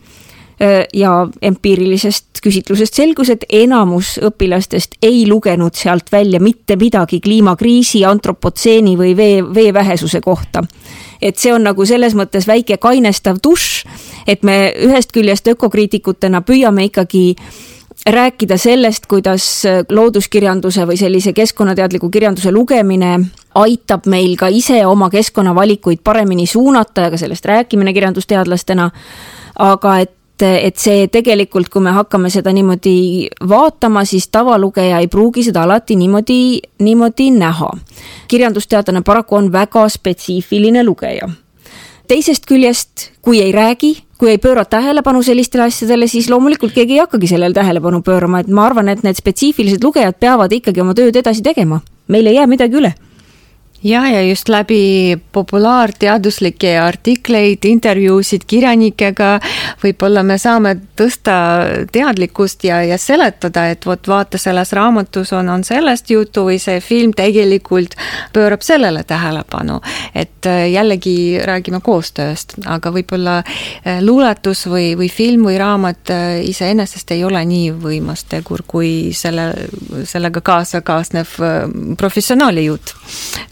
Äh, 0.55 0.87
ja 0.93 1.27
empiirilisest 1.41 2.41
küsitlusest 2.41 2.97
selgus, 2.97 3.29
et 3.29 3.45
enamus 3.49 4.15
õpilastest 4.23 4.97
ei 5.03 5.25
lugenud 5.29 5.75
sealt 5.75 6.11
välja 6.11 6.39
mitte 6.39 6.79
midagi 6.81 7.19
kliimakriisi, 7.21 8.05
antropotseeni 8.05 8.97
või 8.97 9.13
vee, 9.17 9.41
vee 9.53 9.73
vähesuse 9.73 10.21
kohta 10.21 10.63
et 11.21 11.37
see 11.37 11.53
on 11.53 11.63
nagu 11.63 11.85
selles 11.85 12.15
mõttes 12.15 12.47
väike 12.47 12.77
kainestav 12.77 13.39
dušš, 13.43 13.85
et 14.27 14.43
me 14.43 14.73
ühest 14.87 15.13
küljest 15.15 15.47
ökokriitikutena 15.47 16.41
püüame 16.41 16.89
ikkagi 16.89 17.35
rääkida 18.05 18.57
sellest, 18.57 19.07
kuidas 19.09 19.63
looduskirjanduse 19.89 20.85
või 20.85 20.97
sellise 20.99 21.33
keskkonnateadliku 21.33 22.09
kirjanduse 22.13 22.51
lugemine 22.51 23.17
aitab 23.55 24.05
meil 24.11 24.35
ka 24.37 24.49
ise 24.51 24.83
oma 24.85 25.09
keskkonnavalikuid 25.09 26.03
paremini 26.03 26.45
suunata 26.45 27.07
ja 27.07 27.13
ka 27.13 27.17
sellest 27.17 27.45
rääkimine 27.45 27.93
kirjandusteadlastena. 27.93 28.91
aga 29.55 29.99
et 29.99 30.11
et 30.43 30.77
see 30.81 31.07
tegelikult, 31.07 31.69
kui 31.71 31.83
me 31.83 31.93
hakkame 31.95 32.29
seda 32.33 32.51
niimoodi 32.55 33.29
vaatama, 33.47 34.05
siis 34.05 34.27
tavalugeja 34.27 34.99
ei 34.99 35.07
pruugi 35.07 35.45
seda 35.47 35.63
alati 35.63 35.95
niimoodi, 35.95 36.59
niimoodi 36.79 37.29
näha. 37.31 37.71
kirjandusteadlane 38.27 39.01
paraku 39.01 39.35
on 39.35 39.51
väga 39.51 39.89
spetsiifiline 39.89 40.83
lugeja. 40.83 41.29
teisest 42.07 42.45
küljest, 42.45 43.09
kui 43.21 43.41
ei 43.41 43.51
räägi, 43.51 44.03
kui 44.17 44.29
ei 44.29 44.37
pööra 44.37 44.65
tähelepanu 44.65 45.23
sellistele 45.23 45.63
asjadele, 45.63 46.07
siis 46.07 46.29
loomulikult 46.29 46.73
keegi 46.73 46.93
ei 46.93 46.99
hakkagi 46.99 47.27
sellele 47.27 47.53
tähelepanu 47.53 48.01
pöörama, 48.01 48.39
et 48.39 48.47
ma 48.47 48.65
arvan, 48.65 48.89
et 48.89 49.03
need 49.03 49.15
spetsiifilised 49.15 49.83
lugejad 49.83 50.19
peavad 50.19 50.51
ikkagi 50.51 50.81
oma 50.81 50.93
tööd 50.93 51.15
edasi 51.15 51.41
tegema. 51.41 51.81
meil 52.07 52.27
ei 52.27 52.35
jää 52.35 52.47
midagi 52.47 52.75
üle 52.75 52.93
ja, 53.85 54.07
ja 54.09 54.21
just 54.21 54.49
läbi 54.49 55.17
populaarteaduslikke 55.31 56.79
artikleid, 56.79 57.65
intervjuusid 57.65 58.45
kirjanikega 58.47 59.37
võib-olla 59.83 60.23
me 60.25 60.37
saame 60.41 60.73
tõsta 60.97 61.35
teadlikkust 61.93 62.65
ja, 62.65 62.81
ja 62.83 62.97
seletada, 62.97 63.67
et 63.69 63.85
vot 63.85 64.07
vaata, 64.09 64.39
selles 64.41 64.73
raamatus 64.73 65.33
on, 65.37 65.51
on 65.53 65.63
sellest 65.63 66.09
juttu 66.09 66.47
või 66.47 66.57
see 66.61 66.79
film 66.81 67.13
tegelikult 67.13 67.93
pöörab 68.33 68.65
sellele 68.65 69.03
tähelepanu. 69.03 69.81
et 70.15 70.45
äh, 70.45 70.69
jällegi 70.71 71.39
räägime 71.45 71.81
koostööst, 71.81 72.57
aga 72.65 72.89
võib-olla 72.91 73.37
äh, 73.43 74.01
luuletus 74.01 74.65
või, 74.67 74.95
või 74.97 75.11
film 75.13 75.45
või 75.45 75.59
raamat 75.61 76.09
äh, 76.09 76.25
iseenesest 76.49 77.11
ei 77.11 77.23
ole 77.23 77.45
nii 77.45 77.69
võimas 77.85 78.25
tegur, 78.29 78.65
kui 78.67 79.13
selle, 79.13 79.51
sellega 80.03 80.41
kaasa 80.41 80.81
kaasnev 80.81 81.37
professionaali 81.97 82.65
jutt 82.65 82.95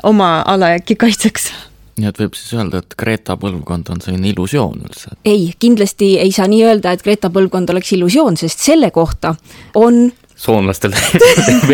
oma 0.03 0.22
oma 0.23 0.41
ala 0.47 0.73
äkki 0.77 0.95
kaitseks. 0.99 1.51
Nii 1.99 2.09
et 2.09 2.17
võib 2.17 2.33
siis 2.33 2.55
öelda, 2.57 2.79
et 2.81 2.95
Greta 2.97 3.35
põlvkond 3.37 3.91
on 3.93 3.99
selline 4.01 4.31
illusioon 4.31 4.79
üldse? 4.81 5.13
ei, 5.29 5.51
kindlasti 5.61 6.15
ei 6.23 6.31
saa 6.33 6.47
nii 6.49 6.63
öelda, 6.65 6.93
et 6.95 7.03
Greta 7.05 7.29
põlvkond 7.33 7.69
oleks 7.69 7.91
illusioon, 7.93 8.37
sest 8.39 8.63
selle 8.65 8.89
kohta 8.95 9.35
on 9.77 10.07
soomlastel. 10.35 10.95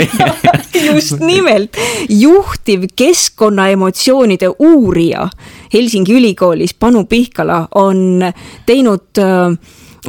Just 0.90 1.22
nimelt, 1.24 1.78
juhtiv 2.10 2.90
keskkonnaemotsioonide 3.00 4.52
uurija 4.60 5.30
Helsingi 5.74 6.18
ülikoolis, 6.20 6.74
Panu 6.74 7.06
Pihkala, 7.08 7.62
on 7.80 8.26
teinud 8.68 9.24
äh, 9.24 9.56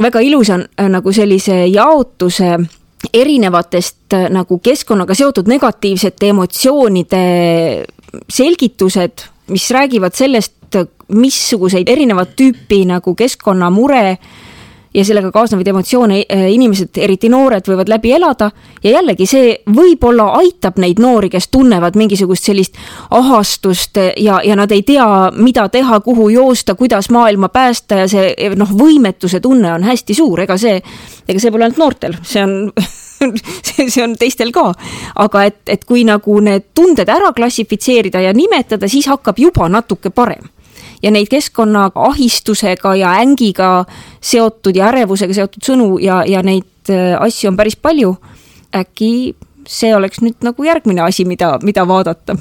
väga 0.01 0.25
ilusa 0.27 0.59
äh, 0.59 0.91
nagu 0.91 1.15
sellise 1.15 1.63
jaotuse 1.71 2.57
erinevatest 3.13 4.13
äh, 4.13 4.27
nagu 4.29 4.59
keskkonnaga 4.59 5.15
seotud 5.15 5.47
negatiivsete 5.47 6.29
emotsioonide 6.35 7.23
selgitused, 8.29 9.27
mis 9.51 9.71
räägivad 9.71 10.15
sellest, 10.15 10.57
missuguseid 11.11 11.89
erinevat 11.91 12.29
tüüpi 12.39 12.85
nagu 12.87 13.15
keskkonnamure 13.15 14.17
ja 14.93 15.03
sellega 15.05 15.31
kaasnevaid 15.31 15.67
emotsioone 15.71 16.17
eh, 16.29 16.45
inimesed, 16.51 16.97
eriti 16.99 17.29
noored, 17.31 17.65
võivad 17.67 17.89
läbi 17.91 18.11
elada. 18.15 18.49
Ja 18.83 18.97
jällegi 18.97 19.27
see 19.29 19.53
võib-olla 19.71 20.31
aitab 20.41 20.79
neid 20.83 20.99
noori, 20.99 21.29
kes 21.31 21.47
tunnevad 21.51 21.95
mingisugust 21.99 22.49
sellist 22.49 22.79
ahastust 23.09 23.99
ja, 24.19 24.41
ja 24.43 24.57
nad 24.59 24.71
ei 24.71 24.83
tea, 24.87 25.05
mida 25.35 25.67
teha, 25.71 25.99
kuhu 26.03 26.29
joosta, 26.33 26.75
kuidas 26.75 27.09
maailma 27.09 27.49
päästa 27.49 28.03
ja 28.03 28.09
see 28.11 28.51
noh, 28.59 28.71
võimetuse 28.71 29.39
tunne 29.39 29.73
on 29.73 29.87
hästi 29.87 30.17
suur, 30.17 30.43
ega 30.43 30.59
see, 30.59 30.81
ega 31.27 31.39
see 31.39 31.51
pole 31.51 31.67
ainult 31.67 31.79
noortel, 31.79 32.19
see 32.27 32.43
on 32.43 32.59
see, 33.67 33.89
see 33.89 34.03
on 34.03 34.15
teistel 34.19 34.51
ka. 34.55 34.71
aga 35.15 35.43
et, 35.49 35.61
et 35.67 35.85
kui 35.85 36.05
nagu 36.07 36.39
need 36.43 36.71
tunded 36.75 37.09
ära 37.09 37.33
klassifitseerida 37.35 38.21
ja 38.21 38.33
nimetada, 38.33 38.89
siis 38.89 39.09
hakkab 39.11 39.39
juba 39.39 39.69
natuke 39.69 40.09
parem 40.09 40.49
ja 41.01 41.11
neid 41.11 41.29
keskkonna 41.31 41.89
ahistusega 41.95 42.95
ja 42.95 43.15
ängiga 43.21 43.85
seotud 44.21 44.75
ja 44.75 44.91
ärevusega 44.91 45.33
seotud 45.33 45.65
sõnu 45.65 45.87
ja, 46.01 46.21
ja 46.27 46.43
neid 46.45 46.93
äh, 46.93 47.15
asju 47.19 47.51
on 47.51 47.57
päris 47.57 47.75
palju. 47.75 48.15
äkki 48.71 49.35
see 49.67 49.95
oleks 49.95 50.21
nüüd 50.21 50.39
nagu 50.45 50.63
järgmine 50.63 51.01
asi, 51.03 51.25
mida, 51.25 51.57
mida 51.63 51.83
vaadata 51.87 52.37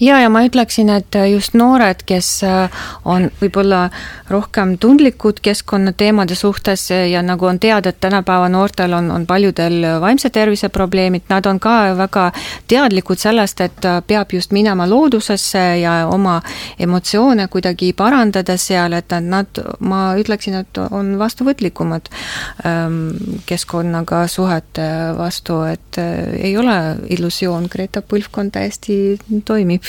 ja, 0.00 0.20
ja 0.20 0.28
ma 0.28 0.42
ütleksin, 0.44 0.90
et 0.92 1.16
just 1.30 1.54
noored, 1.54 2.02
kes 2.06 2.28
äh, 2.44 2.82
on 3.04 3.28
võib-olla 3.40 3.88
rohkem 4.30 4.76
tundlikud 4.78 5.40
keskkonnateemade 5.42 6.34
suhtes 6.34 6.88
ja 6.90 7.22
nagu 7.24 7.46
on 7.48 7.58
teada, 7.60 7.92
et 7.92 8.00
tänapäeva 8.00 8.48
noortel 8.52 8.92
on, 8.96 9.10
on 9.10 9.26
paljudel 9.26 10.00
vaimse 10.00 10.30
tervise 10.30 10.68
probleemid, 10.68 11.26
nad 11.28 11.46
on 11.46 11.60
ka 11.60 11.94
väga 11.96 12.28
teadlikud 12.68 13.20
sellest, 13.20 13.60
et 13.60 13.88
peab 14.06 14.32
just 14.32 14.52
minema 14.52 14.86
loodusesse 14.88 15.62
ja 15.80 15.94
oma 16.10 16.40
emotsioone 16.78 17.48
kuidagi 17.52 17.92
parandada 17.96 18.56
seal, 18.56 18.92
et 18.96 19.12
nad, 19.20 19.62
ma 19.80 20.02
ütleksin, 20.20 20.58
et 20.62 20.82
on 20.90 21.16
vastuvõtlikumad 21.18 22.08
ähm, 22.66 23.00
keskkonnaga 23.46 24.26
suhete 24.28 24.88
vastu, 25.18 25.62
et 25.68 26.00
äh, 26.00 26.32
ei 26.50 26.56
ole 26.56 26.78
illusioon, 27.16 27.68
Greta 27.72 28.02
põlvkond 28.02 28.52
täiesti 28.52 29.18
toimib 29.44 29.61
toimib. 29.62 29.82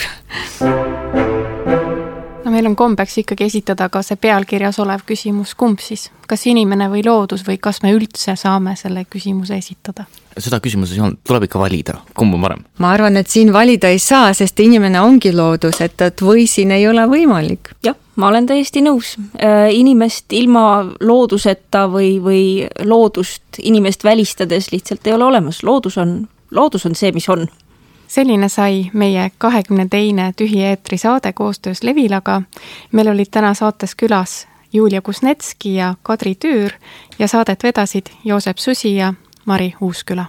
no 2.44 2.50
meil 2.52 2.66
on 2.68 2.76
kombeks 2.76 3.18
ikkagi 3.24 3.48
esitada 3.48 3.88
ka 3.88 4.02
see 4.04 4.18
pealkirjas 4.20 4.78
olev 4.82 5.02
küsimus, 5.08 5.54
kumb 5.58 5.80
siis, 5.82 6.10
kas 6.28 6.44
inimene 6.50 6.90
või 6.92 7.04
loodus 7.06 7.44
või 7.46 7.58
kas 7.62 7.82
me 7.82 7.94
üldse 7.96 8.36
saame 8.36 8.76
selle 8.76 9.06
küsimuse 9.10 9.58
esitada? 9.58 10.06
seda 10.34 10.58
küsimuses 10.58 10.96
ei 10.96 11.02
olnud, 11.02 11.20
tuleb 11.26 11.46
ikka 11.46 11.60
valida, 11.62 11.96
kumb 12.14 12.36
on 12.36 12.46
parem? 12.46 12.64
ma 12.82 12.92
arvan, 12.94 13.16
et 13.18 13.30
siin 13.30 13.52
valida 13.54 13.90
ei 13.90 13.98
saa, 14.02 14.32
sest 14.34 14.60
inimene 14.60 15.00
ongi 15.00 15.32
loodus, 15.34 15.80
et, 15.84 15.96
et 16.02 16.22
või 16.22 16.46
siin 16.50 16.74
ei 16.74 16.86
ole 16.90 17.06
võimalik. 17.10 17.74
jah, 17.86 17.96
ma 18.20 18.30
olen 18.30 18.46
täiesti 18.46 18.84
nõus. 18.84 19.16
Äh, 19.40 19.72
inimest 19.74 20.32
ilma 20.36 20.84
looduseta 21.00 21.88
või, 21.90 22.16
või 22.22 22.44
loodust 22.84 23.58
inimest 23.62 24.04
välistades 24.04 24.70
lihtsalt 24.74 25.06
ei 25.06 25.16
ole 25.16 25.30
olemas, 25.32 25.62
loodus 25.66 25.98
on, 25.98 26.18
loodus 26.54 26.86
on 26.86 26.98
see, 26.98 27.14
mis 27.14 27.28
on 27.32 27.48
selline 28.14 28.48
sai 28.48 28.90
meie 28.92 29.30
kahekümne 29.38 29.86
teine 29.90 30.32
Tühi 30.36 30.62
eetri 30.62 30.98
saade 30.98 31.32
koostöös 31.32 31.82
Levilaga. 31.82 32.42
meil 32.92 33.08
olid 33.08 33.30
täna 33.30 33.54
saates 33.54 33.94
külas 33.94 34.46
Julia 34.72 35.02
Kusnetski 35.02 35.74
ja 35.74 35.94
Kadri 36.02 36.34
Tüür 36.34 36.70
ja 37.18 37.28
saadet 37.28 37.62
vedasid 37.62 38.06
Joosep 38.24 38.58
Susi 38.58 38.96
ja 38.96 39.14
Mari 39.44 39.74
Uusküla. 39.80 40.24